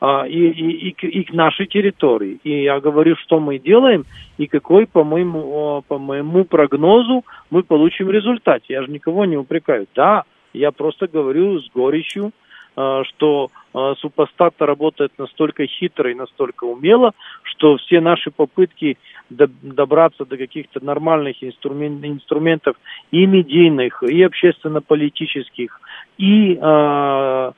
а, 0.01 0.27
и, 0.27 0.39
и, 0.39 0.89
и, 0.89 0.93
к, 0.93 1.05
и 1.05 1.25
к 1.25 1.33
нашей 1.33 1.67
территории. 1.67 2.39
И 2.45 2.63
я 2.63 2.81
говорю, 2.81 3.17
что 3.17 3.41
мы 3.41 3.59
делаем 3.59 4.05
и 4.39 4.47
какой, 4.47 4.87
по 4.87 5.05
моему, 5.05 5.83
по 5.87 5.99
моему 5.99 6.45
прогнозу, 6.45 7.25
мы 7.51 7.63
получим 7.63 8.11
результат. 8.11 8.63
Я 8.69 8.83
же 8.83 8.91
никого 8.91 9.25
не 9.25 9.37
упрекаю. 9.37 9.87
Да, 9.95 10.25
я 10.53 10.73
просто 10.73 11.07
говорю 11.09 11.61
с 11.61 11.71
горечью, 11.75 12.33
а, 12.77 13.05
что 13.05 13.51
супостат 14.01 14.55
работает 14.61 15.13
настолько 15.19 15.67
хитро 15.67 16.11
и 16.11 16.15
настолько 16.15 16.65
умело, 16.65 17.13
что 17.43 17.77
все 17.79 18.01
наши 18.01 18.31
попытки 18.31 18.97
добраться 19.31 20.25
до 20.25 20.37
каких-то 20.37 20.85
нормальных 20.85 21.43
инструмент, 21.43 22.05
инструментов 22.05 22.77
и 23.11 23.27
медийных, 23.27 24.03
и 24.03 24.23
общественно-политических, 24.23 25.81
и 26.19 26.59
э, 26.61 27.53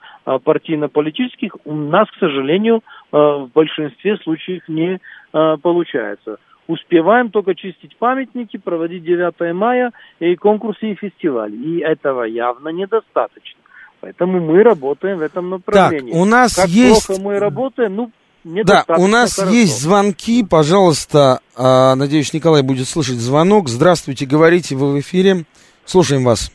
партийно-политических 0.44 1.56
у 1.64 1.74
нас, 1.74 2.08
к 2.10 2.18
сожалению, 2.18 2.76
э, 2.76 3.16
в 3.16 3.50
большинстве 3.54 4.16
случаев 4.18 4.62
не 4.68 4.98
э, 5.32 5.56
получается. 5.62 6.38
Успеваем 6.66 7.30
только 7.30 7.54
чистить 7.54 7.96
памятники, 7.96 8.56
проводить 8.56 9.04
9 9.04 9.54
мая 9.54 9.92
и 10.18 10.34
конкурсы 10.34 10.92
и 10.92 10.94
фестивали. 10.94 11.54
И 11.56 11.78
этого 11.78 12.24
явно 12.24 12.70
недостаточно. 12.70 13.60
Поэтому 14.06 14.40
мы 14.40 14.62
работаем 14.62 15.18
в 15.18 15.22
этом 15.22 15.50
направлении. 15.50 16.12
Так, 16.12 16.20
у 16.20 16.24
нас 16.24 16.54
как 16.54 16.68
есть... 16.68 17.06
плохо 17.06 17.20
мы 17.20 17.40
работаем, 17.40 17.96
ну, 17.96 18.12
да, 18.44 18.84
у 18.98 19.08
нас 19.08 19.34
хорошо. 19.34 19.52
есть 19.52 19.80
звонки, 19.80 20.44
пожалуйста, 20.44 21.40
э, 21.56 21.94
надеюсь, 21.96 22.32
Николай 22.32 22.62
будет 22.62 22.86
слышать 22.86 23.16
звонок. 23.16 23.68
Здравствуйте, 23.68 24.24
говорите, 24.24 24.76
вы 24.76 24.92
в 24.92 25.00
эфире, 25.00 25.44
слушаем 25.84 26.22
вас. 26.22 26.52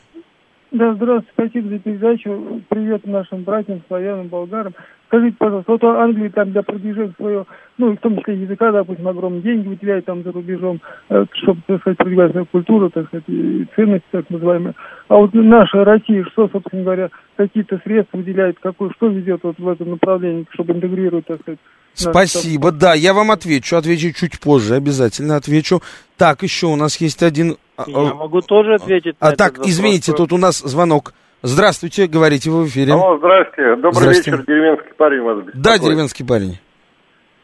Да, 0.72 0.94
здравствуйте, 0.94 1.32
спасибо 1.34 1.68
за 1.68 1.78
передачу. 1.80 2.62
Привет 2.70 3.06
нашим 3.06 3.42
братьям, 3.42 3.82
славянам, 3.88 4.28
болгарам. 4.28 4.72
Скажите, 5.08 5.36
пожалуйста, 5.38 5.72
вот 5.72 5.84
Англия 5.84 6.30
там 6.30 6.50
для 6.52 6.62
продвижения 6.62 7.12
своего, 7.18 7.46
ну, 7.76 7.92
в 7.92 7.98
том 7.98 8.16
числе 8.16 8.36
языка, 8.36 8.72
допустим, 8.72 9.06
огромные 9.06 9.42
деньги 9.42 9.68
выделяет 9.68 10.06
там 10.06 10.22
за 10.22 10.32
рубежом, 10.32 10.80
э, 11.10 11.26
чтобы, 11.42 11.60
так 11.66 11.80
сказать, 11.82 11.98
продвигать 11.98 12.30
свою 12.30 12.46
культуру, 12.46 12.88
так 12.88 13.06
сказать, 13.08 13.24
и 13.28 13.66
ценности, 13.76 14.06
так 14.12 14.30
называемые. 14.30 14.74
А 15.08 15.16
вот 15.16 15.34
наша 15.34 15.84
Россия, 15.84 16.24
что, 16.32 16.48
собственно 16.48 16.84
говоря, 16.84 17.10
какие-то 17.36 17.78
средства 17.84 18.16
выделяет, 18.16 18.58
какой, 18.58 18.90
что 18.92 19.08
ведет 19.08 19.40
вот 19.42 19.58
в 19.58 19.68
этом 19.68 19.90
направлении, 19.90 20.46
чтобы 20.54 20.72
интегрировать, 20.72 21.26
так 21.26 21.42
сказать, 21.42 21.60
Спасибо, 21.94 22.72
да, 22.72 22.94
я 22.94 23.14
вам 23.14 23.30
отвечу, 23.30 23.76
отвечу 23.76 24.12
чуть 24.12 24.40
позже, 24.40 24.74
обязательно 24.74 25.36
отвечу. 25.36 25.82
Так, 26.16 26.42
еще 26.42 26.66
у 26.66 26.76
нас 26.76 26.96
есть 27.00 27.22
один... 27.22 27.56
А, 27.76 27.84
я 27.86 27.96
а, 27.96 28.14
могу 28.14 28.40
тоже 28.40 28.74
ответить. 28.74 29.16
А, 29.20 29.32
так, 29.32 29.58
извините, 29.64 30.12
тут 30.12 30.32
у 30.32 30.38
нас 30.38 30.58
звонок. 30.58 31.12
Здравствуйте, 31.42 32.06
говорите 32.06 32.50
вы 32.50 32.64
в 32.64 32.68
эфире. 32.68 32.92
Алло, 32.92 33.18
здрасте. 33.18 33.76
Добрый 33.76 33.92
здрасте. 33.94 34.30
вечер, 34.30 34.44
деревенский 34.46 34.94
парень 34.96 35.22
вас 35.22 35.38
беспокоит. 35.38 35.62
Да, 35.62 35.78
деревенский 35.78 36.24
парень. 36.24 36.58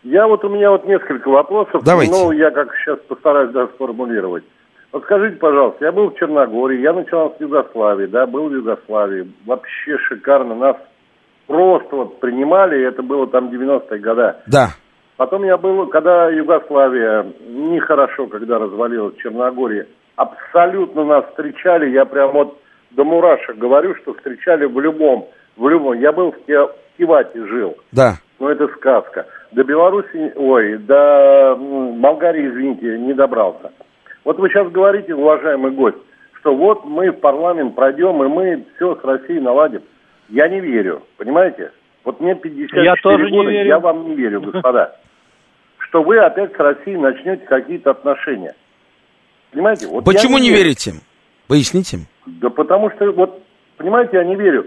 Я 0.04 0.26
вот, 0.28 0.44
у 0.44 0.48
меня 0.48 0.70
вот 0.70 0.86
несколько 0.86 1.28
вопросов. 1.28 1.82
Давайте. 1.82 2.12
Ну, 2.12 2.30
я 2.30 2.50
как 2.50 2.68
сейчас 2.76 2.98
постараюсь 3.08 3.50
даже 3.50 3.72
сформулировать. 3.74 4.44
Вот 4.92 5.02
скажите, 5.02 5.36
пожалуйста, 5.36 5.84
я 5.84 5.92
был 5.92 6.10
в 6.10 6.18
Черногории, 6.18 6.80
я 6.80 6.92
начинал 6.92 7.34
с 7.36 7.40
Югославии, 7.40 8.06
да, 8.06 8.26
был 8.26 8.48
в 8.48 8.52
Югославии. 8.54 9.30
Вообще 9.44 9.98
шикарно. 9.98 10.54
Нас 10.54 10.76
просто 11.48 11.96
вот 11.96 12.20
принимали, 12.20 12.86
это 12.86 13.02
было 13.02 13.26
там 13.26 13.48
90-е 13.48 13.98
годы. 13.98 14.34
Да. 14.46 14.68
Потом 15.16 15.42
я 15.42 15.56
был, 15.56 15.88
когда 15.88 16.28
Югославия, 16.28 17.26
нехорошо, 17.48 18.28
когда 18.28 18.58
развалилась 18.58 19.16
Черногория, 19.16 19.88
абсолютно 20.14 21.04
нас 21.04 21.24
встречали, 21.30 21.90
я 21.90 22.04
прям 22.04 22.32
вот 22.32 22.56
до 22.92 23.04
мурашек 23.04 23.56
говорю, 23.56 23.96
что 23.96 24.14
встречали 24.14 24.66
в 24.66 24.78
любом, 24.78 25.26
в 25.56 25.68
любом. 25.68 25.98
Я 25.98 26.12
был 26.12 26.32
в 26.32 26.70
Кивате 26.96 27.46
жил. 27.46 27.76
Да. 27.90 28.12
Ну, 28.38 28.48
это 28.48 28.68
сказка. 28.76 29.26
До 29.50 29.64
Беларуси, 29.64 30.32
ой, 30.36 30.76
до 30.78 31.56
Болгарии, 31.98 32.48
извините, 32.48 32.98
не 32.98 33.14
добрался. 33.14 33.72
Вот 34.24 34.38
вы 34.38 34.48
сейчас 34.50 34.70
говорите, 34.70 35.14
уважаемый 35.14 35.72
гость, 35.72 35.98
что 36.40 36.54
вот 36.54 36.84
мы 36.84 37.10
в 37.10 37.20
парламент 37.20 37.74
пройдем, 37.74 38.22
и 38.22 38.28
мы 38.28 38.64
все 38.76 38.94
с 38.94 39.04
Россией 39.04 39.40
наладим. 39.40 39.82
Я 40.28 40.48
не 40.48 40.60
верю, 40.60 41.02
понимаете? 41.16 41.72
Вот 42.04 42.20
мне 42.20 42.34
54 42.34 42.84
я 42.84 42.94
тоже 43.02 43.28
года, 43.28 43.50
не 43.50 43.56
верю. 43.56 43.68
я 43.68 43.78
вам 43.78 44.08
не 44.08 44.14
верю, 44.14 44.40
господа, 44.40 44.96
что 45.78 46.02
вы 46.02 46.18
опять 46.18 46.54
с 46.54 46.58
Россией 46.58 46.96
начнете 46.96 47.44
какие-то 47.46 47.90
отношения. 47.90 48.54
Понимаете? 49.50 49.86
Вот 49.86 50.04
Почему 50.04 50.38
не, 50.38 50.50
не 50.50 50.56
верите? 50.56 50.94
Поясните. 51.48 52.00
Да 52.26 52.50
потому 52.50 52.90
что, 52.90 53.10
вот, 53.12 53.42
понимаете, 53.76 54.18
я 54.18 54.24
не 54.24 54.36
верю. 54.36 54.66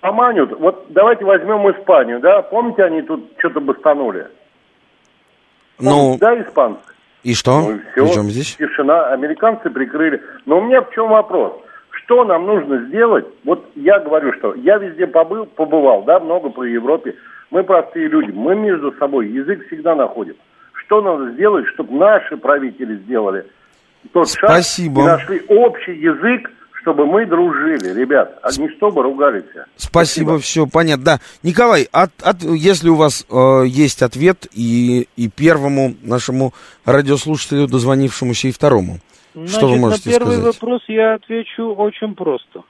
Поманют. 0.00 0.52
Вот 0.58 0.86
давайте 0.90 1.24
возьмем 1.24 1.68
Испанию, 1.72 2.20
да? 2.20 2.42
Помните, 2.42 2.84
они 2.84 3.02
тут 3.02 3.32
что-то 3.38 3.60
бастанули? 3.60 4.28
Ну, 5.80 6.16
да, 6.20 6.40
испанцы? 6.40 6.80
И 7.22 7.34
что? 7.34 7.60
Ну, 7.60 7.74
и 7.74 7.78
все. 7.78 8.06
Причем 8.06 8.30
здесь? 8.30 8.56
Тишина. 8.56 9.08
Американцы 9.08 9.68
прикрыли. 9.68 10.22
Но 10.44 10.58
у 10.58 10.62
меня 10.62 10.82
в 10.82 10.92
чем 10.92 11.08
вопрос? 11.08 11.54
Что 12.06 12.24
нам 12.24 12.46
нужно 12.46 12.86
сделать? 12.86 13.26
Вот 13.44 13.68
я 13.74 13.98
говорю, 13.98 14.32
что 14.34 14.54
я 14.54 14.78
везде 14.78 15.08
побыл, 15.08 15.44
побывал, 15.46 16.04
да, 16.04 16.20
много 16.20 16.50
по 16.50 16.62
Европе. 16.62 17.16
Мы 17.50 17.64
простые 17.64 18.06
люди, 18.06 18.30
мы 18.30 18.54
между 18.54 18.92
собой 18.92 19.28
язык 19.28 19.66
всегда 19.66 19.96
находим. 19.96 20.36
Что 20.72 21.02
надо 21.02 21.32
сделать, 21.32 21.66
чтобы 21.74 21.94
наши 21.98 22.36
правители 22.36 22.96
сделали 22.98 23.44
тот 24.12 24.28
Спасибо. 24.28 25.02
шаг 25.02 25.18
и 25.18 25.22
нашли 25.22 25.42
общий 25.48 25.94
язык, 25.94 26.48
чтобы 26.82 27.06
мы 27.06 27.26
дружили, 27.26 27.92
ребят, 27.92 28.38
а 28.40 28.52
не 28.56 28.68
чтобы 28.76 29.02
ругались. 29.02 29.42
Спасибо, 29.74 30.38
Спасибо. 30.38 30.38
все 30.38 30.66
понятно. 30.68 31.04
Да, 31.04 31.20
Николай, 31.42 31.88
от, 31.90 32.12
от, 32.22 32.40
если 32.42 32.88
у 32.88 32.94
вас 32.94 33.26
э, 33.28 33.62
есть 33.66 34.02
ответ 34.02 34.46
и, 34.52 35.08
и 35.16 35.28
первому 35.28 35.96
нашему 36.02 36.54
радиослушателю, 36.84 37.66
дозвонившемуся, 37.66 38.46
и 38.46 38.52
второму. 38.52 39.00
Значит, 39.36 39.54
что 39.54 39.68
вы 39.68 39.76
можете 39.76 40.08
на 40.08 40.16
первый 40.16 40.36
сказать? 40.36 40.54
вопрос 40.54 40.82
я 40.88 41.14
отвечу 41.14 41.74
очень 41.74 42.14
просто. 42.14 42.62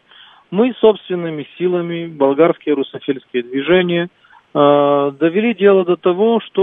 Мы 0.51 0.75
собственными 0.81 1.47
силами, 1.57 2.07
болгарские 2.07 2.75
русофильские 2.75 3.45
движения, 3.45 4.09
э, 4.53 5.13
довели 5.21 5.55
дело 5.55 5.85
до 5.85 5.95
того, 5.95 6.41
что 6.41 6.63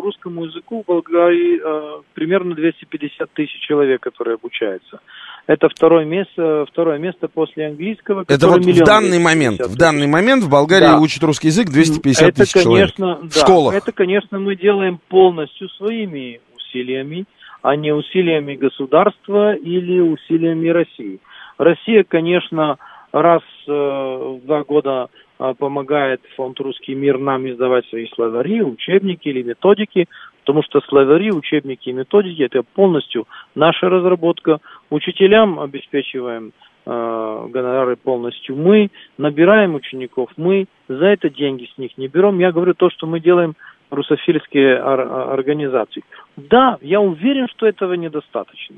э, 0.00 0.04
русскому 0.04 0.44
языку 0.44 0.84
в 0.84 0.86
Болгарии 0.86 1.60
э, 1.60 2.02
примерно 2.14 2.54
250 2.54 3.28
тысяч 3.32 3.58
человек, 3.66 4.02
которые 4.02 4.34
обучаются. 4.34 5.00
Это 5.48 5.68
второе 5.68 6.04
место, 6.04 6.64
второе 6.70 6.98
место 6.98 7.26
после 7.26 7.66
английского. 7.66 8.24
Это 8.28 8.46
вот 8.46 8.64
в 8.64 8.84
данный 8.84 9.18
момент, 9.18 9.60
в 9.60 9.76
данный 9.76 10.06
момент 10.06 10.44
в 10.44 10.48
Болгарии 10.48 10.86
да. 10.86 11.00
учат 11.00 11.24
русский 11.24 11.48
язык 11.48 11.70
250 11.70 12.28
это, 12.28 12.38
тысяч 12.38 12.52
конечно, 12.52 12.70
человек. 12.70 12.94
Да, 12.98 13.28
в 13.28 13.34
школах. 13.34 13.74
Это, 13.74 13.90
конечно, 13.90 14.38
мы 14.38 14.54
делаем 14.54 15.00
полностью 15.08 15.68
своими 15.70 16.40
усилиями 16.56 17.26
а 17.64 17.76
не 17.76 17.92
усилиями 17.92 18.56
государства 18.56 19.54
или 19.54 19.98
усилиями 19.98 20.68
России. 20.68 21.18
Россия, 21.56 22.04
конечно, 22.04 22.76
раз 23.10 23.40
э, 23.66 23.72
в 23.72 24.44
два 24.44 24.64
года 24.64 25.08
э, 25.38 25.54
помогает 25.58 26.20
фонд 26.36 26.60
«Русский 26.60 26.94
мир» 26.94 27.16
нам 27.16 27.48
издавать 27.48 27.86
свои 27.86 28.06
словари, 28.08 28.60
учебники 28.60 29.28
или 29.28 29.42
методики, 29.42 30.08
потому 30.40 30.62
что 30.62 30.82
словари, 30.82 31.32
учебники 31.32 31.88
и 31.88 31.94
методики– 31.94 32.42
это 32.42 32.62
полностью 32.74 33.26
наша 33.54 33.88
разработка. 33.88 34.58
Учителям 34.90 35.58
обеспечиваем 35.58 36.52
э, 36.84 37.46
гонорары 37.48 37.96
полностью 37.96 38.56
мы, 38.56 38.90
набираем 39.16 39.74
учеников 39.74 40.28
мы, 40.36 40.66
за 40.88 41.06
это 41.06 41.30
деньги 41.30 41.66
с 41.74 41.78
них 41.78 41.96
не 41.96 42.08
берем. 42.08 42.38
Я 42.40 42.52
говорю 42.52 42.74
то, 42.74 42.90
что 42.90 43.06
мы 43.06 43.20
делаем 43.20 43.54
русофильские 43.90 44.78
организации. 44.78 46.02
Да, 46.36 46.78
я 46.80 47.00
уверен, 47.00 47.48
что 47.48 47.66
этого 47.66 47.94
недостаточно. 47.94 48.76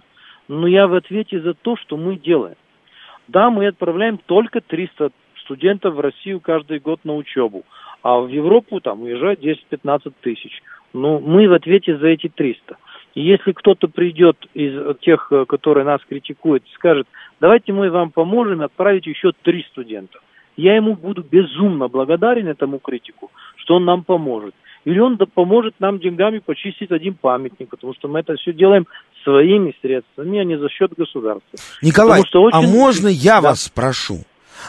Но 0.48 0.66
я 0.66 0.86
в 0.86 0.94
ответе 0.94 1.40
за 1.40 1.54
то, 1.54 1.76
что 1.76 1.96
мы 1.96 2.16
делаем. 2.16 2.56
Да, 3.28 3.50
мы 3.50 3.66
отправляем 3.66 4.18
только 4.18 4.60
300 4.60 5.10
студентов 5.40 5.94
в 5.94 6.00
Россию 6.00 6.40
каждый 6.40 6.78
год 6.78 7.00
на 7.04 7.14
учебу, 7.14 7.64
а 8.02 8.18
в 8.18 8.28
Европу 8.28 8.80
там 8.80 9.02
уезжает 9.02 9.40
10-15 9.42 10.12
тысяч. 10.20 10.62
Но 10.92 11.18
мы 11.18 11.48
в 11.48 11.52
ответе 11.52 11.96
за 11.98 12.08
эти 12.08 12.28
300. 12.28 12.76
И 13.14 13.22
если 13.22 13.52
кто-то 13.52 13.88
придет 13.88 14.36
из 14.54 14.98
тех, 14.98 15.32
которые 15.48 15.84
нас 15.84 16.00
критикуют, 16.08 16.64
скажет, 16.74 17.06
давайте 17.40 17.72
мы 17.72 17.90
вам 17.90 18.10
поможем 18.10 18.60
отправить 18.60 19.06
еще 19.06 19.32
три 19.42 19.64
студента. 19.70 20.18
я 20.56 20.76
ему 20.76 20.94
буду 20.94 21.22
безумно 21.22 21.88
благодарен 21.88 22.48
этому 22.48 22.78
критику, 22.78 23.30
что 23.56 23.76
он 23.76 23.84
нам 23.84 24.04
поможет. 24.04 24.54
Или 24.86 25.00
он 25.00 25.18
поможет 25.18 25.74
нам 25.80 25.98
деньгами 25.98 26.38
почистить 26.38 26.92
один 26.92 27.14
памятник, 27.14 27.68
потому 27.70 27.92
что 27.94 28.06
мы 28.06 28.20
это 28.20 28.36
все 28.36 28.52
делаем 28.52 28.86
своими 29.24 29.74
средствами, 29.82 30.38
а 30.38 30.44
не 30.44 30.56
за 30.56 30.68
счет 30.68 30.92
государства. 30.96 31.58
Николай, 31.82 32.20
а 32.20 32.38
очень... 32.38 32.56
а 32.56 32.62
можно 32.62 33.08
я 33.08 33.40
да. 33.40 33.48
вас 33.50 33.62
спрошу? 33.62 34.20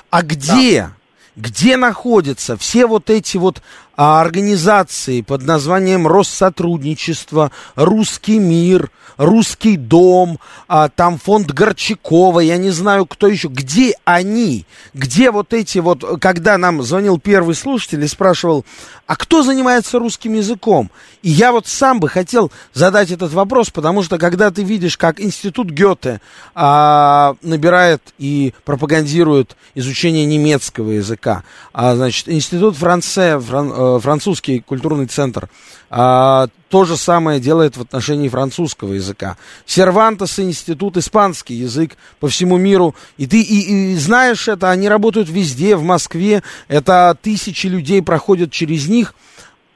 А 0.09 0.23
где, 0.23 0.81
да. 0.81 0.91
где 1.35 1.77
находятся 1.77 2.57
все 2.57 2.87
вот 2.87 3.11
эти 3.11 3.37
вот 3.37 3.61
организации 3.97 5.21
под 5.21 5.41
названием 5.41 6.07
Россотрудничество, 6.07 7.51
Русский 7.75 8.37
мир, 8.37 8.91
Русский 9.17 9.75
дом, 9.75 10.39
а, 10.67 10.89
там 10.89 11.17
фонд 11.17 11.51
Горчакова, 11.51 12.39
я 12.39 12.57
не 12.57 12.69
знаю, 12.69 13.07
кто 13.07 13.27
еще. 13.27 13.47
Где 13.47 13.95
они? 14.05 14.67
Где 14.93 15.31
вот 15.31 15.53
эти 15.53 15.79
вот, 15.79 16.03
когда 16.21 16.59
нам 16.59 16.83
звонил 16.83 17.19
первый 17.19 17.55
слушатель 17.55 18.03
и 18.03 18.07
спрашивал, 18.07 18.63
а 19.07 19.15
кто 19.15 19.41
занимается 19.41 19.97
русским 19.97 20.33
языком? 20.33 20.91
И 21.23 21.29
я 21.29 21.51
вот 21.51 21.65
сам 21.65 21.99
бы 21.99 22.09
хотел 22.09 22.51
задать 22.73 23.09
этот 23.09 23.33
вопрос, 23.33 23.71
потому 23.71 24.03
что 24.03 24.19
когда 24.19 24.51
ты 24.51 24.61
видишь, 24.61 24.97
как 24.97 25.19
институт 25.19 25.71
Гёте 25.71 26.21
а, 26.53 27.35
набирает 27.41 28.03
и 28.19 28.53
пропагандирует 28.65 29.57
изучение 29.73 30.25
немецкого 30.25 30.91
языка, 30.91 31.43
а, 31.73 31.95
значит, 31.95 32.29
институт 32.29 32.75
Франце, 32.75 33.39
Фран, 33.39 33.71
э, 33.71 33.86
французский 34.01 34.59
культурный 34.59 35.07
центр. 35.07 35.49
А, 35.89 36.47
то 36.69 36.85
же 36.85 36.97
самое 36.97 37.39
делает 37.39 37.77
в 37.77 37.81
отношении 37.81 38.29
французского 38.29 38.93
языка. 38.93 39.37
Сервантес 39.65 40.39
институт 40.39 40.97
испанский 40.97 41.55
язык 41.55 41.97
по 42.19 42.27
всему 42.27 42.57
миру. 42.57 42.95
И 43.17 43.25
ты 43.25 43.41
и, 43.41 43.93
и 43.93 43.95
знаешь 43.95 44.47
это, 44.47 44.69
они 44.69 44.89
работают 44.89 45.29
везде, 45.29 45.75
в 45.75 45.83
Москве. 45.83 46.43
Это 46.67 47.17
тысячи 47.21 47.67
людей 47.67 48.01
проходят 48.01 48.51
через 48.51 48.87
них. 48.87 49.13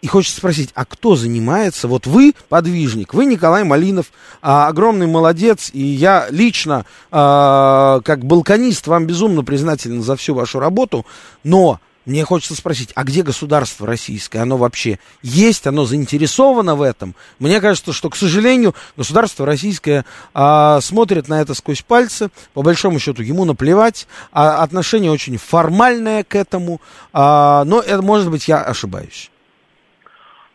И 0.02 0.08
хочется 0.08 0.38
спросить, 0.38 0.72
а 0.74 0.84
кто 0.86 1.16
занимается? 1.16 1.88
Вот 1.88 2.08
вы 2.08 2.34
подвижник, 2.50 3.14
вы 3.14 3.26
Николай 3.26 3.64
Малинов, 3.64 4.08
а, 4.42 4.68
огромный 4.68 5.06
молодец, 5.06 5.70
и 5.74 5.82
я 5.82 6.26
лично, 6.32 6.86
а, 7.12 8.02
как 8.02 8.26
балканист, 8.26 8.88
вам 8.88 9.06
безумно 9.06 9.44
признателен 9.44 10.02
за 10.02 10.16
всю 10.16 10.34
вашу 10.34 10.60
работу, 10.60 11.06
но 11.44 11.80
мне 12.06 12.24
хочется 12.24 12.56
спросить, 12.56 12.92
а 12.96 13.04
где 13.04 13.22
государство 13.22 13.86
российское? 13.86 14.40
Оно 14.40 14.58
вообще 14.58 14.98
есть? 15.22 15.68
Оно 15.68 15.86
заинтересовано 15.86 16.76
в 16.76 16.82
этом? 16.82 17.14
Мне 17.40 17.62
кажется, 17.62 17.94
что, 17.94 18.10
к 18.10 18.16
сожалению, 18.16 18.74
государство 18.98 19.46
российское 19.46 20.04
а, 20.34 20.80
смотрит 20.82 21.28
на 21.30 21.42
это 21.42 21.54
сквозь 21.54 21.84
пальцы. 21.84 22.30
По 22.56 22.64
большому 22.64 22.98
счету, 22.98 23.22
ему 23.22 23.46
наплевать. 23.46 24.08
А, 24.32 24.64
отношение 24.64 25.12
очень 25.12 25.38
формальное 25.38 26.24
к 26.24 26.36
этому. 26.36 26.82
А, 27.14 27.64
но, 27.66 27.82
это, 27.82 28.02
может 28.02 28.32
быть, 28.32 28.48
я 28.48 28.64
ошибаюсь. 28.64 29.30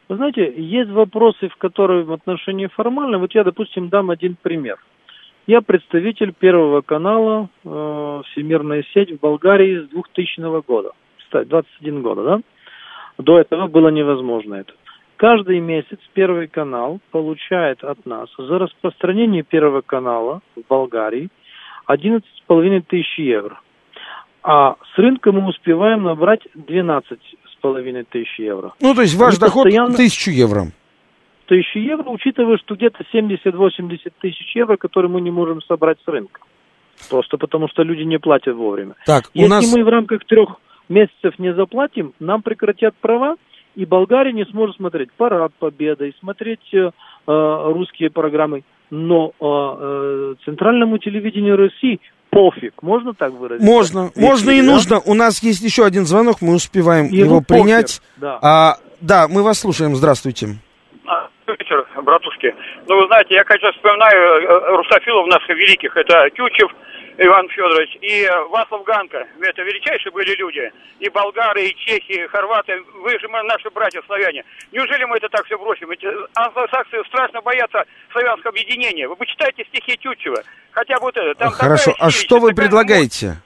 Вы 0.08 0.16
знаете, 0.16 0.52
есть 0.56 0.90
вопросы, 0.90 1.48
в 1.48 1.56
которые 1.56 2.04
в 2.04 2.12
отношении 2.12 2.66
формальные. 2.66 3.18
Вот 3.18 3.34
я, 3.34 3.44
допустим, 3.44 3.88
дам 3.88 4.10
один 4.10 4.36
пример. 4.40 4.78
Я 5.46 5.60
представитель 5.60 6.32
Первого 6.32 6.80
канала 6.80 7.48
э, 7.64 8.22
«Всемирная 8.30 8.84
сеть» 8.92 9.12
в 9.12 9.20
Болгарии 9.20 9.86
с 9.86 9.88
2000 9.90 10.62
года 10.66 10.90
кстати, 11.26 11.48
21 11.48 12.02
года, 12.02 12.22
да? 12.22 12.40
До 13.18 13.38
этого 13.38 13.66
было 13.66 13.88
невозможно 13.88 14.54
это. 14.54 14.72
Каждый 15.16 15.60
месяц 15.60 15.98
Первый 16.12 16.46
канал 16.46 17.00
получает 17.10 17.82
от 17.82 18.04
нас 18.04 18.28
за 18.36 18.58
распространение 18.58 19.42
Первого 19.42 19.80
канала 19.80 20.42
в 20.54 20.60
Болгарии 20.68 21.30
11,5 21.88 22.82
тысяч 22.88 23.18
евро. 23.18 23.60
А 24.42 24.76
с 24.94 24.98
рынка 24.98 25.32
мы 25.32 25.48
успеваем 25.48 26.04
набрать 26.04 26.42
12,5 26.54 28.06
тысяч 28.10 28.38
евро. 28.38 28.74
Ну, 28.80 28.94
то 28.94 29.02
есть 29.02 29.16
ваш 29.16 29.36
И 29.36 29.40
доход 29.40 29.64
постоянно... 29.64 29.94
1000 29.94 30.30
евро. 30.30 30.66
Тысячу 31.46 31.78
евро, 31.78 32.10
учитывая, 32.10 32.58
что 32.58 32.74
где-то 32.74 33.04
70-80 33.12 34.12
тысяч 34.20 34.54
евро, 34.54 34.76
которые 34.76 35.10
мы 35.10 35.20
не 35.20 35.30
можем 35.30 35.62
собрать 35.62 35.98
с 36.04 36.08
рынка. 36.08 36.40
Просто 37.08 37.38
потому, 37.38 37.68
что 37.68 37.82
люди 37.82 38.02
не 38.02 38.18
платят 38.18 38.54
вовремя. 38.56 38.94
Так, 39.06 39.30
Если 39.32 39.48
нас... 39.48 39.74
мы 39.74 39.84
в 39.84 39.88
рамках 39.88 40.24
трех 40.24 40.56
месяцев 40.88 41.38
не 41.38 41.54
заплатим, 41.54 42.12
нам 42.20 42.42
прекратят 42.42 42.94
права, 42.96 43.36
и 43.74 43.84
Болгария 43.84 44.32
не 44.32 44.44
сможет 44.46 44.76
смотреть 44.76 45.12
Парад 45.12 45.52
Победы, 45.58 46.14
смотреть 46.20 46.72
э, 46.72 46.90
русские 47.26 48.10
программы. 48.10 48.64
Но 48.88 49.32
э, 49.38 49.44
э, 49.44 50.34
центральному 50.44 50.98
телевидению 50.98 51.56
России 51.56 52.00
пофиг, 52.30 52.82
можно 52.82 53.14
так 53.14 53.32
выразить? 53.32 53.64
Можно, 53.64 54.10
Ведь, 54.14 54.16
можно 54.16 54.50
и 54.50 54.60
да? 54.60 54.66
нужно. 54.66 55.00
У 55.04 55.14
нас 55.14 55.42
есть 55.42 55.62
еще 55.62 55.84
один 55.84 56.06
звонок, 56.06 56.36
мы 56.40 56.54
успеваем 56.54 57.06
и 57.06 57.16
его 57.16 57.40
принять. 57.40 58.00
Да. 58.16 58.38
А, 58.42 58.74
да, 59.00 59.26
мы 59.28 59.42
вас 59.42 59.60
слушаем, 59.60 59.94
здравствуйте. 59.96 60.48
А, 61.06 61.28
вечер, 61.46 61.86
братушки. 62.02 62.54
Ну, 62.88 63.00
вы 63.00 63.06
знаете, 63.08 63.34
я, 63.34 63.44
конечно, 63.44 63.72
вспоминаю 63.72 64.42
э, 64.42 64.76
русофилов 64.76 65.26
наших 65.28 65.50
великих. 65.50 65.96
Это 65.96 66.30
Тютчев, 66.34 66.70
Иван 67.18 67.48
Федорович, 67.48 67.96
и 68.02 68.24
э, 68.24 68.44
Васлав 68.50 68.84
Ганка. 68.84 69.26
Это 69.40 69.62
величайшие 69.62 70.12
были 70.12 70.34
люди. 70.36 70.70
И 71.00 71.08
болгары, 71.08 71.64
и 71.64 71.76
чехи, 71.76 72.12
и 72.12 72.26
хорваты. 72.26 72.74
Вы 73.02 73.18
же 73.18 73.28
мы, 73.28 73.42
наши 73.44 73.70
братья 73.70 74.02
славяне. 74.06 74.44
Неужели 74.72 75.04
мы 75.04 75.16
это 75.16 75.28
так 75.30 75.46
все 75.46 75.56
бросим? 75.56 75.90
Ведь 75.90 76.04
англосаксы 76.34 76.96
страшно 77.08 77.40
боятся 77.40 77.84
славянского 78.12 78.50
объединения. 78.50 79.08
Вы 79.08 79.16
почитайте 79.16 79.64
стихи 79.64 79.96
Тютчева. 79.96 80.42
Хотя 80.72 80.96
бы 80.96 81.02
вот 81.02 81.16
это. 81.16 81.34
Там 81.38 81.52
Хорошо, 81.52 81.94
а 81.98 82.10
что 82.10 82.38
вы 82.38 82.52
предлагаете? 82.52 83.36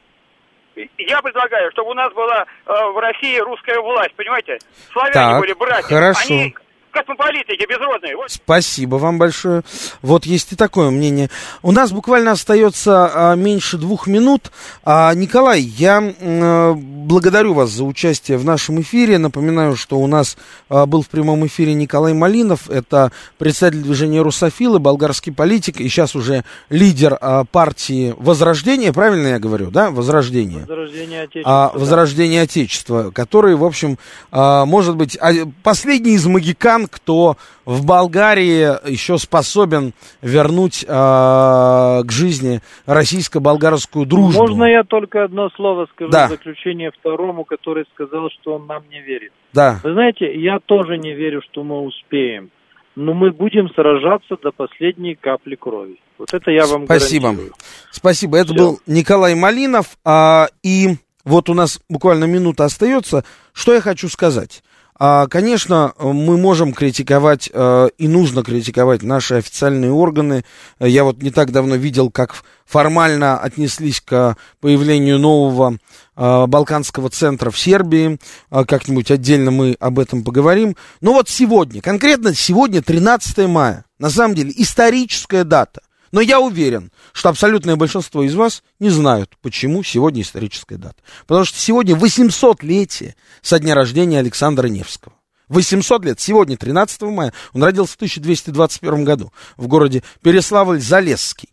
Я 0.98 1.20
предлагаю, 1.22 1.70
чтобы 1.72 1.90
у 1.90 1.94
нас 1.94 2.12
была 2.12 2.42
э, 2.42 2.72
в 2.92 2.98
России 2.98 3.38
русская 3.38 3.80
власть, 3.80 4.14
понимаете? 4.16 4.58
Славяне 4.92 5.12
так, 5.12 5.40
были 5.40 5.52
братья. 5.52 5.94
Хорошо. 5.94 6.34
Они 6.34 6.54
космополитики 6.90 7.66
безродные. 7.68 8.16
Вот. 8.16 8.30
Спасибо 8.30 8.96
вам 8.96 9.18
большое. 9.18 9.62
Вот 10.02 10.26
есть 10.26 10.52
и 10.52 10.56
такое 10.56 10.90
мнение. 10.90 11.30
У 11.62 11.72
нас 11.72 11.92
буквально 11.92 12.32
остается 12.32 13.10
а, 13.12 13.34
меньше 13.34 13.78
двух 13.78 14.06
минут. 14.06 14.50
А, 14.84 15.12
Николай, 15.14 15.60
я 15.60 16.02
а, 16.02 16.74
благодарю 16.74 17.54
вас 17.54 17.70
за 17.70 17.84
участие 17.84 18.38
в 18.38 18.44
нашем 18.44 18.80
эфире. 18.80 19.18
Напоминаю, 19.18 19.76
что 19.76 19.98
у 19.98 20.06
нас 20.06 20.36
а, 20.68 20.86
был 20.86 21.02
в 21.02 21.08
прямом 21.08 21.46
эфире 21.46 21.74
Николай 21.74 22.12
Малинов. 22.12 22.68
Это 22.70 23.12
представитель 23.38 23.82
движения 23.82 24.22
«Русофилы», 24.22 24.78
болгарский 24.78 25.32
политик 25.32 25.80
и 25.80 25.88
сейчас 25.88 26.14
уже 26.14 26.44
лидер 26.68 27.16
а, 27.20 27.44
партии 27.44 28.14
«Возрождение». 28.18 28.92
Правильно 28.92 29.28
я 29.28 29.38
говорю, 29.38 29.70
да? 29.70 29.90
«Возрождение». 29.90 30.60
«Возрождение 30.60 31.22
Отечества». 31.22 31.52
А, 31.52 31.72
«Возрождение 31.74 32.40
да. 32.40 32.44
Отечества», 32.44 33.10
который, 33.10 33.54
в 33.54 33.64
общем, 33.64 33.98
а, 34.30 34.64
может 34.64 34.96
быть, 34.96 35.16
а, 35.20 35.32
последний 35.62 36.12
из 36.12 36.26
магикан 36.26 36.79
стран, 36.80 36.88
кто 36.90 37.36
в 37.64 37.84
Болгарии 37.84 38.88
еще 38.90 39.18
способен 39.18 39.92
вернуть 40.22 40.84
э, 40.84 40.88
к 40.88 42.06
жизни 42.08 42.60
российско-болгарскую 42.86 44.06
дружбу. 44.06 44.40
Можно 44.40 44.64
я 44.64 44.84
только 44.84 45.24
одно 45.24 45.50
слово 45.50 45.86
скажу 45.92 46.10
да. 46.10 46.26
в 46.26 46.30
заключение 46.30 46.90
второму, 46.90 47.44
который 47.44 47.84
сказал, 47.94 48.28
что 48.40 48.54
он 48.54 48.66
нам 48.66 48.82
не 48.90 49.00
верит. 49.00 49.32
Да. 49.52 49.80
Вы 49.82 49.92
знаете, 49.92 50.32
я 50.40 50.58
тоже 50.64 50.98
не 50.98 51.14
верю, 51.14 51.42
что 51.50 51.62
мы 51.62 51.80
успеем. 51.80 52.50
Но 52.96 53.14
мы 53.14 53.30
будем 53.30 53.68
сражаться 53.70 54.36
до 54.42 54.50
последней 54.50 55.14
капли 55.14 55.54
крови. 55.54 56.00
Вот 56.18 56.34
это 56.34 56.50
я 56.50 56.66
вам 56.66 56.84
Спасибо. 56.84 57.28
гарантирую. 57.28 57.52
Спасибо. 57.92 58.36
Это 58.36 58.52
Все. 58.52 58.58
был 58.58 58.80
Николай 58.86 59.34
Малинов. 59.34 59.96
А, 60.04 60.48
и 60.62 60.96
вот 61.24 61.48
у 61.48 61.54
нас 61.54 61.80
буквально 61.88 62.24
минута 62.24 62.64
остается. 62.64 63.24
Что 63.52 63.74
я 63.74 63.80
хочу 63.80 64.08
сказать? 64.08 64.62
А, 65.02 65.28
конечно, 65.28 65.94
мы 65.98 66.36
можем 66.36 66.74
критиковать 66.74 67.48
э, 67.50 67.88
и 67.96 68.06
нужно 68.06 68.42
критиковать 68.42 69.02
наши 69.02 69.36
официальные 69.36 69.90
органы. 69.90 70.44
Я 70.78 71.04
вот 71.04 71.22
не 71.22 71.30
так 71.30 71.52
давно 71.52 71.76
видел, 71.76 72.10
как 72.10 72.34
формально 72.66 73.38
отнеслись 73.38 74.02
к 74.02 74.36
появлению 74.60 75.18
нового 75.18 75.78
э, 76.16 76.46
Балканского 76.46 77.08
центра 77.08 77.50
в 77.50 77.58
Сербии. 77.58 78.18
Э, 78.50 78.66
как-нибудь 78.66 79.10
отдельно 79.10 79.50
мы 79.50 79.74
об 79.80 79.98
этом 79.98 80.22
поговорим. 80.22 80.76
Но 81.00 81.14
вот 81.14 81.30
сегодня, 81.30 81.80
конкретно 81.80 82.34
сегодня, 82.34 82.82
13 82.82 83.48
мая, 83.48 83.86
на 83.98 84.10
самом 84.10 84.34
деле 84.34 84.52
историческая 84.54 85.44
дата. 85.44 85.80
Но 86.12 86.20
я 86.20 86.40
уверен, 86.40 86.90
что 87.12 87.28
абсолютное 87.28 87.76
большинство 87.76 88.22
из 88.22 88.34
вас 88.34 88.62
не 88.80 88.90
знают, 88.90 89.36
почему 89.42 89.82
сегодня 89.82 90.22
историческая 90.22 90.76
дата. 90.76 90.96
Потому 91.26 91.44
что 91.44 91.58
сегодня 91.58 91.94
800-летие 91.94 93.14
со 93.42 93.58
дня 93.58 93.74
рождения 93.74 94.18
Александра 94.18 94.66
Невского. 94.66 95.14
800 95.48 96.04
лет. 96.04 96.20
Сегодня, 96.20 96.56
13 96.56 97.02
мая, 97.02 97.32
он 97.52 97.62
родился 97.62 97.92
в 97.92 97.96
1221 97.96 99.04
году 99.04 99.32
в 99.56 99.66
городе 99.66 100.02
Переславль-Залесский. 100.22 101.48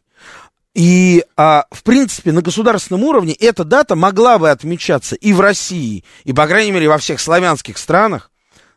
И, 0.73 1.23
а, 1.35 1.65
в 1.71 1.81
принципе, 1.81 2.31
на 2.31 2.43
государственном 2.43 3.03
уровне 3.03 3.33
эта 3.33 3.63
дата 3.63 3.95
могла 3.95 4.37
бы 4.37 4.51
отмечаться 4.51 5.15
и 5.15 5.33
в 5.33 5.41
России, 5.41 6.03
и, 6.23 6.33
по 6.33 6.45
крайней 6.45 6.71
мере, 6.71 6.87
во 6.87 6.99
всех 6.99 7.19
славянских 7.19 7.79
странах 7.79 8.31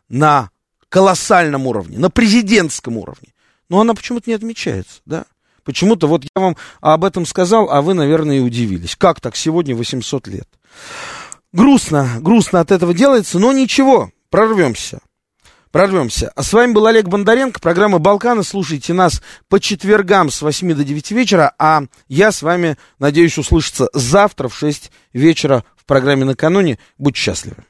на 0.09 0.49
колоссальном 0.89 1.67
уровне, 1.67 1.99
на 1.99 2.09
президентском 2.09 2.97
уровне. 2.97 3.33
Но 3.69 3.79
она 3.79 3.93
почему-то 3.93 4.29
не 4.29 4.33
отмечается, 4.33 5.01
да? 5.05 5.25
Почему-то 5.63 6.07
вот 6.07 6.23
я 6.23 6.41
вам 6.41 6.57
об 6.81 7.05
этом 7.05 7.25
сказал, 7.25 7.69
а 7.69 7.81
вы, 7.81 7.93
наверное, 7.93 8.37
и 8.37 8.41
удивились. 8.41 8.95
Как 8.95 9.21
так 9.21 9.35
сегодня 9.35 9.75
800 9.75 10.27
лет? 10.27 10.47
грустно, 11.53 12.17
грустно 12.19 12.59
от 12.59 12.71
этого 12.71 12.93
делается, 12.93 13.39
но 13.39 13.51
ничего, 13.51 14.11
прорвемся. 14.29 14.99
Прорвемся. 15.71 16.33
А 16.35 16.43
с 16.43 16.51
вами 16.51 16.73
был 16.73 16.85
Олег 16.85 17.07
Бондаренко, 17.07 17.61
программа 17.61 17.97
«Балканы». 17.97 18.43
Слушайте 18.43 18.91
нас 18.91 19.21
по 19.47 19.57
четвергам 19.57 20.29
с 20.29 20.41
8 20.41 20.73
до 20.73 20.83
9 20.83 21.11
вечера, 21.11 21.53
а 21.57 21.83
я 22.09 22.33
с 22.33 22.41
вами, 22.41 22.77
надеюсь, 22.99 23.37
услышаться 23.37 23.89
завтра 23.93 24.49
в 24.49 24.55
6 24.55 24.91
вечера 25.13 25.63
в 25.77 25.85
программе 25.85 26.25
«Накануне». 26.25 26.77
Будьте 26.97 27.21
счастливы. 27.21 27.63